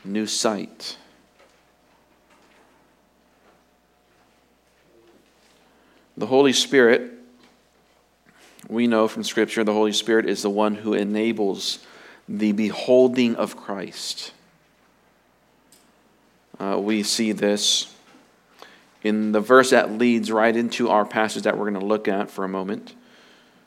New 0.05 0.28
sight. 0.28 0.95
The 6.16 6.28
Holy 6.28 6.53
Spirit, 6.53 7.12
we 8.68 8.86
know 8.86 9.07
from 9.07 9.24
Scripture, 9.24 9.64
the 9.64 9.74
Holy 9.74 9.93
Spirit 9.93 10.30
is 10.30 10.43
the 10.43 10.49
one 10.51 10.76
who 10.76 10.93
enables 10.93 11.80
the 12.30 12.52
beholding 12.52 13.36
of 13.36 13.58
Christ. 13.58 14.34
Uh, 16.60 16.78
we 16.80 17.02
see 17.02 17.32
this 17.32 17.92
in 19.02 19.32
the 19.32 19.42
verse 19.42 19.72
that 19.72 19.92
leads 19.92 20.32
right 20.32 20.56
into 20.56 20.90
our 20.90 21.06
passage 21.06 21.44
that 21.44 21.58
we're 21.58 21.70
going 21.70 21.82
to 21.82 21.88
look 21.88 22.08
at 22.08 22.30
for 22.30 22.46
a 22.46 22.50
moment. 22.50 22.94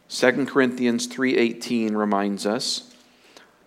2 0.08 0.46
Corinthians 0.46 1.06
3:18 1.06 1.96
reminds 1.96 2.46
us, 2.46 2.94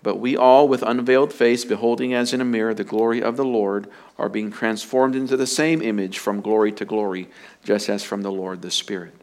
"But 0.01 0.19
we 0.19 0.37
all 0.37 0.67
with 0.67 0.83
unveiled 0.83 1.33
face 1.33 1.65
beholding 1.65 2.13
as 2.13 2.31
in 2.31 2.39
a 2.39 2.45
mirror 2.45 2.73
the 2.73 2.83
glory 2.85 3.21
of 3.21 3.35
the 3.35 3.43
Lord 3.43 3.87
are 4.17 4.29
being 4.29 4.51
transformed 4.51 5.15
into 5.15 5.35
the 5.35 5.47
same 5.47 5.81
image 5.81 6.19
from 6.19 6.39
glory 6.39 6.71
to 6.71 6.85
glory, 6.85 7.27
just 7.65 7.89
as 7.89 8.03
from 8.03 8.21
the 8.21 8.31
Lord 8.31 8.61
the 8.61 8.71
Spirit." 8.71 9.15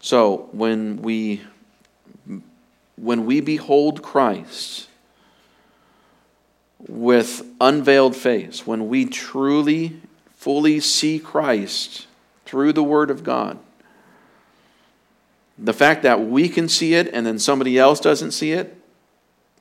So, 0.00 0.48
when 0.52 1.02
we 1.02 1.42
when 3.00 3.26
we 3.26 3.40
behold 3.40 4.02
Christ 4.02 4.88
with 6.86 7.42
unveiled 7.60 8.16
face, 8.16 8.66
when 8.66 8.88
we 8.88 9.04
truly 9.04 10.00
fully 10.36 10.80
see 10.80 11.18
Christ 11.18 12.06
through 12.44 12.72
the 12.72 12.82
word 12.82 13.10
of 13.10 13.24
God, 13.24 13.58
the 15.58 15.72
fact 15.72 16.02
that 16.02 16.20
we 16.20 16.48
can 16.48 16.68
see 16.68 16.94
it 16.94 17.08
and 17.12 17.26
then 17.26 17.38
somebody 17.38 17.78
else 17.78 17.98
doesn't 17.98 18.30
see 18.30 18.52
it, 18.52 18.76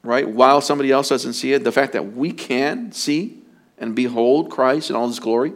right? 0.03 0.29
While 0.29 0.61
somebody 0.61 0.91
else 0.91 1.09
doesn't 1.09 1.33
see 1.33 1.53
it, 1.53 1.63
the 1.63 1.71
fact 1.71 1.93
that 1.93 2.13
we 2.13 2.31
can 2.31 2.91
see 2.91 3.39
and 3.79 3.95
behold 3.95 4.49
Christ 4.51 4.89
in 4.89 4.95
all 4.95 5.07
his 5.07 5.19
glory, 5.19 5.53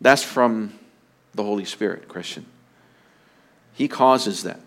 that's 0.00 0.22
from 0.22 0.78
the 1.34 1.42
Holy 1.42 1.64
Spirit, 1.64 2.08
Christian. 2.08 2.44
He 3.72 3.88
causes 3.88 4.42
that. 4.42 4.60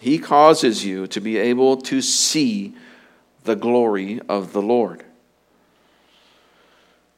He 0.00 0.18
causes 0.18 0.84
you 0.84 1.06
to 1.08 1.20
be 1.20 1.38
able 1.38 1.76
to 1.78 2.00
see 2.00 2.74
the 3.44 3.56
glory 3.56 4.20
of 4.28 4.52
the 4.52 4.62
Lord. 4.62 5.04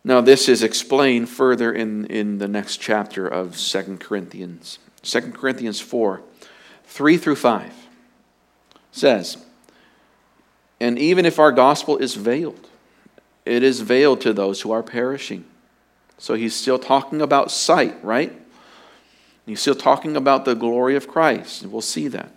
Now, 0.05 0.21
this 0.21 0.49
is 0.49 0.63
explained 0.63 1.29
further 1.29 1.73
in, 1.73 2.07
in 2.07 2.39
the 2.39 2.49
next 2.49 2.79
chapter 2.79 3.27
of 3.27 3.59
Second 3.59 4.01
Corinthians. 4.01 4.79
2 5.03 5.33
Corinthians 5.33 5.81
4 5.81 6.23
3 6.85 7.19
through 7.19 7.37
5 7.37 7.73
says, 8.93 9.37
And 10.81 10.99
even 10.99 11.27
if 11.27 11.39
our 11.39 11.53
gospel 11.53 11.99
is 11.99 12.15
veiled, 12.15 12.69
it 13.45 13.63
is 13.63 13.81
veiled 13.81 14.23
to 14.23 14.33
those 14.33 14.63
who 14.63 14.71
are 14.71 14.83
perishing. 14.83 15.45
So 16.17 16.35
he's 16.35 16.55
still 16.55 16.79
talking 16.79 17.21
about 17.21 17.51
sight, 17.51 18.03
right? 18.03 18.33
He's 19.47 19.61
still 19.61 19.75
talking 19.75 20.17
about 20.17 20.45
the 20.45 20.55
glory 20.55 20.97
of 20.97 21.09
Christ. 21.09 21.67
We'll 21.67 21.81
see 21.81 22.09
that. 22.09 22.33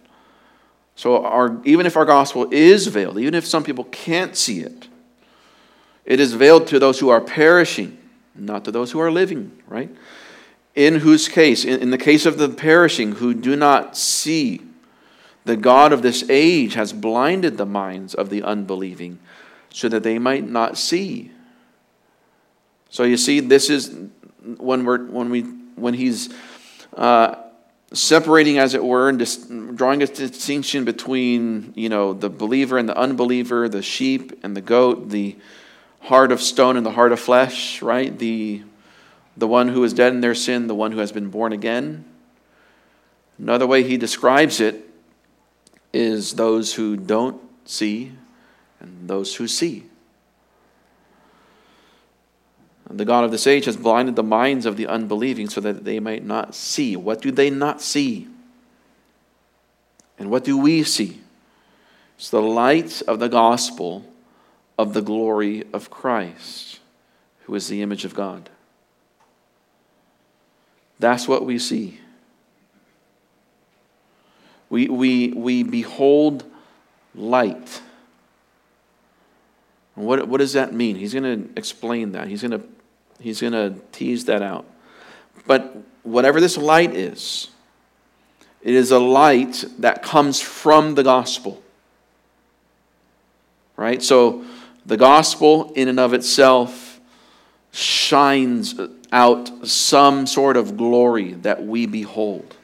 So, 0.96 1.26
our, 1.26 1.60
even 1.64 1.86
if 1.86 1.98
our 1.98 2.06
gospel 2.06 2.48
is 2.52 2.88
veiled, 2.88 3.18
even 3.18 3.34
if 3.34 3.46
some 3.46 3.64
people 3.64 3.86
can't 3.86 4.36
see 4.36 4.60
it, 4.60 4.88
it 6.06 6.20
is 6.20 6.34
veiled 6.34 6.68
to 6.68 6.80
those 6.80 7.00
who 7.00 7.10
are 7.10 7.22
perishing, 7.22 7.98
not 8.36 8.66
to 8.66 8.72
those 8.72 8.92
who 8.92 9.00
are 9.00 9.12
living, 9.12 9.52
right? 9.68 9.90
In 10.76 10.96
whose 10.96 11.28
case, 11.28 11.66
in, 11.66 11.82
in 11.82 11.92
the 11.92 11.98
case 11.98 12.26
of 12.26 12.38
the 12.38 12.50
perishing 12.50 13.14
who 13.14 13.34
do 13.34 13.56
not 13.56 13.98
see, 13.98 14.62
the 15.46 15.58
God 15.58 15.92
of 15.92 16.02
this 16.02 16.24
age 16.30 16.76
has 16.76 16.94
blinded 16.94 17.58
the 17.58 17.66
minds 17.66 18.14
of 18.14 18.30
the 18.30 18.44
unbelieving 18.44 19.20
so 19.70 19.90
that 19.90 20.04
they 20.04 20.20
might 20.20 20.48
not 20.48 20.78
see. 20.78 21.32
So 22.90 23.04
you 23.04 23.18
see, 23.18 23.40
this 23.40 23.70
is 23.70 23.96
when 24.58 24.86
we're 24.86 25.06
when 25.06 25.30
we 25.30 25.42
when 25.76 25.94
he's 25.94 26.34
uh, 26.96 27.36
separating, 27.94 28.58
as 28.58 28.74
it 28.74 28.84
were, 28.84 29.10
and 29.10 29.78
drawing 29.78 30.02
a 30.02 30.08
distinction 30.08 30.86
between, 30.86 31.74
you 31.76 31.90
know, 31.90 32.14
the 32.14 32.30
believer 32.30 32.78
and 32.78 32.88
the 32.88 32.98
unbeliever, 32.98 33.68
the 33.68 33.82
sheep 33.82 34.40
and 34.44 34.56
the 34.56 34.62
goat, 34.62 35.10
the 35.10 35.36
heart 36.02 36.32
of 36.32 36.42
stone 36.42 36.78
and 36.78 36.86
the 36.86 36.92
heart 36.92 37.12
of 37.12 37.20
flesh, 37.20 37.82
right? 37.82 38.18
The, 38.18 38.64
the 39.38 39.48
one 39.48 39.68
who 39.68 39.84
is 39.84 39.94
dead 39.94 40.14
in 40.14 40.22
their 40.22 40.36
sin, 40.36 40.68
the 40.68 40.76
one 40.76 40.92
who 40.92 41.00
has 41.00 41.12
been 41.12 41.30
born 41.30 41.54
again. 41.54 42.06
Another 43.38 43.68
way 43.68 43.84
he 43.84 43.98
describes 43.98 44.60
it 44.60 44.88
is 45.94 46.34
those 46.34 46.76
who 46.76 46.96
don't 46.96 47.42
see 47.66 48.14
and 48.80 49.08
those 49.10 49.36
who 49.36 49.48
see. 49.48 49.84
The 52.94 53.06
God 53.06 53.24
of 53.24 53.32
this 53.32 53.48
age 53.48 53.66
has 53.66 53.78
blinded 53.78 54.16
the 54.16 54.24
minds 54.24 54.66
of 54.66 54.78
the 54.78 54.88
unbelieving 54.88 55.50
so 55.50 55.62
that 55.62 55.86
they 55.86 56.00
might 56.00 56.26
not 56.26 56.56
see. 56.56 56.96
What 56.96 57.22
do 57.22 57.32
they 57.32 57.50
not 57.50 57.82
see? 57.82 58.28
And 60.20 60.30
what 60.30 60.44
do 60.44 60.58
we 60.58 60.84
see? 60.84 61.22
It's 62.18 62.30
the 62.30 62.42
light 62.42 63.02
of 63.08 63.20
the 63.20 63.30
gospel 63.30 64.06
of 64.78 64.94
the 64.94 65.02
glory 65.02 65.64
of 65.74 65.90
Christ, 65.90 66.80
who 67.46 67.56
is 67.56 67.68
the 67.68 67.82
image 67.82 68.06
of 68.06 68.14
God. 68.14 68.50
That's 71.00 71.28
what 71.28 71.46
we 71.46 71.58
see. 71.58 72.00
We, 74.70 74.88
we, 74.88 75.30
we 75.34 75.64
behold 75.64 76.44
light. 77.16 77.82
What, 79.96 80.28
what 80.28 80.38
does 80.38 80.54
that 80.54 80.74
mean? 80.74 80.96
He's 80.96 81.14
going 81.14 81.24
to 81.24 81.50
explain 81.58 82.12
that. 82.14 82.28
He's 82.28 82.42
going 82.42 82.52
to 82.52 82.64
He's 83.22 83.40
going 83.40 83.54
to 83.54 83.76
tease 83.92 84.26
that 84.26 84.42
out. 84.42 84.66
But 85.46 85.78
whatever 86.04 86.42
this 86.42 86.58
light 86.58 86.96
is, 86.96 87.50
it 88.62 88.74
is 88.74 88.92
a 88.92 89.00
light 89.00 89.64
that 89.80 90.04
comes 90.04 90.42
from 90.42 90.96
the 90.96 91.04
gospel. 91.04 91.62
Right? 93.78 94.02
So 94.02 94.44
the 94.86 94.98
gospel, 94.98 95.72
in 95.76 95.88
and 95.88 96.00
of 96.00 96.14
itself, 96.14 97.00
shines 97.72 98.76
out 99.12 99.68
some 99.68 100.26
sort 100.26 100.58
of 100.58 100.78
glory 100.78 101.34
that 101.34 101.66
we 101.66 101.86
behold. 101.86 102.56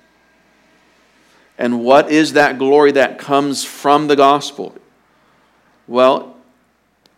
And 1.58 1.84
what 1.84 2.12
is 2.12 2.34
that 2.34 2.58
glory 2.58 2.92
that 2.94 3.18
comes 3.18 3.64
from 3.64 4.08
the 4.08 4.16
gospel? 4.16 4.76
Well, 5.88 6.36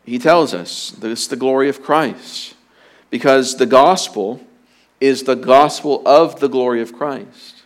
he 0.05 0.17
tells 0.17 0.53
us 0.53 0.91
is 0.91 1.27
the 1.27 1.35
glory 1.35 1.67
of 1.69 1.81
Christ 1.81 2.55
because 3.09 3.57
the 3.57 3.65
gospel 3.65 4.41
is 4.99 5.23
the 5.23 5.35
gospel 5.35 6.01
of 6.07 6.39
the 6.39 6.49
glory 6.49 6.81
of 6.81 6.93
Christ. 6.93 7.63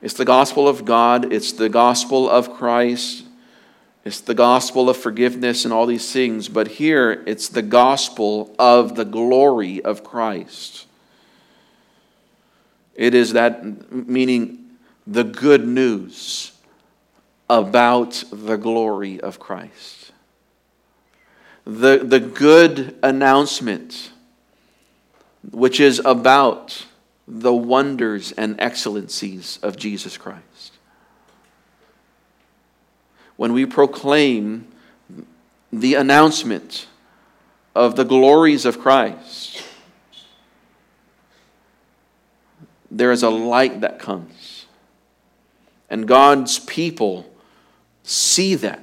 It's 0.00 0.14
the 0.14 0.24
gospel 0.24 0.66
of 0.66 0.84
God, 0.84 1.32
it's 1.32 1.52
the 1.52 1.68
gospel 1.68 2.28
of 2.28 2.52
Christ, 2.52 3.24
it's 4.04 4.20
the 4.20 4.34
gospel 4.34 4.90
of 4.90 4.96
forgiveness 4.96 5.64
and 5.64 5.72
all 5.72 5.86
these 5.86 6.12
things, 6.12 6.48
but 6.48 6.66
here 6.66 7.22
it's 7.24 7.48
the 7.48 7.62
gospel 7.62 8.52
of 8.58 8.96
the 8.96 9.04
glory 9.04 9.80
of 9.82 10.02
Christ. 10.02 10.86
It 12.96 13.14
is 13.14 13.34
that, 13.34 13.92
meaning 13.92 14.58
the 15.06 15.24
good 15.24 15.66
news 15.66 16.52
about 17.48 18.24
the 18.32 18.56
glory 18.56 19.20
of 19.20 19.38
Christ 19.38 20.01
the, 21.64 21.98
the 21.98 22.20
good 22.20 22.96
announcement, 23.02 24.10
which 25.50 25.80
is 25.80 26.00
about 26.04 26.86
the 27.26 27.52
wonders 27.52 28.32
and 28.32 28.60
excellencies 28.60 29.58
of 29.62 29.76
Jesus 29.76 30.16
Christ. 30.16 30.72
When 33.36 33.52
we 33.52 33.64
proclaim 33.66 34.68
the 35.72 35.94
announcement 35.94 36.86
of 37.74 37.96
the 37.96 38.04
glories 38.04 38.64
of 38.66 38.78
Christ, 38.78 39.64
there 42.90 43.10
is 43.10 43.22
a 43.22 43.30
light 43.30 43.80
that 43.80 43.98
comes. 43.98 44.66
And 45.88 46.06
God's 46.06 46.58
people 46.58 47.30
see 48.02 48.54
that. 48.56 48.81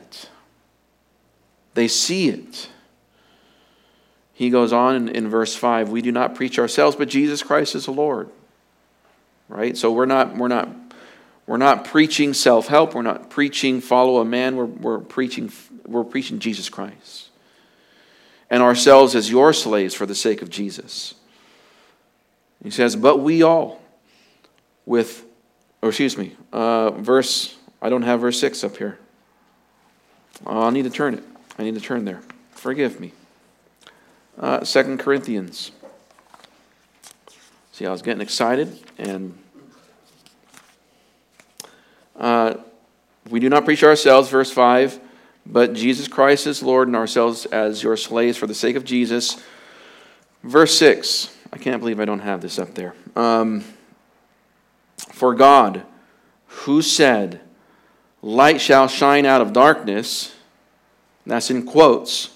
They 1.80 1.88
see 1.88 2.28
it. 2.28 2.68
He 4.34 4.50
goes 4.50 4.74
on 4.74 4.98
in, 4.98 5.08
in 5.08 5.30
verse 5.30 5.56
5 5.56 5.88
We 5.88 6.02
do 6.02 6.12
not 6.12 6.36
preach 6.36 6.60
ourselves, 6.60 6.98
but 6.98 7.08
Jesus 7.08 7.42
Christ 7.42 7.74
is 7.74 7.86
the 7.86 7.94
Lord. 7.94 8.30
Right? 9.48 9.78
So 9.78 9.90
we're 9.90 10.06
not, 10.06 10.36
we're 10.36 10.50
not, 10.50 10.68
we're 11.48 11.56
not 11.56 11.86
preaching 11.86 12.34
self 12.34 12.68
help. 12.68 12.96
We're 12.96 13.04
not 13.04 13.30
preaching 13.30 13.80
follow 13.80 14.18
a 14.18 14.26
man. 14.26 14.58
We're, 14.58 14.66
we're, 14.66 15.00
preaching, 15.00 15.54
we're 15.86 16.04
preaching 16.04 16.40
Jesus 16.40 16.68
Christ. 16.68 17.30
And 18.50 18.62
ourselves 18.62 19.16
as 19.16 19.32
your 19.32 19.54
slaves 19.54 19.94
for 19.94 20.06
the 20.06 20.16
sake 20.16 20.42
of 20.42 20.50
Jesus. 20.50 21.14
He 22.62 22.72
says, 22.72 22.98
But 22.98 23.22
we 23.22 23.42
all, 23.42 23.82
with, 24.86 25.24
or 25.82 25.88
excuse 25.88 26.18
me, 26.18 26.36
uh, 26.52 26.90
verse, 26.92 27.56
I 27.82 27.88
don't 27.88 28.02
have 28.02 28.20
verse 28.20 28.38
6 28.38 28.66
up 28.66 28.76
here. 28.76 29.00
I'll 30.46 30.72
need 30.72 30.84
to 30.84 30.90
turn 30.90 31.14
it. 31.14 31.24
I 31.60 31.64
need 31.64 31.76
to 31.76 31.82
turn 31.82 32.06
there. 32.06 32.22
Forgive 32.52 33.02
me. 33.02 33.12
Uh, 34.40 34.60
2 34.60 34.96
Corinthians. 34.96 35.74
See, 37.74 37.86
I 37.86 37.92
was 37.92 38.02
getting 38.02 38.22
excited, 38.22 38.80
and 38.98 39.38
uh, 42.16 42.54
we 43.30 43.42
do 43.42 43.50
not 43.50 43.66
preach 43.66 43.84
ourselves, 43.84 44.30
verse 44.30 44.50
5, 44.50 45.02
but 45.46 45.74
Jesus 45.74 46.08
Christ 46.08 46.48
is 46.48 46.64
Lord, 46.64 46.88
and 46.88 46.96
ourselves 46.96 47.46
as 47.48 47.84
your 47.84 47.98
slaves 47.98 48.38
for 48.38 48.48
the 48.48 48.54
sake 48.54 48.78
of 48.78 48.86
Jesus. 48.86 49.44
Verse 50.44 50.78
6. 50.78 51.36
I 51.52 51.58
can't 51.58 51.82
believe 51.82 52.00
I 52.00 52.06
don't 52.06 52.20
have 52.20 52.40
this 52.40 52.58
up 52.58 52.74
there. 52.74 52.96
Um, 53.18 53.66
For 55.10 55.36
God, 55.36 55.84
who 56.48 56.82
said, 56.82 57.42
Light 58.22 58.62
shall 58.62 58.88
shine 58.88 59.26
out 59.26 59.42
of 59.42 59.52
darkness, 59.52 60.36
that's 61.30 61.50
in 61.50 61.66
quotes. 61.66 62.32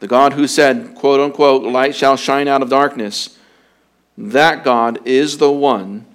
The 0.00 0.06
God 0.06 0.32
who 0.32 0.46
said, 0.46 0.94
quote 0.94 1.20
unquote, 1.20 1.62
light 1.62 1.94
shall 1.94 2.16
shine 2.16 2.48
out 2.48 2.62
of 2.62 2.70
darkness, 2.70 3.38
that 4.16 4.64
God 4.64 5.06
is 5.06 5.38
the 5.38 5.52
one 5.52 6.06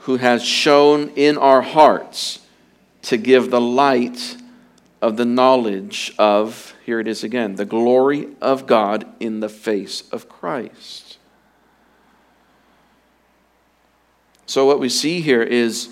who 0.00 0.16
has 0.16 0.44
shown 0.44 1.10
in 1.10 1.36
our 1.36 1.62
hearts 1.62 2.40
to 3.02 3.16
give 3.16 3.50
the 3.50 3.60
light 3.60 4.36
of 5.02 5.16
the 5.16 5.24
knowledge 5.24 6.14
of, 6.18 6.74
here 6.84 7.00
it 7.00 7.06
is 7.06 7.22
again, 7.22 7.56
the 7.56 7.64
glory 7.64 8.28
of 8.40 8.66
God 8.66 9.06
in 9.20 9.40
the 9.40 9.48
face 9.48 10.08
of 10.10 10.28
Christ. 10.28 11.18
So, 14.46 14.64
what 14.64 14.80
we 14.80 14.88
see 14.88 15.20
here 15.20 15.42
is 15.42 15.90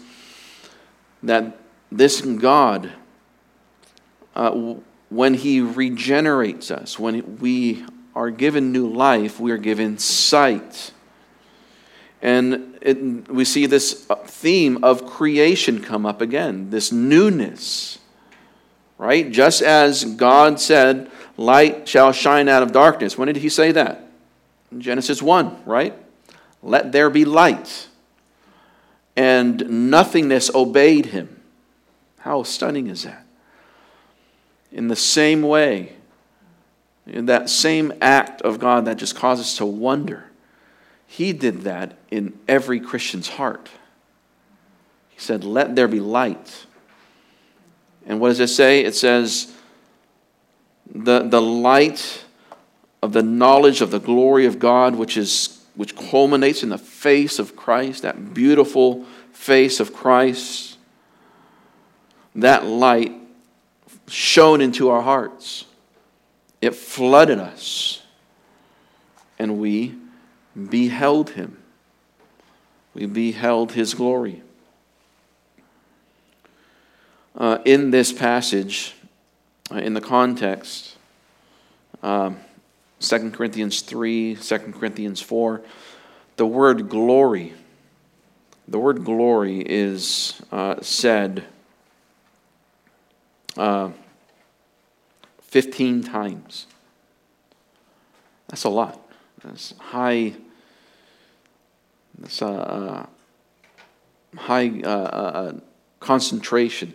that 1.22 1.58
this 1.90 2.20
God, 2.20 2.92
uh, 4.34 4.74
when 5.14 5.34
He 5.34 5.60
regenerates 5.60 6.70
us, 6.70 6.98
when 6.98 7.38
we 7.38 7.84
are 8.14 8.30
given 8.30 8.72
new 8.72 8.88
life, 8.88 9.38
we 9.38 9.50
are 9.52 9.58
given 9.58 9.98
sight. 9.98 10.92
And 12.20 12.78
it, 12.80 13.28
we 13.28 13.44
see 13.44 13.66
this 13.66 14.06
theme 14.26 14.82
of 14.82 15.06
creation 15.06 15.82
come 15.82 16.06
up 16.06 16.20
again, 16.20 16.70
this 16.70 16.90
newness, 16.90 17.98
right? 18.98 19.30
Just 19.30 19.62
as 19.62 20.04
God 20.04 20.58
said, 20.58 21.10
light 21.36 21.88
shall 21.88 22.12
shine 22.12 22.48
out 22.48 22.62
of 22.62 22.72
darkness. 22.72 23.18
When 23.18 23.26
did 23.26 23.36
He 23.36 23.48
say 23.48 23.72
that? 23.72 24.08
Genesis 24.76 25.22
1, 25.22 25.64
right? 25.64 25.94
Let 26.62 26.92
there 26.92 27.10
be 27.10 27.24
light. 27.24 27.88
And 29.16 29.90
nothingness 29.90 30.52
obeyed 30.54 31.06
Him. 31.06 31.40
How 32.18 32.42
stunning 32.42 32.88
is 32.88 33.04
that? 33.04 33.23
In 34.74 34.88
the 34.88 34.96
same 34.96 35.40
way, 35.40 35.94
in 37.06 37.26
that 37.26 37.48
same 37.48 37.92
act 38.02 38.42
of 38.42 38.58
God 38.58 38.84
that 38.84 38.98
just 38.98 39.16
causes 39.16 39.46
us 39.46 39.56
to 39.58 39.64
wonder, 39.66 40.24
He 41.06 41.32
did 41.32 41.62
that 41.62 41.96
in 42.10 42.38
every 42.46 42.80
Christian's 42.80 43.30
heart. 43.30 43.70
He 45.08 45.20
said, 45.20 45.44
Let 45.44 45.76
there 45.76 45.88
be 45.88 46.00
light. 46.00 46.66
And 48.04 48.20
what 48.20 48.28
does 48.28 48.40
it 48.40 48.48
say? 48.48 48.84
It 48.84 48.94
says, 48.94 49.50
the, 50.94 51.20
the 51.20 51.40
light 51.40 52.24
of 53.02 53.14
the 53.14 53.22
knowledge 53.22 53.80
of 53.80 53.90
the 53.90 53.98
glory 53.98 54.44
of 54.44 54.58
God, 54.58 54.94
which, 54.96 55.16
is, 55.16 55.64
which 55.74 55.96
culminates 55.96 56.62
in 56.62 56.68
the 56.68 56.76
face 56.76 57.38
of 57.38 57.56
Christ, 57.56 58.02
that 58.02 58.34
beautiful 58.34 59.06
face 59.32 59.80
of 59.80 59.94
Christ 59.94 60.74
that 62.34 62.66
light 62.66 63.12
shone 64.08 64.60
into 64.60 64.90
our 64.90 65.02
hearts. 65.02 65.64
It 66.60 66.74
flooded 66.74 67.38
us, 67.38 68.02
and 69.38 69.58
we 69.58 69.94
beheld 70.68 71.30
him. 71.30 71.58
We 72.94 73.06
beheld 73.06 73.72
his 73.72 73.94
glory. 73.94 74.42
Uh, 77.36 77.58
in 77.64 77.90
this 77.90 78.12
passage, 78.12 78.94
uh, 79.70 79.78
in 79.78 79.94
the 79.94 80.00
context, 80.00 80.96
um, 82.02 82.36
2 83.00 83.30
Corinthians 83.32 83.80
3, 83.80 84.36
2 84.36 84.58
Corinthians 84.78 85.20
4, 85.20 85.60
the 86.36 86.46
word 86.46 86.88
glory, 86.88 87.52
the 88.68 88.78
word 88.78 89.04
glory 89.04 89.60
is 89.60 90.40
uh, 90.52 90.76
said 90.80 91.44
uh, 93.56 93.90
15 95.42 96.02
times. 96.02 96.66
That's 98.48 98.64
a 98.64 98.68
lot. 98.68 99.00
That's 99.42 99.74
high. 99.78 100.34
That's 102.18 102.42
a, 102.42 102.46
a 102.46 103.08
high 104.36 104.80
uh, 104.80 105.52
concentration 106.00 106.94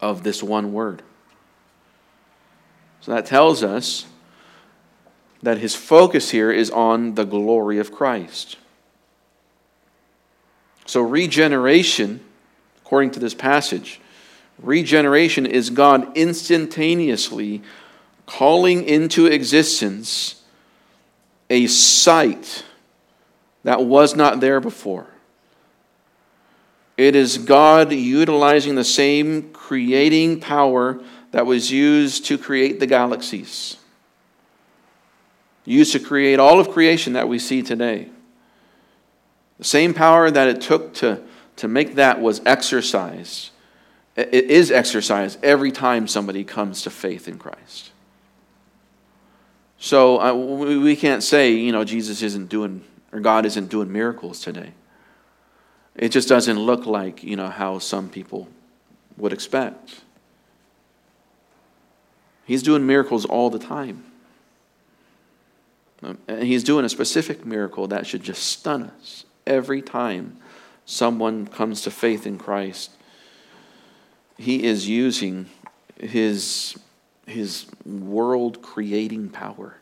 of 0.00 0.22
this 0.22 0.42
one 0.42 0.72
word. 0.72 1.02
So 3.00 3.12
that 3.12 3.26
tells 3.26 3.62
us 3.62 4.06
that 5.42 5.58
his 5.58 5.74
focus 5.74 6.30
here 6.30 6.50
is 6.50 6.70
on 6.70 7.14
the 7.14 7.24
glory 7.24 7.78
of 7.78 7.92
Christ. 7.92 8.56
So, 10.86 11.00
regeneration, 11.00 12.20
according 12.78 13.12
to 13.12 13.20
this 13.20 13.34
passage, 13.34 14.00
Regeneration 14.62 15.46
is 15.46 15.70
God 15.70 16.16
instantaneously 16.16 17.62
calling 18.26 18.84
into 18.84 19.26
existence 19.26 20.42
a 21.50 21.66
sight 21.66 22.64
that 23.64 23.84
was 23.84 24.14
not 24.14 24.40
there 24.40 24.60
before. 24.60 25.06
It 26.96 27.16
is 27.16 27.38
God 27.38 27.92
utilizing 27.92 28.76
the 28.76 28.84
same 28.84 29.52
creating 29.52 30.40
power 30.40 31.00
that 31.32 31.44
was 31.44 31.70
used 31.70 32.26
to 32.26 32.38
create 32.38 32.78
the 32.78 32.86
galaxies, 32.86 33.76
used 35.64 35.92
to 35.92 35.98
create 35.98 36.38
all 36.38 36.60
of 36.60 36.70
creation 36.70 37.14
that 37.14 37.28
we 37.28 37.40
see 37.40 37.62
today. 37.62 38.08
The 39.58 39.64
same 39.64 39.92
power 39.92 40.30
that 40.30 40.48
it 40.48 40.60
took 40.60 40.94
to, 40.94 41.22
to 41.56 41.66
make 41.66 41.96
that 41.96 42.20
was 42.20 42.40
exercised 42.46 43.50
it 44.16 44.50
is 44.50 44.70
exercised 44.70 45.38
every 45.42 45.72
time 45.72 46.06
somebody 46.06 46.44
comes 46.44 46.82
to 46.82 46.90
faith 46.90 47.26
in 47.26 47.38
Christ. 47.38 47.90
So 49.78 50.20
uh, 50.20 50.32
we 50.34 50.96
can't 50.96 51.22
say, 51.22 51.52
you 51.52 51.72
know, 51.72 51.84
Jesus 51.84 52.22
isn't 52.22 52.48
doing, 52.48 52.84
or 53.12 53.20
God 53.20 53.44
isn't 53.44 53.68
doing 53.68 53.92
miracles 53.92 54.40
today. 54.40 54.72
It 55.96 56.08
just 56.10 56.28
doesn't 56.28 56.58
look 56.58 56.86
like, 56.86 57.22
you 57.22 57.36
know, 57.36 57.48
how 57.48 57.78
some 57.78 58.08
people 58.08 58.48
would 59.16 59.32
expect. 59.32 60.00
He's 62.44 62.62
doing 62.62 62.86
miracles 62.86 63.24
all 63.24 63.50
the 63.50 63.58
time. 63.58 64.04
Um, 66.02 66.18
and 66.28 66.42
he's 66.44 66.64
doing 66.64 66.84
a 66.84 66.88
specific 66.88 67.44
miracle 67.44 67.86
that 67.88 68.06
should 68.06 68.22
just 68.22 68.44
stun 68.44 68.84
us 68.84 69.24
every 69.46 69.82
time 69.82 70.36
someone 70.84 71.46
comes 71.46 71.80
to 71.82 71.90
faith 71.90 72.26
in 72.26 72.38
Christ 72.38 72.90
he 74.36 74.64
is 74.64 74.88
using 74.88 75.46
his, 75.98 76.76
his 77.26 77.66
world 77.84 78.62
creating 78.62 79.28
power. 79.28 79.76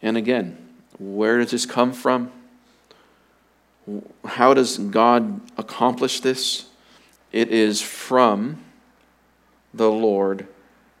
And 0.00 0.16
again, 0.16 0.58
where 0.98 1.38
does 1.38 1.50
this 1.50 1.66
come 1.66 1.92
from? 1.92 2.30
How 4.24 4.54
does 4.54 4.78
God 4.78 5.40
accomplish 5.58 6.20
this? 6.20 6.66
It 7.32 7.48
is 7.50 7.82
from 7.82 8.62
the 9.72 9.90
Lord, 9.90 10.46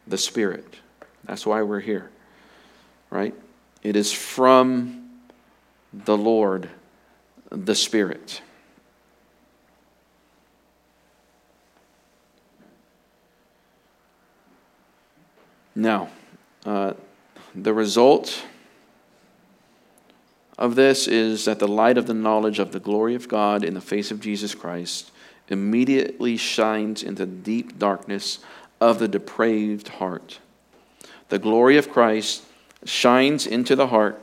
the 0.06 0.18
Spirit. 0.18 0.80
That's 1.24 1.46
why 1.46 1.62
we're 1.62 1.80
here, 1.80 2.10
right? 3.10 3.34
It 3.82 3.96
is 3.96 4.12
from 4.12 5.08
the 5.92 6.16
Lord, 6.16 6.68
the 7.50 7.74
Spirit. 7.74 8.42
Now, 15.74 16.08
uh, 16.64 16.94
the 17.54 17.74
result 17.74 18.44
of 20.56 20.76
this 20.76 21.08
is 21.08 21.44
that 21.46 21.58
the 21.58 21.68
light 21.68 21.98
of 21.98 22.06
the 22.06 22.14
knowledge 22.14 22.58
of 22.58 22.72
the 22.72 22.80
glory 22.80 23.14
of 23.14 23.28
God 23.28 23.64
in 23.64 23.74
the 23.74 23.80
face 23.80 24.10
of 24.10 24.20
Jesus 24.20 24.54
Christ 24.54 25.10
immediately 25.48 26.36
shines 26.36 27.02
into 27.02 27.26
the 27.26 27.32
deep 27.32 27.78
darkness 27.78 28.38
of 28.80 28.98
the 28.98 29.08
depraved 29.08 29.88
heart. 29.88 30.38
The 31.28 31.38
glory 31.38 31.76
of 31.76 31.90
Christ 31.90 32.44
shines 32.84 33.46
into 33.46 33.74
the 33.74 33.88
heart, 33.88 34.22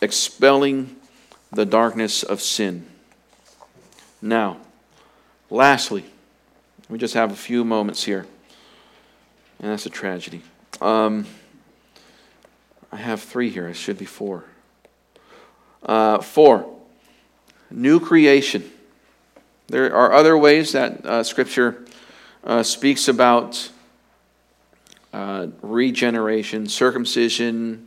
expelling 0.00 0.96
the 1.52 1.66
darkness 1.66 2.22
of 2.22 2.40
sin. 2.40 2.86
Now, 4.22 4.58
lastly, 5.50 6.04
we 6.88 6.98
just 6.98 7.14
have 7.14 7.32
a 7.32 7.36
few 7.36 7.64
moments 7.64 8.04
here, 8.04 8.26
and 9.60 9.70
that's 9.70 9.86
a 9.86 9.90
tragedy. 9.90 10.42
Um, 10.80 11.26
I 12.90 12.96
have 12.96 13.20
three 13.20 13.50
here. 13.50 13.68
It 13.68 13.74
should 13.74 13.98
be 13.98 14.06
four. 14.06 14.44
Uh, 15.82 16.18
four, 16.18 16.68
new 17.70 18.00
creation. 18.00 18.70
There 19.68 19.94
are 19.94 20.12
other 20.12 20.36
ways 20.36 20.72
that 20.72 21.04
uh, 21.06 21.22
Scripture 21.22 21.84
uh, 22.44 22.62
speaks 22.62 23.08
about 23.08 23.70
uh, 25.12 25.48
regeneration, 25.62 26.66
circumcision, 26.66 27.86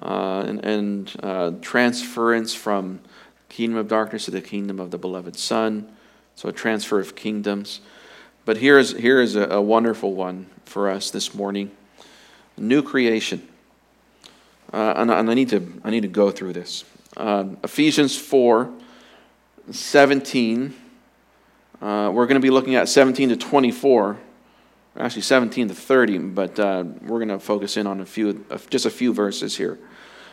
uh, 0.00 0.44
and, 0.46 0.64
and 0.64 1.16
uh, 1.22 1.52
transference 1.60 2.54
from 2.54 3.00
kingdom 3.48 3.78
of 3.78 3.88
darkness 3.88 4.26
to 4.26 4.30
the 4.30 4.40
kingdom 4.40 4.78
of 4.78 4.90
the 4.90 4.98
beloved 4.98 5.36
Son. 5.36 5.90
So 6.36 6.48
a 6.48 6.52
transfer 6.52 7.00
of 7.00 7.16
kingdoms. 7.16 7.80
But 8.44 8.58
here 8.58 8.78
is, 8.78 8.92
here 8.92 9.20
is 9.20 9.36
a, 9.36 9.44
a 9.48 9.60
wonderful 9.60 10.14
one 10.14 10.46
for 10.64 10.88
us 10.88 11.10
this 11.10 11.34
morning 11.34 11.70
new 12.60 12.82
creation. 12.82 13.46
Uh, 14.72 14.94
and, 14.96 15.10
and, 15.10 15.30
I, 15.30 15.34
need 15.34 15.48
to, 15.48 15.80
I 15.82 15.90
need 15.90 16.02
to 16.02 16.08
go 16.08 16.30
through 16.30 16.52
this. 16.52 16.84
Uh, 17.16 17.44
Ephesians 17.64 18.16
4 18.16 18.72
17. 19.70 20.74
Uh, 21.80 22.10
we're 22.12 22.26
going 22.26 22.34
to 22.34 22.40
be 22.40 22.50
looking 22.50 22.74
at 22.74 22.88
17 22.88 23.30
to 23.30 23.36
24, 23.36 24.18
actually 24.98 25.22
17 25.22 25.68
to 25.68 25.74
30, 25.74 26.18
but 26.18 26.58
uh, 26.58 26.84
we're 27.02 27.18
going 27.18 27.28
to 27.28 27.38
focus 27.38 27.76
in 27.76 27.86
on 27.86 28.00
a 28.00 28.06
few, 28.06 28.44
just 28.68 28.86
a 28.86 28.90
few 28.90 29.14
verses 29.14 29.56
here. 29.56 29.78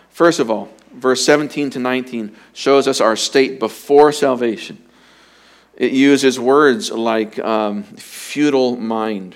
First 0.09 0.39
of 0.39 0.49
all, 0.49 0.69
verse 0.93 1.23
17 1.23 1.69
to 1.71 1.79
19 1.79 2.35
shows 2.53 2.87
us 2.87 2.99
our 2.99 3.15
state 3.15 3.59
before 3.59 4.11
salvation. 4.11 4.83
It 5.75 5.91
uses 5.91 6.39
words 6.39 6.91
like 6.91 7.37
um, 7.39 7.83
futile 7.83 8.75
mind. 8.75 9.35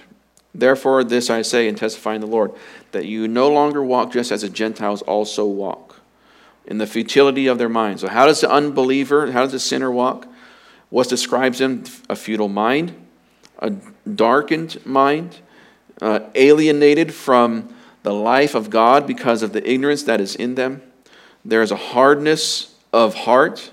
Therefore, 0.54 1.04
this 1.04 1.30
I 1.30 1.42
say 1.44 1.68
and 1.68 1.78
testify 1.78 2.16
in 2.16 2.22
the 2.22 2.28
Lord, 2.28 2.52
that 2.92 3.06
you 3.06 3.28
no 3.28 3.50
longer 3.50 3.84
walk 3.84 4.12
just 4.12 4.32
as 4.32 4.42
the 4.42 4.50
Gentiles 4.50 5.02
also 5.04 5.46
walk, 5.46 6.02
in 6.66 6.78
the 6.78 6.88
futility 6.88 7.48
of 7.48 7.58
their 7.58 7.70
minds. 7.70 8.02
So, 8.02 8.10
how 8.10 8.26
does 8.26 8.42
the 8.42 8.52
unbeliever, 8.52 9.32
how 9.32 9.44
does 9.44 9.54
the 9.54 9.60
sinner 9.60 9.90
walk? 9.90 10.28
What 10.90 11.08
describes 11.08 11.62
him? 11.62 11.86
A 12.10 12.16
futile 12.16 12.50
mind, 12.50 12.94
a 13.60 13.72
darkened 14.14 14.86
mind, 14.86 15.40
uh, 16.02 16.22
alienated 16.36 17.14
from 17.14 17.74
the 18.04 18.14
life 18.14 18.56
of 18.56 18.70
God 18.70 19.08
because 19.08 19.44
of 19.44 19.54
the 19.54 19.68
ignorance 19.70 20.04
that 20.04 20.20
is 20.20 20.36
in 20.36 20.56
them. 20.56 20.82
There 21.46 21.62
is 21.62 21.72
a 21.72 21.78
hardness 21.78 22.76
of 22.92 23.14
heart. 23.14 23.72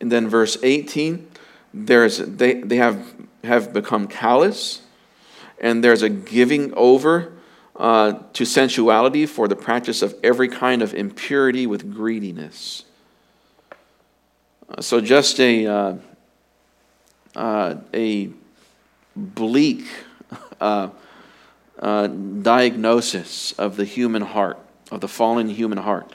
And 0.00 0.12
then 0.12 0.28
verse 0.28 0.58
18, 0.62 1.28
there's, 1.72 2.18
they, 2.18 2.54
they 2.54 2.76
have, 2.76 3.14
have 3.42 3.72
become 3.72 4.06
callous, 4.06 4.82
and 5.60 5.82
there's 5.82 6.02
a 6.02 6.08
giving 6.08 6.72
over 6.74 7.32
uh, 7.76 8.18
to 8.32 8.44
sensuality 8.44 9.26
for 9.26 9.46
the 9.48 9.56
practice 9.56 10.02
of 10.02 10.14
every 10.22 10.48
kind 10.48 10.82
of 10.82 10.94
impurity 10.94 11.66
with 11.66 11.94
greediness. 11.94 12.84
Uh, 14.68 14.82
so, 14.82 15.00
just 15.00 15.38
a, 15.40 15.66
uh, 15.66 15.94
uh 17.36 17.76
a 17.94 18.30
bleak 19.16 19.86
uh, 20.60 20.88
diagnosis 22.42 23.52
of 23.52 23.76
the 23.76 23.84
human 23.84 24.22
heart, 24.22 24.58
of 24.90 25.00
the 25.00 25.08
fallen 25.08 25.48
human 25.48 25.78
heart. 25.78 26.12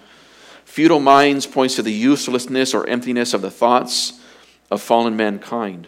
Futile 0.65 0.99
minds 0.99 1.45
points 1.45 1.75
to 1.75 1.81
the 1.81 1.93
uselessness 1.93 2.73
or 2.73 2.87
emptiness 2.87 3.33
of 3.33 3.41
the 3.41 3.51
thoughts 3.51 4.19
of 4.69 4.81
fallen 4.81 5.15
mankind. 5.15 5.87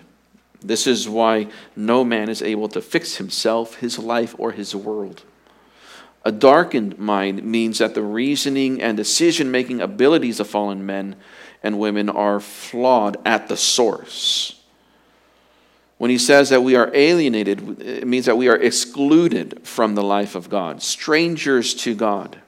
This 0.68 0.88
is 0.88 1.08
why 1.08 1.48
no 1.76 2.04
man 2.04 2.30
is 2.30 2.42
able 2.42 2.68
to 2.70 2.82
fix 2.82 3.18
himself, 3.18 3.76
his 3.76 4.00
life, 4.00 4.36
or 4.38 4.52
his 4.52 4.76
world. 4.76 5.24
A 6.24 6.32
darkened 6.32 6.98
mind 6.98 7.44
means 7.44 7.78
that 7.78 7.94
the 7.94 8.02
reasoning 8.02 8.82
and 8.82 8.98
decision 8.98 9.52
making 9.52 9.80
abilities 9.80 10.40
of 10.40 10.48
fallen 10.48 10.86
men 10.86 11.16
and 11.62 11.78
women 11.80 12.10
are 12.10 12.40
flawed 12.40 13.18
at 13.26 13.48
the 13.48 13.58
source. 13.58 14.60
When 15.98 16.10
he 16.10 16.18
says 16.18 16.50
that 16.50 16.64
we 16.64 16.76
are 16.76 16.92
alienated, 16.94 17.82
it 17.82 18.08
means 18.08 18.26
that 18.26 18.38
we 18.38 18.50
are 18.50 18.58
excluded 18.58 19.66
from 19.66 19.96
the 19.96 20.04
life 20.04 20.36
of 20.36 20.50
God, 20.50 20.82
strangers 20.82 21.74
to 21.76 21.96
God. 21.96 22.40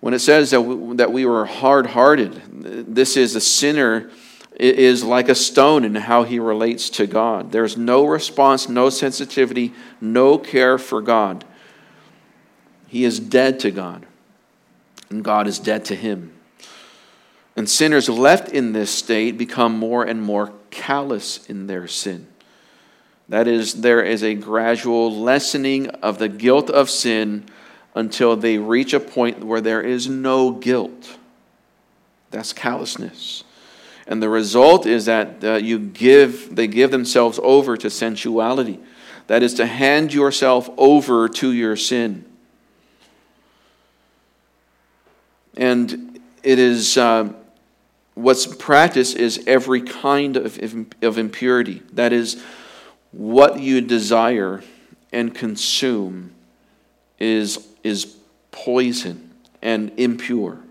When 0.00 0.14
it 0.14 0.20
says 0.20 0.50
that 0.50 0.60
we, 0.60 0.96
that 0.96 1.12
we 1.12 1.24
were 1.24 1.46
hard 1.46 1.86
hearted, 1.86 2.42
this 2.94 3.16
is 3.16 3.34
a 3.34 3.40
sinner 3.40 4.10
is 4.62 5.02
like 5.02 5.28
a 5.28 5.34
stone 5.34 5.84
in 5.84 5.94
how 5.94 6.22
he 6.22 6.38
relates 6.38 6.88
to 6.90 7.06
God. 7.06 7.52
There's 7.52 7.76
no 7.76 8.04
response, 8.04 8.68
no 8.68 8.90
sensitivity, 8.90 9.72
no 10.00 10.38
care 10.38 10.78
for 10.78 11.02
God. 11.02 11.44
He 12.86 13.04
is 13.04 13.18
dead 13.18 13.58
to 13.60 13.70
God, 13.70 14.06
and 15.10 15.24
God 15.24 15.46
is 15.46 15.58
dead 15.58 15.84
to 15.86 15.96
him. 15.96 16.32
And 17.56 17.68
sinners 17.68 18.08
left 18.08 18.50
in 18.50 18.72
this 18.72 18.90
state 18.90 19.36
become 19.36 19.78
more 19.78 20.04
and 20.04 20.22
more 20.22 20.52
callous 20.70 21.44
in 21.46 21.66
their 21.66 21.86
sin. 21.86 22.26
That 23.28 23.48
is, 23.48 23.80
there 23.80 24.02
is 24.02 24.22
a 24.22 24.34
gradual 24.34 25.10
lessening 25.10 25.88
of 25.88 26.18
the 26.18 26.28
guilt 26.28 26.70
of 26.70 26.90
sin 26.90 27.46
until 27.94 28.36
they 28.36 28.58
reach 28.58 28.94
a 28.94 29.00
point 29.00 29.44
where 29.44 29.60
there 29.60 29.82
is 29.82 30.08
no 30.08 30.50
guilt. 30.50 31.16
That's 32.30 32.52
callousness. 32.52 33.44
And 34.12 34.22
the 34.22 34.28
result 34.28 34.84
is 34.84 35.06
that 35.06 35.42
uh, 35.42 35.54
you 35.54 35.78
give, 35.78 36.54
they 36.54 36.66
give 36.66 36.90
themselves 36.90 37.40
over 37.42 37.78
to 37.78 37.88
sensuality. 37.88 38.78
That 39.26 39.42
is 39.42 39.54
to 39.54 39.64
hand 39.64 40.12
yourself 40.12 40.68
over 40.76 41.30
to 41.30 41.50
your 41.50 41.76
sin. 41.76 42.26
And 45.56 46.20
it 46.42 46.58
is. 46.58 46.98
Uh, 46.98 47.32
what's 48.12 48.44
practiced 48.44 49.16
is 49.16 49.42
every 49.46 49.80
kind 49.80 50.36
of, 50.36 50.60
of 51.00 51.16
impurity. 51.16 51.80
That 51.94 52.12
is, 52.12 52.42
what 53.12 53.60
you 53.60 53.80
desire 53.80 54.62
and 55.10 55.34
consume 55.34 56.32
is, 57.18 57.66
is 57.82 58.14
poison 58.50 59.30
and 59.62 59.90
impure. 59.96 60.61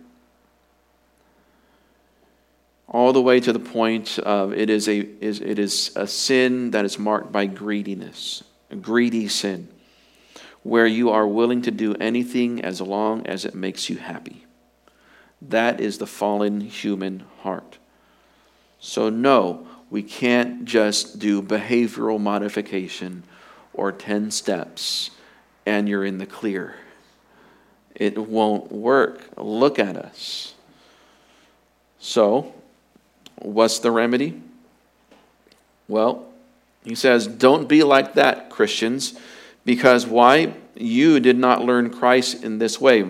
All 2.92 3.14
the 3.14 3.22
way 3.22 3.40
to 3.40 3.54
the 3.54 3.60
point 3.60 4.20
of 4.20 4.52
it 4.52 4.70
is 4.70 4.90
a, 4.90 5.00
is, 5.00 5.40
it 5.40 5.58
is 5.58 5.94
a 5.96 6.06
sin 6.06 6.72
that 6.72 6.84
is 6.84 7.00
marked 7.00 7.32
by 7.32 7.46
greediness, 7.46 8.44
a 8.70 8.76
greedy 8.76 9.30
sin, 9.30 9.70
where 10.64 10.86
you 10.86 11.10
are 11.10 11.26
willing 11.26 11.62
to 11.62 11.72
do 11.72 11.96
anything 11.96 12.62
as 12.62 12.82
long 12.82 13.26
as 13.26 13.46
it 13.46 13.56
makes 13.56 13.90
you 13.90 13.96
happy. 13.96 14.46
That 15.42 15.80
is 15.80 16.00
the 16.00 16.06
fallen 16.06 16.60
human 16.60 17.24
heart. 17.40 17.78
So, 18.82 19.10
no, 19.10 19.66
we 19.90 20.04
can't 20.04 20.66
just 20.66 21.18
do 21.18 21.42
behavioral 21.42 22.20
modification 22.20 23.24
or 23.74 23.94
10 23.94 24.32
steps 24.32 25.12
and 25.66 25.88
you're 25.88 26.04
in 26.04 26.18
the 26.18 26.26
clear. 26.26 26.76
It 27.96 28.18
won't 28.18 28.70
work. 28.70 29.30
Look 29.38 29.80
at 29.80 29.96
us. 29.96 30.56
So, 32.00 32.54
what's 33.42 33.80
the 33.80 33.92
remedy? 33.92 34.42
Well, 35.88 36.28
he 36.84 36.96
says, 36.96 37.28
don't 37.28 37.68
be 37.68 37.84
like 37.84 38.16
that, 38.16 38.50
Christians, 38.50 39.20
because 39.66 40.08
why? 40.08 40.54
you 40.76 41.20
did 41.20 41.38
not 41.38 41.64
learn 41.64 41.90
Christ 41.90 42.44
in 42.44 42.58
this 42.58 42.80
way. 42.80 43.02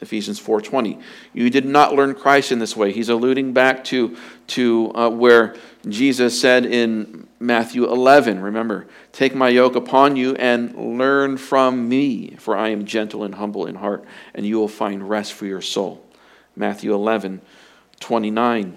Ephesians 0.00 0.40
4:20. 0.40 1.00
You 1.32 1.50
did 1.50 1.66
not 1.66 1.94
learn 1.94 2.14
Christ 2.14 2.50
in 2.52 2.58
this 2.58 2.76
way. 2.76 2.92
He's 2.92 3.08
alluding 3.08 3.52
back 3.52 3.84
to 3.84 4.16
to 4.48 4.92
uh, 4.94 5.10
where 5.10 5.54
Jesus 5.86 6.40
said 6.40 6.66
in 6.66 7.28
Matthew 7.38 7.90
11, 7.90 8.40
remember, 8.40 8.86
take 9.12 9.34
my 9.34 9.48
yoke 9.48 9.74
upon 9.74 10.16
you 10.16 10.34
and 10.34 10.98
learn 10.98 11.38
from 11.38 11.88
me, 11.88 12.36
for 12.36 12.54
I 12.54 12.68
am 12.68 12.84
gentle 12.84 13.24
and 13.24 13.34
humble 13.36 13.64
in 13.64 13.76
heart, 13.76 14.04
and 14.34 14.44
you 14.44 14.58
will 14.58 14.68
find 14.68 15.08
rest 15.08 15.32
for 15.32 15.46
your 15.46 15.62
soul. 15.62 16.04
Matthew 16.54 16.92
11, 16.92 17.40
29. 18.00 18.76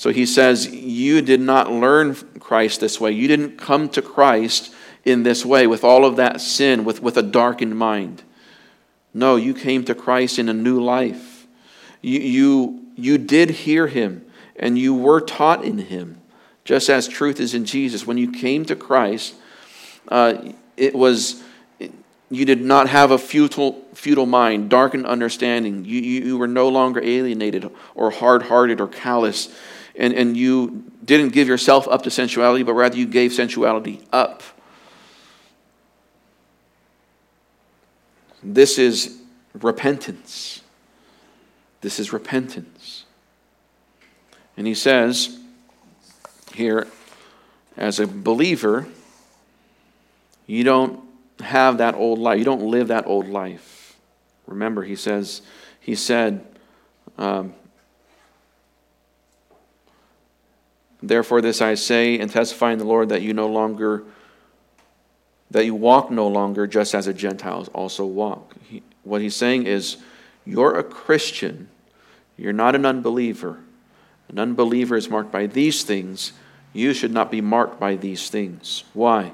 So 0.00 0.08
he 0.12 0.24
says, 0.24 0.66
You 0.66 1.20
did 1.20 1.42
not 1.42 1.70
learn 1.70 2.14
Christ 2.40 2.80
this 2.80 2.98
way. 2.98 3.12
You 3.12 3.28
didn't 3.28 3.58
come 3.58 3.86
to 3.90 4.00
Christ 4.00 4.72
in 5.04 5.24
this 5.24 5.44
way, 5.44 5.66
with 5.66 5.84
all 5.84 6.06
of 6.06 6.16
that 6.16 6.40
sin, 6.40 6.86
with, 6.86 7.02
with 7.02 7.18
a 7.18 7.22
darkened 7.22 7.76
mind. 7.76 8.22
No, 9.12 9.36
you 9.36 9.52
came 9.52 9.84
to 9.84 9.94
Christ 9.94 10.38
in 10.38 10.48
a 10.48 10.54
new 10.54 10.82
life. 10.82 11.46
You, 12.00 12.18
you, 12.18 12.86
you 12.96 13.18
did 13.18 13.50
hear 13.50 13.88
him, 13.88 14.24
and 14.56 14.78
you 14.78 14.94
were 14.94 15.20
taught 15.20 15.66
in 15.66 15.76
him, 15.76 16.22
just 16.64 16.88
as 16.88 17.06
truth 17.06 17.38
is 17.38 17.52
in 17.52 17.66
Jesus. 17.66 18.06
When 18.06 18.16
you 18.16 18.32
came 18.32 18.64
to 18.64 18.76
Christ, 18.76 19.34
uh, 20.08 20.52
it 20.78 20.94
was 20.94 21.42
you 22.30 22.46
did 22.46 22.62
not 22.62 22.88
have 22.88 23.10
a 23.10 23.18
futile, 23.18 23.84
futile 23.92 24.24
mind, 24.24 24.70
darkened 24.70 25.04
understanding. 25.04 25.84
You, 25.84 26.00
you, 26.00 26.20
you 26.22 26.38
were 26.38 26.48
no 26.48 26.68
longer 26.68 27.02
alienated 27.02 27.70
or 27.94 28.10
hard 28.10 28.44
hearted 28.44 28.80
or 28.80 28.88
callous. 28.88 29.54
And, 29.96 30.14
and 30.14 30.36
you 30.36 30.90
didn't 31.04 31.30
give 31.30 31.48
yourself 31.48 31.88
up 31.88 32.02
to 32.02 32.10
sensuality, 32.10 32.62
but 32.62 32.74
rather 32.74 32.96
you 32.96 33.06
gave 33.06 33.32
sensuality 33.32 34.00
up 34.12 34.42
This 38.42 38.78
is 38.78 39.18
repentance. 39.54 40.62
This 41.80 41.98
is 41.98 42.12
repentance. 42.12 43.04
And 44.56 44.66
he 44.66 44.74
says 44.74 45.38
here, 46.54 46.86
as 47.76 48.00
a 48.00 48.06
believer, 48.06 48.86
you 50.46 50.64
don't 50.64 51.00
have 51.40 51.78
that 51.78 51.94
old 51.94 52.18
life. 52.18 52.38
You 52.38 52.44
don't 52.44 52.62
live 52.62 52.88
that 52.88 53.06
old 53.06 53.28
life. 53.28 53.96
Remember, 54.46 54.82
he 54.82 54.96
says, 54.96 55.42
he 55.78 55.94
said, 55.94 56.44
um, 57.16 57.54
Therefore, 61.02 61.40
this 61.40 61.62
I 61.62 61.74
say 61.74 62.18
and 62.18 62.30
testify 62.30 62.72
in 62.72 62.78
the 62.78 62.84
Lord 62.84 63.08
that 63.08 63.22
you 63.22 63.32
no 63.32 63.46
longer, 63.46 64.04
that 65.50 65.64
you 65.64 65.74
walk 65.74 66.10
no 66.10 66.28
longer 66.28 66.66
just 66.66 66.94
as 66.94 67.06
the 67.06 67.14
Gentiles 67.14 67.68
also 67.68 68.04
walk. 68.04 68.54
He, 68.68 68.82
what 69.02 69.22
he's 69.22 69.36
saying 69.36 69.66
is, 69.66 69.96
you're 70.44 70.78
a 70.78 70.84
Christian, 70.84 71.68
you're 72.36 72.52
not 72.52 72.74
an 72.74 72.84
unbeliever. 72.84 73.60
An 74.28 74.38
unbeliever 74.38 74.96
is 74.96 75.08
marked 75.08 75.32
by 75.32 75.46
these 75.46 75.82
things. 75.82 76.32
You 76.72 76.92
should 76.92 77.12
not 77.12 77.30
be 77.30 77.40
marked 77.40 77.80
by 77.80 77.96
these 77.96 78.30
things. 78.30 78.84
Why? 78.94 79.32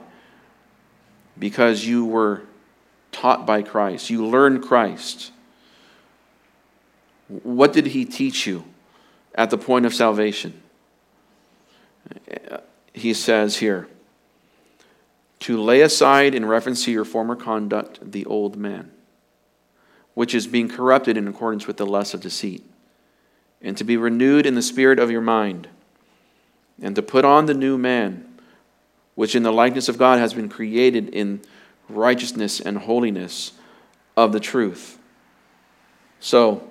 Because 1.38 1.84
you 1.84 2.06
were 2.06 2.42
taught 3.12 3.46
by 3.46 3.62
Christ, 3.62 4.08
you 4.08 4.26
learned 4.26 4.62
Christ. 4.62 5.32
What 7.28 7.72
did 7.72 7.86
he 7.86 8.04
teach 8.04 8.46
you 8.46 8.64
at 9.34 9.50
the 9.50 9.58
point 9.58 9.84
of 9.84 9.94
salvation? 9.94 10.62
He 12.92 13.12
says 13.14 13.56
here, 13.56 13.88
to 15.40 15.60
lay 15.60 15.82
aside, 15.82 16.34
in 16.34 16.46
reference 16.46 16.84
to 16.84 16.90
your 16.90 17.04
former 17.04 17.36
conduct, 17.36 18.10
the 18.10 18.24
old 18.24 18.56
man, 18.56 18.90
which 20.14 20.34
is 20.34 20.46
being 20.46 20.68
corrupted 20.68 21.16
in 21.16 21.28
accordance 21.28 21.66
with 21.66 21.76
the 21.76 21.86
lust 21.86 22.14
of 22.14 22.20
deceit, 22.20 22.64
and 23.60 23.76
to 23.76 23.84
be 23.84 23.96
renewed 23.96 24.46
in 24.46 24.54
the 24.54 24.62
spirit 24.62 24.98
of 24.98 25.10
your 25.10 25.20
mind, 25.20 25.68
and 26.80 26.96
to 26.96 27.02
put 27.02 27.24
on 27.24 27.46
the 27.46 27.54
new 27.54 27.76
man, 27.76 28.26
which 29.14 29.34
in 29.34 29.42
the 29.42 29.52
likeness 29.52 29.88
of 29.88 29.98
God 29.98 30.18
has 30.18 30.34
been 30.34 30.48
created 30.48 31.10
in 31.10 31.42
righteousness 31.88 32.60
and 32.60 32.78
holiness 32.78 33.52
of 34.16 34.32
the 34.32 34.40
truth. 34.40 34.98
So, 36.18 36.68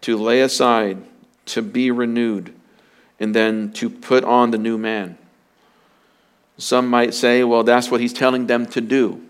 to 0.00 0.16
lay 0.16 0.40
aside, 0.40 1.04
to 1.46 1.62
be 1.62 1.90
renewed, 1.90 2.54
and 3.20 3.34
then 3.34 3.72
to 3.74 3.88
put 3.88 4.24
on 4.24 4.50
the 4.50 4.58
new 4.58 4.76
man. 4.76 5.16
Some 6.58 6.88
might 6.88 7.14
say, 7.14 7.44
well, 7.44 7.62
that's 7.62 7.90
what 7.90 8.00
he's 8.00 8.12
telling 8.12 8.46
them 8.46 8.66
to 8.66 8.80
do. 8.80 9.22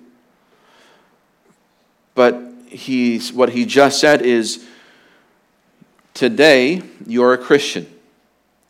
But 2.15 2.41
he's, 2.67 3.33
what 3.33 3.51
he 3.51 3.65
just 3.65 4.01
said 4.01 4.23
is 4.23 4.65
today 6.13 6.83
you're 7.07 7.33
a 7.33 7.39
Christian. 7.39 7.87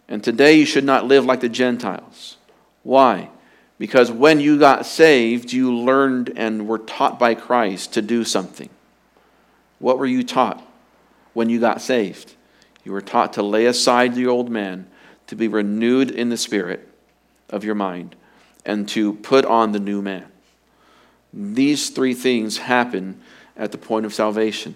And 0.08 0.22
today 0.22 0.54
you 0.54 0.66
should 0.66 0.84
not 0.84 1.06
live 1.06 1.24
like 1.24 1.40
the 1.40 1.48
Gentiles. 1.48 2.36
Why? 2.82 3.30
Because 3.78 4.10
when 4.10 4.38
you 4.38 4.58
got 4.58 4.86
saved, 4.86 5.52
you 5.52 5.74
learned 5.74 6.32
and 6.36 6.68
were 6.68 6.78
taught 6.78 7.18
by 7.18 7.34
Christ 7.34 7.94
to 7.94 8.02
do 8.02 8.24
something. 8.24 8.68
What 9.78 9.98
were 9.98 10.06
you 10.06 10.22
taught 10.22 10.62
when 11.32 11.48
you 11.48 11.58
got 11.58 11.80
saved? 11.80 12.34
You 12.84 12.92
were 12.92 13.00
taught 13.00 13.32
to 13.34 13.42
lay 13.42 13.66
aside 13.66 14.14
the 14.14 14.26
old 14.26 14.50
man, 14.50 14.86
to 15.26 15.36
be 15.36 15.48
renewed 15.48 16.10
in 16.10 16.28
the 16.28 16.36
spirit 16.36 16.88
of 17.50 17.64
your 17.64 17.74
mind, 17.74 18.16
and 18.64 18.88
to 18.90 19.14
put 19.14 19.44
on 19.44 19.72
the 19.72 19.80
new 19.80 20.00
man. 20.02 20.26
These 21.32 21.90
three 21.90 22.14
things 22.14 22.58
happen 22.58 23.20
at 23.56 23.72
the 23.72 23.78
point 23.78 24.06
of 24.06 24.14
salvation. 24.14 24.74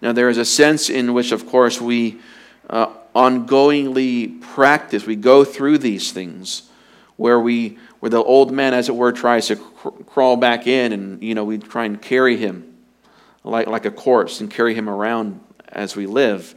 Now, 0.00 0.12
there 0.12 0.28
is 0.28 0.38
a 0.38 0.44
sense 0.44 0.90
in 0.90 1.14
which, 1.14 1.32
of 1.32 1.46
course, 1.46 1.80
we 1.80 2.20
uh, 2.68 2.88
ongoingly 3.14 4.40
practice, 4.40 5.06
we 5.06 5.16
go 5.16 5.44
through 5.44 5.78
these 5.78 6.12
things 6.12 6.68
where 7.16 7.38
we 7.38 7.78
where 8.00 8.10
the 8.10 8.22
old 8.22 8.52
man 8.52 8.74
as 8.74 8.88
it 8.88 8.94
were 8.94 9.12
tries 9.12 9.46
to 9.46 9.56
cr- 9.56 9.88
crawl 10.06 10.36
back 10.36 10.66
in 10.66 10.92
and 10.92 11.22
you 11.22 11.34
know 11.34 11.44
we 11.44 11.58
try 11.58 11.84
and 11.84 12.02
carry 12.02 12.36
him 12.36 12.76
like, 13.44 13.66
like 13.66 13.84
a 13.84 13.90
corpse 13.90 14.40
and 14.40 14.50
carry 14.50 14.74
him 14.74 14.88
around 14.88 15.40
as 15.68 15.94
we 15.94 16.06
live 16.06 16.54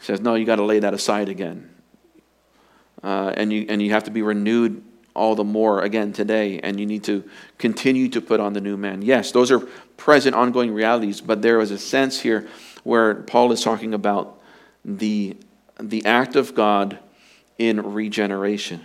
he 0.00 0.04
says 0.06 0.20
no 0.20 0.34
you 0.34 0.44
got 0.44 0.56
to 0.56 0.64
lay 0.64 0.78
that 0.80 0.94
aside 0.94 1.28
again 1.28 1.70
uh, 3.02 3.32
and 3.36 3.52
you 3.52 3.66
and 3.68 3.80
you 3.80 3.90
have 3.90 4.04
to 4.04 4.10
be 4.10 4.22
renewed 4.22 4.82
all 5.14 5.34
the 5.34 5.44
more 5.44 5.82
again 5.82 6.12
today 6.12 6.58
and 6.60 6.80
you 6.80 6.86
need 6.86 7.04
to 7.04 7.24
continue 7.58 8.08
to 8.08 8.20
put 8.20 8.40
on 8.40 8.52
the 8.52 8.60
new 8.60 8.76
man 8.76 9.02
yes 9.02 9.32
those 9.32 9.50
are 9.50 9.60
present 9.96 10.34
ongoing 10.34 10.72
realities 10.72 11.20
but 11.20 11.42
there 11.42 11.60
is 11.60 11.70
a 11.70 11.78
sense 11.78 12.20
here 12.20 12.48
where 12.84 13.14
paul 13.14 13.52
is 13.52 13.62
talking 13.62 13.94
about 13.94 14.40
the 14.84 15.36
the 15.78 16.04
act 16.04 16.36
of 16.36 16.54
god 16.54 16.98
in 17.58 17.92
regeneration 17.92 18.80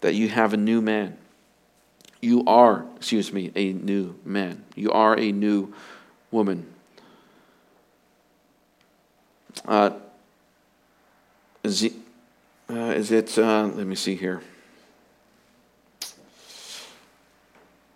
that 0.00 0.14
you 0.14 0.28
have 0.28 0.52
a 0.52 0.56
new 0.56 0.80
man. 0.80 1.16
You 2.20 2.44
are, 2.46 2.86
excuse 2.96 3.32
me, 3.32 3.50
a 3.54 3.72
new 3.72 4.14
man. 4.24 4.64
You 4.74 4.92
are 4.92 5.18
a 5.18 5.32
new 5.32 5.74
woman. 6.30 6.66
Uh, 9.66 9.90
is, 11.64 11.82
it, 11.82 11.92
uh, 12.70 12.92
is 12.94 13.10
it 13.10 13.36
uh, 13.36 13.64
let 13.64 13.86
me 13.86 13.96
see 13.96 14.14
here. 14.14 14.40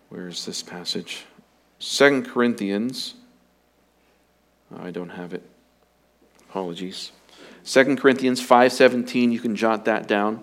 Where 0.09 0.27
is 0.27 0.45
this 0.45 0.61
passage? 0.61 1.23
Second 1.79 2.27
Corinthians. 2.27 3.13
I 4.77 4.91
don't 4.91 5.09
have 5.09 5.33
it. 5.33 5.43
Apologies. 6.49 7.11
Second 7.63 7.99
Corinthians 7.99 8.45
5:17, 8.45 9.31
you 9.31 9.39
can 9.39 9.55
jot 9.55 9.85
that 9.85 10.07
down. 10.07 10.41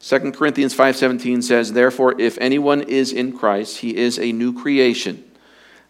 2 0.00 0.32
Corinthians 0.32 0.74
5:17 0.74 1.42
says, 1.42 1.72
"Therefore 1.72 2.20
if 2.20 2.36
anyone 2.38 2.82
is 2.82 3.12
in 3.12 3.32
Christ, 3.32 3.78
he 3.78 3.96
is 3.96 4.18
a 4.18 4.32
new 4.32 4.52
creation. 4.52 5.24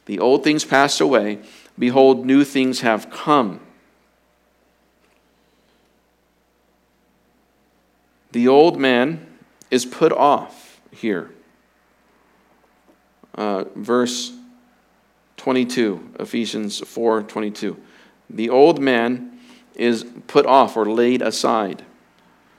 The 0.06 0.20
old 0.20 0.44
things 0.44 0.64
passed 0.64 1.00
away; 1.00 1.40
behold, 1.76 2.24
new 2.24 2.44
things 2.44 2.80
have 2.80 3.10
come." 3.10 3.60
The 8.32 8.48
old 8.48 8.78
man 8.78 9.26
is 9.70 9.84
put 9.84 10.12
off 10.12 10.80
here. 10.90 11.30
Uh, 13.34 13.64
verse 13.74 14.32
22, 15.36 16.14
Ephesians 16.20 16.80
4:22. 16.80 17.76
The 18.28 18.50
old 18.50 18.80
man 18.80 19.38
is 19.74 20.04
put 20.26 20.46
off 20.46 20.76
or 20.76 20.86
laid 20.86 21.22
aside. 21.22 21.84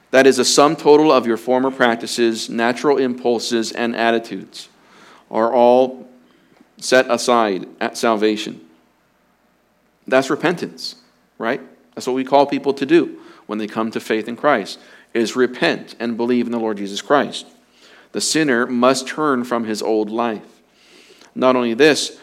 That 0.10 0.28
is 0.28 0.40
a 0.40 0.46
sum 0.46 0.76
total 0.76 1.12
of 1.12 1.26
your 1.26 1.38
former 1.38 1.72
practices, 1.72 2.50
natural 2.50 2.98
impulses, 2.98 3.72
and 3.72 3.96
attitudes 3.96 4.68
are 5.30 5.54
all 5.54 6.10
set 6.78 7.10
aside 7.10 7.68
at 7.80 7.98
salvation. 7.98 8.60
That's 10.08 10.30
repentance, 10.30 10.96
right? 11.38 11.62
That's 11.96 12.08
what 12.08 12.16
we 12.16 12.26
call 12.26 12.46
people 12.46 12.74
to 12.74 12.86
do 12.86 13.20
when 13.46 13.60
they 13.60 13.68
come 13.68 13.92
to 13.92 14.00
faith 14.00 14.28
in 14.28 14.36
Christ 14.36 14.80
is 15.14 15.36
repent 15.36 15.96
and 16.00 16.18
believe 16.18 16.46
in 16.46 16.52
the 16.52 16.60
Lord 16.60 16.78
Jesus 16.78 17.02
Christ. 17.02 17.46
The 18.12 18.22
sinner 18.22 18.66
must 18.68 19.08
turn 19.08 19.44
from 19.44 19.66
his 19.66 19.82
old 19.82 20.10
life. 20.10 20.62
Not 21.34 21.56
only 21.56 21.74
this, 21.74 22.20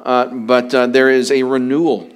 uh, 0.00 0.26
but 0.26 0.74
uh, 0.74 0.86
there 0.88 1.10
is 1.10 1.30
a 1.30 1.44
renewal 1.44 2.10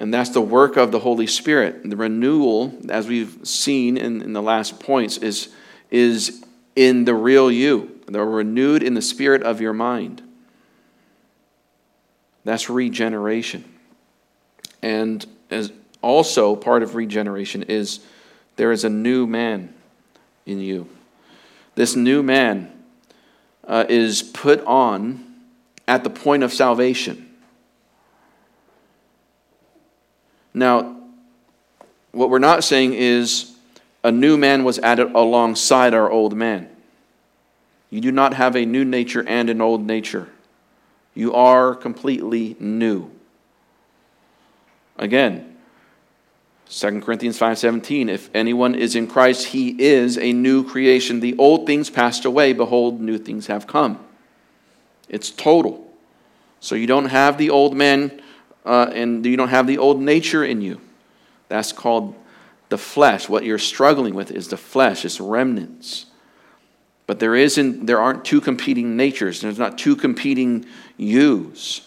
and 0.00 0.12
that's 0.12 0.30
the 0.30 0.40
work 0.40 0.78
of 0.78 0.92
the 0.92 0.98
Holy 0.98 1.26
Spirit. 1.26 1.88
The 1.88 1.94
renewal, 1.94 2.74
as 2.88 3.06
we've 3.06 3.38
seen 3.46 3.98
in, 3.98 4.22
in 4.22 4.32
the 4.32 4.40
last 4.40 4.80
points, 4.80 5.18
is, 5.18 5.50
is 5.90 6.42
in 6.74 7.04
the 7.04 7.14
real 7.14 7.52
you. 7.52 8.00
They're 8.08 8.24
renewed 8.24 8.82
in 8.82 8.94
the 8.94 9.02
spirit 9.02 9.42
of 9.42 9.60
your 9.60 9.74
mind. 9.74 10.22
That's 12.44 12.70
regeneration. 12.70 13.62
And 14.82 15.24
as 15.50 15.70
also 16.00 16.56
part 16.56 16.82
of 16.82 16.94
regeneration 16.94 17.64
is 17.64 18.00
there 18.60 18.72
is 18.72 18.84
a 18.84 18.90
new 18.90 19.26
man 19.26 19.72
in 20.44 20.60
you. 20.60 20.86
This 21.76 21.96
new 21.96 22.22
man 22.22 22.70
uh, 23.66 23.86
is 23.88 24.22
put 24.22 24.62
on 24.66 25.24
at 25.88 26.04
the 26.04 26.10
point 26.10 26.42
of 26.42 26.52
salvation. 26.52 27.34
Now, 30.52 30.94
what 32.12 32.28
we're 32.28 32.38
not 32.38 32.62
saying 32.62 32.92
is 32.92 33.56
a 34.04 34.12
new 34.12 34.36
man 34.36 34.62
was 34.62 34.78
added 34.80 35.10
alongside 35.14 35.94
our 35.94 36.10
old 36.10 36.36
man. 36.36 36.68
You 37.88 38.02
do 38.02 38.12
not 38.12 38.34
have 38.34 38.56
a 38.56 38.66
new 38.66 38.84
nature 38.84 39.26
and 39.26 39.48
an 39.48 39.62
old 39.62 39.86
nature. 39.86 40.28
You 41.14 41.32
are 41.32 41.74
completely 41.74 42.56
new. 42.60 43.10
Again, 44.98 45.49
2 46.70 47.00
Corinthians 47.02 47.38
5:17 47.38 48.08
If 48.08 48.30
anyone 48.32 48.74
is 48.74 48.94
in 48.94 49.06
Christ 49.06 49.48
he 49.48 49.70
is 49.78 50.16
a 50.16 50.32
new 50.32 50.64
creation 50.64 51.20
the 51.20 51.36
old 51.36 51.66
things 51.66 51.90
passed 51.90 52.24
away 52.24 52.52
behold 52.52 53.00
new 53.00 53.18
things 53.18 53.48
have 53.48 53.66
come 53.66 53.98
it's 55.08 55.30
total 55.30 55.90
so 56.60 56.74
you 56.74 56.86
don't 56.86 57.06
have 57.06 57.38
the 57.38 57.50
old 57.50 57.74
man 57.74 58.20
uh, 58.64 58.90
and 58.92 59.24
you 59.24 59.36
don't 59.36 59.48
have 59.48 59.66
the 59.66 59.78
old 59.78 60.00
nature 60.00 60.44
in 60.44 60.60
you. 60.60 60.80
That's 61.48 61.72
called 61.72 62.14
the 62.68 62.78
flesh. 62.78 63.28
What 63.28 63.44
you're 63.44 63.58
struggling 63.58 64.14
with 64.14 64.30
is 64.30 64.48
the 64.48 64.56
flesh, 64.56 65.04
it's 65.04 65.20
remnants. 65.20 66.06
But 67.06 67.18
there 67.18 67.34
isn't 67.34 67.86
there 67.86 68.00
aren't 68.00 68.24
two 68.24 68.40
competing 68.40 68.96
natures. 68.96 69.40
There's 69.40 69.58
not 69.58 69.78
two 69.78 69.96
competing 69.96 70.66
yous. 70.96 71.86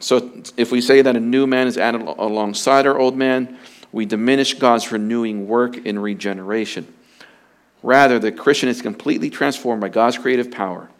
So 0.00 0.30
if 0.56 0.70
we 0.70 0.80
say 0.80 1.02
that 1.02 1.16
a 1.16 1.20
new 1.20 1.46
man 1.46 1.66
is 1.66 1.78
added 1.78 2.02
alongside 2.02 2.86
our 2.86 2.98
old 2.98 3.16
man, 3.16 3.58
we 3.92 4.04
diminish 4.04 4.54
God's 4.54 4.92
renewing 4.92 5.48
work 5.48 5.76
in 5.76 5.98
regeneration. 5.98 6.92
Rather, 7.82 8.18
the 8.18 8.32
Christian 8.32 8.68
is 8.68 8.82
completely 8.82 9.30
transformed 9.30 9.80
by 9.80 9.88
God's 9.88 10.18
creative 10.18 10.50
power. 10.50 10.90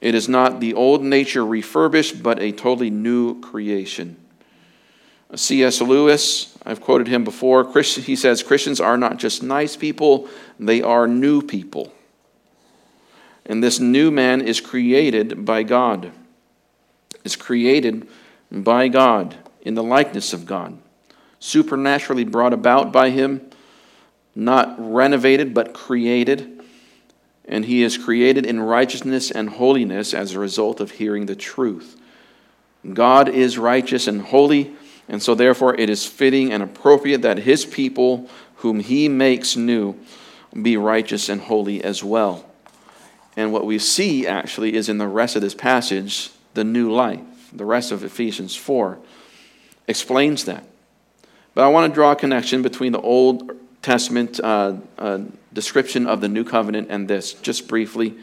It 0.00 0.14
is 0.14 0.28
not 0.28 0.60
the 0.60 0.74
old 0.74 1.02
nature 1.02 1.46
refurbished, 1.46 2.22
but 2.22 2.40
a 2.40 2.52
totally 2.52 2.90
new 2.90 3.40
creation. 3.40 4.16
C.S. 5.34 5.80
Lewis, 5.80 6.58
I've 6.66 6.80
quoted 6.80 7.08
him 7.08 7.24
before, 7.24 7.72
he 7.80 8.16
says 8.16 8.42
Christians 8.42 8.80
are 8.80 8.98
not 8.98 9.16
just 9.16 9.42
nice 9.42 9.76
people, 9.76 10.28
they 10.58 10.82
are 10.82 11.08
new 11.08 11.40
people. 11.40 11.92
And 13.46 13.62
this 13.62 13.80
new 13.80 14.10
man 14.10 14.42
is 14.42 14.60
created 14.60 15.44
by 15.44 15.62
God, 15.62 16.12
is 17.24 17.36
created 17.36 18.06
by 18.50 18.88
God 18.88 19.36
in 19.62 19.74
the 19.74 19.82
likeness 19.82 20.32
of 20.32 20.46
God, 20.46 20.78
supernaturally 21.38 22.24
brought 22.24 22.52
about 22.52 22.92
by 22.92 23.10
him, 23.10 23.48
not 24.34 24.74
renovated, 24.78 25.54
but 25.54 25.74
created. 25.74 26.60
And 27.44 27.64
he 27.64 27.82
is 27.82 27.98
created 27.98 28.46
in 28.46 28.60
righteousness 28.60 29.30
and 29.30 29.50
holiness 29.50 30.14
as 30.14 30.32
a 30.32 30.38
result 30.38 30.80
of 30.80 30.92
hearing 30.92 31.26
the 31.26 31.36
truth. 31.36 32.00
God 32.92 33.28
is 33.28 33.58
righteous 33.58 34.06
and 34.06 34.22
holy 34.22 34.74
and 35.08 35.22
so, 35.22 35.34
therefore, 35.34 35.74
it 35.74 35.90
is 35.90 36.06
fitting 36.06 36.52
and 36.52 36.62
appropriate 36.62 37.22
that 37.22 37.38
his 37.38 37.64
people, 37.64 38.28
whom 38.56 38.80
he 38.80 39.08
makes 39.08 39.56
new, 39.56 39.96
be 40.60 40.76
righteous 40.76 41.28
and 41.28 41.40
holy 41.40 41.82
as 41.82 42.04
well. 42.04 42.46
And 43.36 43.52
what 43.52 43.66
we 43.66 43.78
see 43.78 44.26
actually 44.26 44.74
is 44.74 44.88
in 44.88 44.98
the 44.98 45.08
rest 45.08 45.36
of 45.36 45.42
this 45.42 45.54
passage, 45.54 46.30
the 46.54 46.64
new 46.64 46.92
life. 46.92 47.20
The 47.52 47.64
rest 47.64 47.92
of 47.92 48.04
Ephesians 48.04 48.54
4 48.54 48.98
explains 49.86 50.44
that. 50.44 50.64
But 51.54 51.64
I 51.64 51.68
want 51.68 51.90
to 51.90 51.94
draw 51.94 52.12
a 52.12 52.16
connection 52.16 52.62
between 52.62 52.92
the 52.92 53.00
Old 53.00 53.52
Testament 53.82 54.40
uh, 54.40 54.76
uh, 54.98 55.20
description 55.52 56.06
of 56.06 56.20
the 56.20 56.28
new 56.28 56.44
covenant 56.44 56.88
and 56.90 57.08
this, 57.08 57.34
just 57.34 57.68
briefly. 57.68 58.14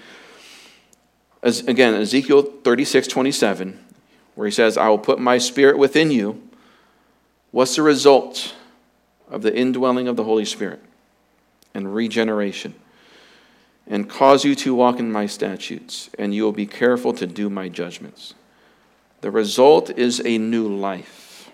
As, 1.43 1.61
again, 1.61 1.93
Ezekiel 1.93 2.41
36 2.41 3.07
27, 3.07 3.79
where 4.35 4.47
he 4.47 4.51
says, 4.51 4.77
I 4.77 4.89
will 4.89 4.97
put 4.97 5.19
my 5.19 5.37
spirit 5.37 5.77
within 5.77 6.11
you 6.11 6.41
What's 7.51 7.75
the 7.75 7.81
result 7.81 8.53
of 9.29 9.41
the 9.41 9.55
indwelling 9.55 10.07
of 10.07 10.15
the 10.15 10.23
Holy 10.23 10.45
Spirit 10.45 10.81
and 11.73 11.93
regeneration? 11.93 12.75
And 13.89 14.07
cause 14.07 14.45
you 14.45 14.53
to 14.55 14.75
walk 14.75 14.99
in 14.99 15.11
my 15.11 15.25
statutes, 15.25 16.11
and 16.19 16.33
you 16.33 16.43
will 16.43 16.51
be 16.51 16.67
careful 16.67 17.11
to 17.13 17.25
do 17.25 17.49
my 17.49 17.69
judgments. 17.69 18.35
The 19.21 19.31
result 19.31 19.89
is 19.89 20.21
a 20.23 20.37
new 20.37 20.67
life. 20.67 21.49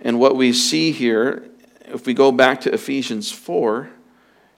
And 0.00 0.18
what 0.18 0.36
we 0.36 0.52
see 0.54 0.90
here, 0.90 1.44
if 1.84 2.06
we 2.06 2.14
go 2.14 2.32
back 2.32 2.62
to 2.62 2.72
Ephesians 2.72 3.30
4, 3.30 3.90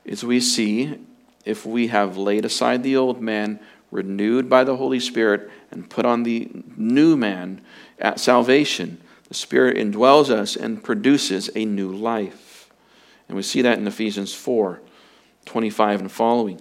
is 0.05 0.25
we 0.25 0.41
see 0.41 0.99
if 1.45 1.66
we 1.66 1.89
have 1.89 2.16
laid 2.16 2.45
aside 2.45 2.83
the 2.83 2.97
old 2.97 3.20
man, 3.20 3.59
renewed 3.91 4.49
by 4.49 4.62
the 4.62 4.77
Holy 4.77 5.01
Spirit, 5.01 5.51
and 5.70 5.91
put 5.91 6.07
on 6.07 6.23
the 6.23 6.49
new 6.77 7.16
man 7.16 7.61
at 7.99 8.20
salvation, 8.20 9.01
the 9.29 9.35
Spirit 9.35 9.77
indwells 9.77 10.29
us 10.29 10.57
and 10.57 10.83
produces 10.83 11.51
a 11.55 11.64
new 11.64 11.91
life. 11.91 12.70
And 13.29 13.37
we 13.37 13.43
see 13.43 13.62
that 13.62 13.79
in 13.79 13.87
Ephesians 13.87 14.35
4 14.35 14.81
25 15.45 16.01
and 16.01 16.12
following. 16.12 16.61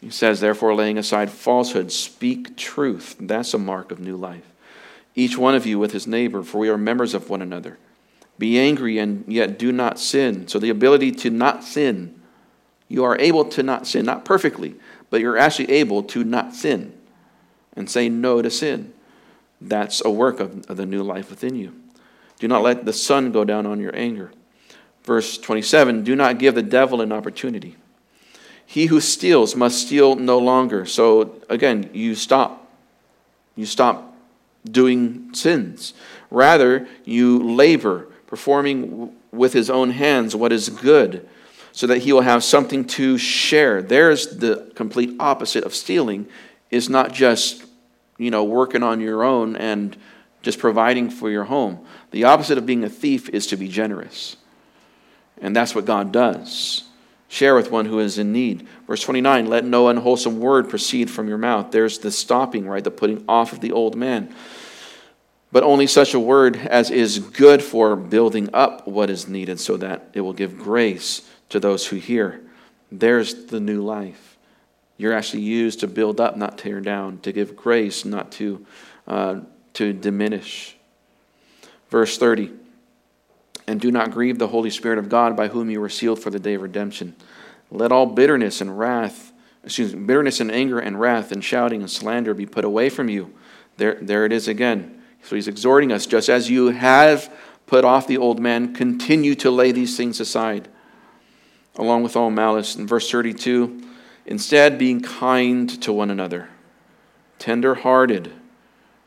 He 0.00 0.10
says, 0.10 0.40
Therefore, 0.40 0.74
laying 0.74 0.98
aside 0.98 1.30
falsehood, 1.30 1.90
speak 1.90 2.56
truth. 2.56 3.16
That's 3.18 3.54
a 3.54 3.58
mark 3.58 3.90
of 3.90 4.00
new 4.00 4.16
life. 4.16 4.44
Each 5.14 5.38
one 5.38 5.54
of 5.54 5.66
you 5.66 5.78
with 5.78 5.92
his 5.92 6.06
neighbor, 6.06 6.42
for 6.42 6.58
we 6.58 6.68
are 6.68 6.78
members 6.78 7.14
of 7.14 7.30
one 7.30 7.42
another. 7.42 7.78
Be 8.38 8.58
angry 8.58 8.98
and 8.98 9.24
yet 9.26 9.58
do 9.58 9.72
not 9.72 9.98
sin. 9.98 10.46
So, 10.46 10.58
the 10.58 10.68
ability 10.68 11.12
to 11.12 11.30
not 11.30 11.64
sin, 11.64 12.20
you 12.88 13.02
are 13.04 13.18
able 13.18 13.46
to 13.46 13.62
not 13.62 13.86
sin, 13.86 14.04
not 14.04 14.24
perfectly, 14.24 14.74
but 15.10 15.20
you're 15.20 15.38
actually 15.38 15.70
able 15.70 16.02
to 16.04 16.22
not 16.22 16.54
sin 16.54 16.92
and 17.74 17.88
say 17.88 18.08
no 18.08 18.42
to 18.42 18.50
sin. 18.50 18.92
That's 19.60 20.04
a 20.04 20.10
work 20.10 20.38
of, 20.38 20.68
of 20.70 20.76
the 20.76 20.86
new 20.86 21.02
life 21.02 21.30
within 21.30 21.56
you. 21.56 21.74
Do 22.38 22.48
not 22.48 22.62
let 22.62 22.84
the 22.84 22.92
sun 22.92 23.32
go 23.32 23.44
down 23.44 23.66
on 23.66 23.80
your 23.80 23.96
anger. 23.96 24.32
Verse 25.04 25.38
27 25.38 26.04
Do 26.04 26.14
not 26.14 26.38
give 26.38 26.54
the 26.54 26.62
devil 26.62 27.00
an 27.00 27.12
opportunity. 27.12 27.76
He 28.66 28.86
who 28.86 29.00
steals 29.00 29.54
must 29.54 29.86
steal 29.86 30.16
no 30.16 30.38
longer. 30.38 30.84
So 30.84 31.40
again, 31.48 31.88
you 31.92 32.14
stop. 32.14 32.70
You 33.54 33.64
stop 33.64 34.14
doing 34.64 35.32
sins. 35.32 35.94
Rather, 36.30 36.86
you 37.04 37.38
labor, 37.38 38.08
performing 38.26 39.14
with 39.30 39.52
his 39.52 39.70
own 39.70 39.90
hands 39.90 40.34
what 40.34 40.52
is 40.52 40.68
good, 40.68 41.28
so 41.72 41.86
that 41.86 41.98
he 41.98 42.12
will 42.12 42.22
have 42.22 42.42
something 42.42 42.84
to 42.84 43.16
share. 43.16 43.82
There's 43.82 44.38
the 44.38 44.72
complete 44.74 45.14
opposite 45.20 45.64
of 45.64 45.74
stealing, 45.74 46.26
is 46.70 46.88
not 46.88 47.12
just, 47.12 47.64
you 48.18 48.30
know, 48.30 48.42
working 48.44 48.82
on 48.82 49.00
your 49.00 49.22
own 49.22 49.56
and 49.56 49.96
just 50.42 50.58
providing 50.58 51.10
for 51.10 51.30
your 51.30 51.44
home. 51.44 51.78
The 52.10 52.24
opposite 52.24 52.58
of 52.58 52.66
being 52.66 52.82
a 52.82 52.88
thief 52.88 53.28
is 53.28 53.46
to 53.48 53.56
be 53.56 53.68
generous. 53.68 54.36
And 55.40 55.54
that's 55.54 55.74
what 55.74 55.84
God 55.84 56.12
does. 56.12 56.85
Share 57.28 57.54
with 57.54 57.70
one 57.70 57.86
who 57.86 57.98
is 57.98 58.18
in 58.18 58.32
need. 58.32 58.66
Verse 58.86 59.02
29 59.02 59.46
let 59.46 59.64
no 59.64 59.88
unwholesome 59.88 60.38
word 60.38 60.68
proceed 60.68 61.10
from 61.10 61.28
your 61.28 61.38
mouth. 61.38 61.70
There's 61.70 61.98
the 61.98 62.10
stopping, 62.10 62.68
right? 62.68 62.84
The 62.84 62.90
putting 62.90 63.24
off 63.28 63.52
of 63.52 63.60
the 63.60 63.72
old 63.72 63.96
man. 63.96 64.34
But 65.52 65.64
only 65.64 65.86
such 65.86 66.14
a 66.14 66.20
word 66.20 66.56
as 66.56 66.90
is 66.90 67.18
good 67.18 67.62
for 67.62 67.96
building 67.96 68.50
up 68.52 68.86
what 68.86 69.10
is 69.10 69.28
needed 69.28 69.58
so 69.58 69.76
that 69.78 70.10
it 70.12 70.20
will 70.20 70.32
give 70.32 70.58
grace 70.58 71.22
to 71.48 71.58
those 71.58 71.86
who 71.86 71.96
hear. 71.96 72.42
There's 72.92 73.46
the 73.46 73.60
new 73.60 73.82
life. 73.82 74.36
You're 74.98 75.12
actually 75.12 75.42
used 75.42 75.80
to 75.80 75.88
build 75.88 76.20
up, 76.20 76.36
not 76.36 76.58
tear 76.58 76.80
down, 76.80 77.18
to 77.20 77.32
give 77.32 77.56
grace, 77.56 78.04
not 78.04 78.32
to 78.32 78.66
uh, 79.06 79.40
to 79.74 79.92
diminish. 79.92 80.76
Verse 81.90 82.18
30 82.18 82.52
And 83.66 83.80
do 83.80 83.90
not 83.90 84.12
grieve 84.12 84.38
the 84.38 84.48
Holy 84.48 84.70
Spirit 84.70 84.98
of 84.98 85.08
God, 85.08 85.36
by 85.36 85.48
whom 85.48 85.70
you 85.70 85.80
were 85.80 85.88
sealed 85.88 86.20
for 86.20 86.30
the 86.30 86.38
day 86.38 86.54
of 86.54 86.62
redemption. 86.62 87.16
Let 87.70 87.92
all 87.92 88.06
bitterness 88.06 88.60
and 88.60 88.78
wrath, 88.78 89.32
excuse 89.64 89.94
me, 89.94 90.04
bitterness 90.04 90.40
and 90.40 90.52
anger 90.52 90.78
and 90.78 91.00
wrath 91.00 91.32
and 91.32 91.42
shouting 91.42 91.80
and 91.80 91.90
slander 91.90 92.32
be 92.32 92.46
put 92.46 92.64
away 92.64 92.88
from 92.88 93.08
you. 93.08 93.34
There, 93.76 93.98
there 94.00 94.24
it 94.24 94.32
is 94.32 94.46
again. 94.48 95.02
So 95.22 95.34
he's 95.34 95.48
exhorting 95.48 95.90
us, 95.90 96.06
just 96.06 96.28
as 96.28 96.48
you 96.48 96.68
have 96.68 97.32
put 97.66 97.84
off 97.84 98.06
the 98.06 98.18
old 98.18 98.38
man, 98.38 98.72
continue 98.74 99.34
to 99.36 99.50
lay 99.50 99.72
these 99.72 99.96
things 99.96 100.20
aside, 100.20 100.68
along 101.74 102.04
with 102.04 102.14
all 102.14 102.30
malice. 102.30 102.76
In 102.76 102.86
verse 102.86 103.10
32, 103.10 103.82
instead, 104.24 104.78
being 104.78 105.00
kind 105.00 105.68
to 105.82 105.92
one 105.92 106.10
another, 106.10 106.48
tender 107.40 107.74
hearted 107.74 108.32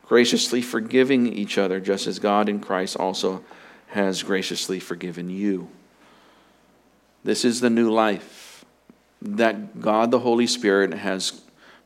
graciously 0.09 0.61
forgiving 0.61 1.27
each 1.27 1.57
other, 1.57 1.79
just 1.79 2.07
as 2.07 2.17
God 2.19 2.49
in 2.49 2.59
Christ 2.59 2.97
also 2.97 3.43
has 3.89 4.23
graciously 4.23 4.79
forgiven 4.79 5.29
you. 5.29 5.69
This 7.23 7.43
is 7.43 7.59
the 7.59 7.69
new 7.69 7.91
life 7.91 8.65
that 9.21 9.81
God 9.81 10.11
the 10.11 10.19
Holy 10.19 10.47
Spirit 10.47 10.93
has 10.93 11.41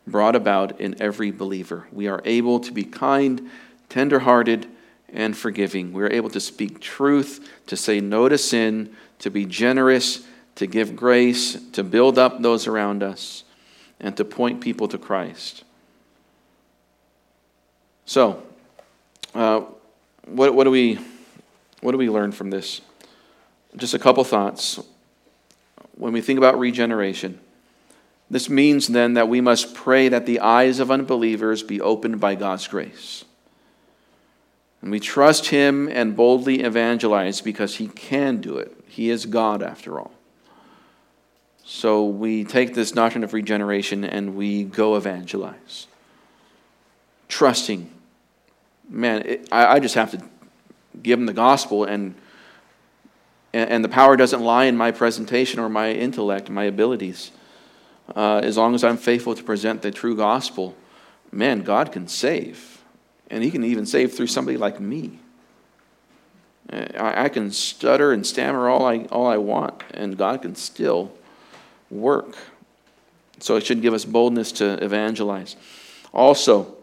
brought 0.05 0.35
about 0.35 0.79
in 0.79 1.01
every 1.01 1.31
believer. 1.31 1.87
We 1.91 2.07
are 2.07 2.21
able 2.25 2.59
to 2.59 2.71
be 2.71 2.83
kind, 2.83 3.49
tenderhearted, 3.89 4.67
and 5.11 5.35
forgiving. 5.35 5.93
We 5.93 6.03
are 6.03 6.11
able 6.11 6.29
to 6.31 6.39
speak 6.39 6.79
truth, 6.79 7.49
to 7.67 7.77
say 7.77 7.99
no 7.99 8.27
to 8.27 8.37
sin, 8.37 8.95
to 9.19 9.29
be 9.29 9.45
generous, 9.45 10.25
to 10.55 10.67
give 10.67 10.95
grace, 10.95 11.57
to 11.71 11.83
build 11.83 12.17
up 12.17 12.41
those 12.41 12.67
around 12.67 13.01
us, 13.01 13.43
and 13.99 14.15
to 14.17 14.25
point 14.25 14.61
people 14.61 14.87
to 14.89 14.97
Christ. 14.97 15.63
So, 18.05 18.43
uh, 19.33 19.61
what, 20.25 20.53
what, 20.53 20.65
do 20.65 20.71
we, 20.71 20.99
what 21.83 21.91
do 21.91 21.97
we 21.97 22.09
learn 22.09 22.31
from 22.31 22.49
this? 22.49 22.81
Just 23.75 23.93
a 23.93 23.99
couple 23.99 24.23
thoughts. 24.23 24.79
When 25.95 26.13
we 26.13 26.21
think 26.21 26.37
about 26.37 26.57
regeneration, 26.57 27.39
this 28.29 28.49
means 28.49 28.87
then 28.87 29.13
that 29.13 29.29
we 29.29 29.41
must 29.41 29.73
pray 29.75 30.09
that 30.09 30.25
the 30.25 30.39
eyes 30.39 30.79
of 30.79 30.89
unbelievers 30.89 31.61
be 31.61 31.79
opened 31.81 32.19
by 32.19 32.35
God's 32.35 32.67
grace. 32.67 33.25
And 34.81 34.91
we 34.91 34.99
trust 34.99 35.47
Him 35.47 35.87
and 35.87 36.15
boldly 36.15 36.61
evangelize 36.61 37.41
because 37.41 37.75
He 37.75 37.87
can 37.87 38.41
do 38.41 38.57
it. 38.57 38.75
He 38.87 39.09
is 39.09 39.25
God, 39.25 39.61
after 39.61 39.99
all. 39.99 40.11
So 41.63 42.05
we 42.05 42.43
take 42.43 42.73
this 42.73 42.91
doctrine 42.91 43.23
of 43.23 43.33
regeneration 43.33 44.03
and 44.03 44.35
we 44.35 44.63
go 44.63 44.95
evangelize 44.95 45.87
trusting. 47.33 47.89
Man, 48.87 49.23
it, 49.25 49.49
I, 49.51 49.65
I 49.65 49.79
just 49.79 49.95
have 49.95 50.11
to 50.11 50.21
give 51.01 51.17
them 51.19 51.25
the 51.25 51.33
gospel 51.33 51.83
and 51.83 52.15
And, 53.53 53.83
the 53.83 53.89
power 53.89 54.17
doesn't 54.17 54.41
lie 54.41 54.65
in 54.65 54.75
my 54.77 54.91
presentation 54.91 55.59
or 55.59 55.69
my 55.69 55.91
intellect, 55.91 56.49
my 56.49 56.65
abilities. 56.65 57.31
Uh, 58.15 58.41
as 58.43 58.57
long 58.57 58.73
as 58.73 58.83
I'm 58.83 58.97
faithful 58.97 59.35
to 59.35 59.43
present 59.43 59.81
the 59.81 59.91
true 59.91 60.15
gospel, 60.15 60.73
man, 61.31 61.61
God 61.63 61.91
can 61.91 62.07
save. 62.07 62.81
And 63.29 63.43
He 63.43 63.51
can 63.51 63.63
even 63.63 63.85
save 63.85 64.13
through 64.13 64.27
somebody 64.27 64.57
like 64.57 64.79
me. 64.79 65.19
I, 66.71 67.25
I 67.25 67.29
can 67.29 67.51
stutter 67.51 68.11
and 68.11 68.25
stammer 68.25 68.67
all 68.69 68.85
I, 68.85 69.05
all 69.11 69.27
I 69.27 69.37
want, 69.37 69.83
and 69.93 70.17
God 70.17 70.41
can 70.41 70.55
still 70.55 71.11
work. 71.91 72.35
So 73.39 73.55
it 73.57 73.65
should 73.65 73.81
give 73.81 73.93
us 73.93 74.05
boldness 74.05 74.51
to 74.53 74.83
evangelize. 74.83 75.55
Also, 76.11 76.75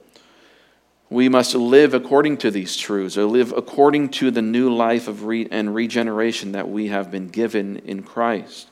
we 1.10 1.28
must 1.28 1.56
live 1.56 1.92
according 1.92 2.36
to 2.38 2.52
these 2.52 2.76
truths, 2.76 3.18
or 3.18 3.24
live 3.24 3.52
according 3.52 4.10
to 4.10 4.30
the 4.30 4.40
new 4.40 4.72
life 4.72 5.08
of 5.08 5.24
re- 5.24 5.48
and 5.50 5.74
regeneration 5.74 6.52
that 6.52 6.68
we 6.68 6.86
have 6.86 7.10
been 7.10 7.28
given 7.28 7.78
in 7.78 8.04
Christ. 8.04 8.68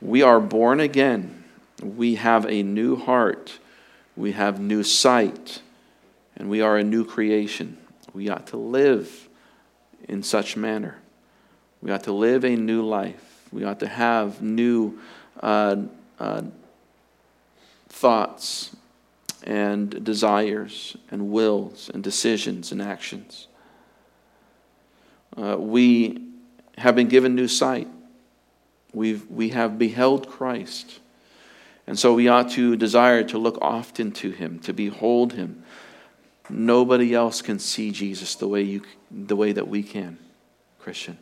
We 0.00 0.22
are 0.22 0.38
born 0.38 0.78
again. 0.78 1.42
We 1.82 2.14
have 2.14 2.46
a 2.46 2.62
new 2.62 2.94
heart. 2.94 3.58
We 4.16 4.32
have 4.32 4.60
new 4.60 4.84
sight. 4.84 5.62
And 6.36 6.48
we 6.48 6.60
are 6.60 6.76
a 6.76 6.84
new 6.84 7.04
creation. 7.04 7.76
We 8.14 8.28
ought 8.28 8.46
to 8.48 8.56
live 8.56 9.28
in 10.08 10.22
such 10.22 10.56
manner. 10.56 10.98
We 11.82 11.90
ought 11.90 12.04
to 12.04 12.12
live 12.12 12.44
a 12.44 12.54
new 12.54 12.82
life. 12.82 13.48
We 13.50 13.64
ought 13.64 13.80
to 13.80 13.88
have 13.88 14.40
new 14.42 15.00
uh, 15.40 15.76
uh, 16.20 16.42
thoughts 17.88 18.76
and 19.46 20.04
desires 20.04 20.96
and 21.10 21.30
wills 21.30 21.88
and 21.94 22.02
decisions 22.02 22.72
and 22.72 22.82
actions. 22.82 23.46
Uh, 25.36 25.56
we 25.56 26.20
have 26.76 26.96
been 26.96 27.08
given 27.08 27.34
new 27.34 27.46
sight. 27.46 27.88
We've, 28.92 29.24
we 29.30 29.50
have 29.50 29.78
beheld 29.78 30.28
Christ. 30.28 30.98
And 31.86 31.98
so 31.98 32.14
we 32.14 32.26
ought 32.26 32.50
to 32.52 32.76
desire 32.76 33.22
to 33.24 33.38
look 33.38 33.58
often 33.62 34.10
to 34.12 34.30
him, 34.30 34.58
to 34.60 34.72
behold 34.72 35.34
him. 35.34 35.62
Nobody 36.50 37.14
else 37.14 37.40
can 37.40 37.58
see 37.58 37.92
Jesus 37.92 38.34
the 38.34 38.48
way, 38.48 38.62
you, 38.62 38.82
the 39.10 39.36
way 39.36 39.52
that 39.52 39.68
we 39.68 39.82
can, 39.82 40.18
Christian. 40.80 41.18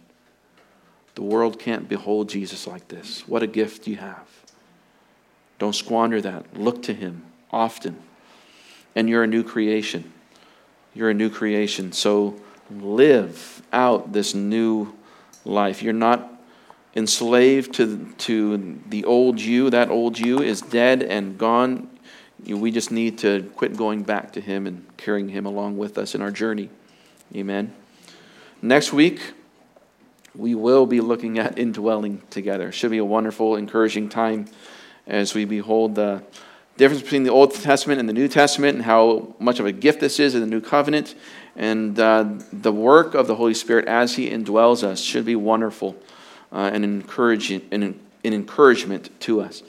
The 1.15 1.23
world 1.23 1.59
can't 1.59 1.89
behold 1.89 2.29
Jesus 2.31 2.67
like 2.67 2.89
this. 2.89 3.29
What 3.29 3.43
a 3.43 3.47
gift 3.47 3.87
you 3.87 3.97
have. 3.97 4.29
Don't 5.59 5.75
squander 5.75 6.21
that. 6.23 6.59
Look 6.59 6.83
to 6.85 6.95
him 6.95 7.25
often 7.51 7.99
and 8.95 9.09
you're 9.09 9.23
a 9.23 9.27
new 9.27 9.43
creation. 9.43 10.13
You're 10.95 11.11
a 11.11 11.15
new 11.15 11.31
creation. 11.31 11.93
So 11.93 12.41
live 12.71 13.63
out 13.73 14.13
this 14.13 14.35
new 14.35 14.95
life. 15.45 15.83
You're 15.83 15.93
not 15.93 16.31
enslaved 16.97 17.75
to, 17.75 18.13
to 18.19 18.81
the 18.89 19.05
old 19.05 19.41
you. 19.41 19.71
That 19.71 19.91
old 19.91 20.19
you 20.19 20.41
is 20.41 20.61
dead 20.61 21.03
and 21.03 21.37
gone. 21.37 21.91
We 22.47 22.71
just 22.71 22.91
need 22.91 23.19
to 23.19 23.51
quit 23.57 23.77
going 23.77 24.03
back 24.03 24.33
to 24.35 24.41
Him 24.41 24.67
and 24.67 24.85
carrying 24.97 25.29
Him 25.29 25.47
along 25.47 25.79
with 25.79 25.99
us 25.99 26.15
in 26.15 26.23
our 26.23 26.31
journey. 26.31 26.71
Amen. 27.35 27.75
Next 28.63 28.93
week, 28.93 29.21
we 30.37 30.55
will 30.55 30.87
be 30.87 31.01
looking 31.01 31.39
at 31.39 31.59
indwelling 31.59 32.23
together. 32.31 32.73
Should 32.73 32.91
be 32.91 32.99
a 32.99 33.05
wonderful, 33.05 33.57
encouraging 33.57 34.09
time 34.09 34.47
as 35.07 35.35
we 35.35 35.45
behold 35.45 35.95
the 35.95 36.23
difference 36.77 37.03
between 37.03 37.23
the 37.23 37.31
Old 37.31 37.55
Testament 37.55 38.01
and 38.01 38.09
the 38.09 38.13
New 38.13 38.29
Testament 38.29 38.77
and 38.77 38.85
how 38.85 39.35
much 39.39 39.61
of 39.61 39.67
a 39.67 39.73
gift 39.73 40.01
this 40.01 40.19
is 40.19 40.35
in 40.35 40.41
the 40.41 40.47
New 40.47 40.61
Covenant. 40.61 41.15
And 41.57 41.99
uh, 41.99 42.27
the 42.53 42.73
work 42.73 43.15
of 43.15 43.27
the 43.27 43.37
Holy 43.37 43.55
Spirit 43.55 43.87
as 43.87 44.17
He 44.17 44.29
indwells 44.29 44.83
us 44.83 45.01
should 45.01 45.25
be 45.25 45.37
wonderful 45.37 45.97
uh, 46.53 46.71
and 46.73 46.85
encouraging, 46.85 47.63
and 47.71 47.85
an 47.85 48.01
encouragement 48.25 49.09
to 49.21 49.41
us. 49.41 49.63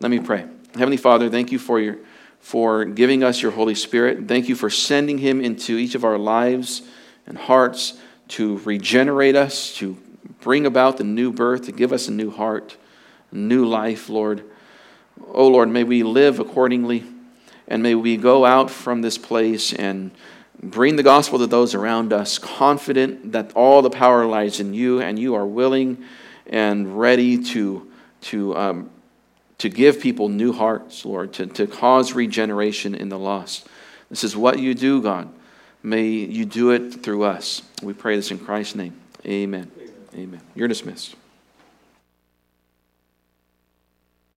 Let 0.00 0.10
me 0.10 0.18
pray. 0.18 0.46
Heavenly 0.74 0.96
Father, 0.96 1.28
thank 1.30 1.52
you 1.52 1.58
for 1.58 1.80
your 1.80 1.98
for 2.42 2.84
giving 2.84 3.22
us 3.22 3.40
your 3.40 3.52
Holy 3.52 3.74
Spirit. 3.76 4.26
Thank 4.26 4.48
you 4.48 4.56
for 4.56 4.68
sending 4.68 5.18
Him 5.18 5.40
into 5.40 5.78
each 5.78 5.94
of 5.94 6.04
our 6.04 6.18
lives 6.18 6.82
and 7.24 7.38
hearts 7.38 7.98
to 8.28 8.58
regenerate 8.58 9.36
us, 9.36 9.74
to 9.76 9.96
bring 10.40 10.66
about 10.66 10.96
the 10.96 11.04
new 11.04 11.32
birth, 11.32 11.66
to 11.66 11.72
give 11.72 11.92
us 11.92 12.08
a 12.08 12.10
new 12.10 12.30
heart, 12.30 12.76
new 13.30 13.64
life, 13.64 14.08
Lord. 14.08 14.42
Oh 15.32 15.48
Lord, 15.48 15.68
may 15.68 15.84
we 15.84 16.02
live 16.02 16.38
accordingly, 16.38 17.04
and 17.68 17.82
may 17.82 17.94
we 17.94 18.16
go 18.16 18.44
out 18.44 18.70
from 18.70 19.02
this 19.02 19.18
place 19.18 19.72
and 19.72 20.10
bring 20.62 20.96
the 20.96 21.02
gospel 21.02 21.38
to 21.38 21.46
those 21.46 21.74
around 21.74 22.12
us, 22.12 22.38
confident 22.38 23.32
that 23.32 23.52
all 23.54 23.82
the 23.82 23.90
power 23.90 24.26
lies 24.26 24.60
in 24.60 24.74
you, 24.74 25.00
and 25.00 25.18
you 25.18 25.34
are 25.34 25.46
willing 25.46 26.04
and 26.46 26.98
ready 26.98 27.42
to, 27.42 27.90
to, 28.20 28.56
um, 28.56 28.90
to 29.58 29.68
give 29.68 30.00
people 30.00 30.28
new 30.28 30.52
hearts, 30.52 31.04
Lord, 31.04 31.32
to, 31.34 31.46
to 31.46 31.66
cause 31.66 32.12
regeneration 32.12 32.94
in 32.94 33.08
the 33.08 33.18
lost. 33.18 33.66
This 34.10 34.24
is 34.24 34.36
what 34.36 34.58
you 34.58 34.74
do, 34.74 35.00
God. 35.00 35.28
May 35.82 36.08
you 36.08 36.44
do 36.44 36.70
it 36.70 37.02
through 37.02 37.24
us. 37.24 37.62
We 37.82 37.92
pray 37.92 38.16
this 38.16 38.30
in 38.30 38.38
Christ's 38.38 38.76
name. 38.76 39.00
Amen. 39.26 39.70
Amen. 39.76 39.94
Amen. 40.14 40.40
You're 40.54 40.68
dismissed. 40.68 41.16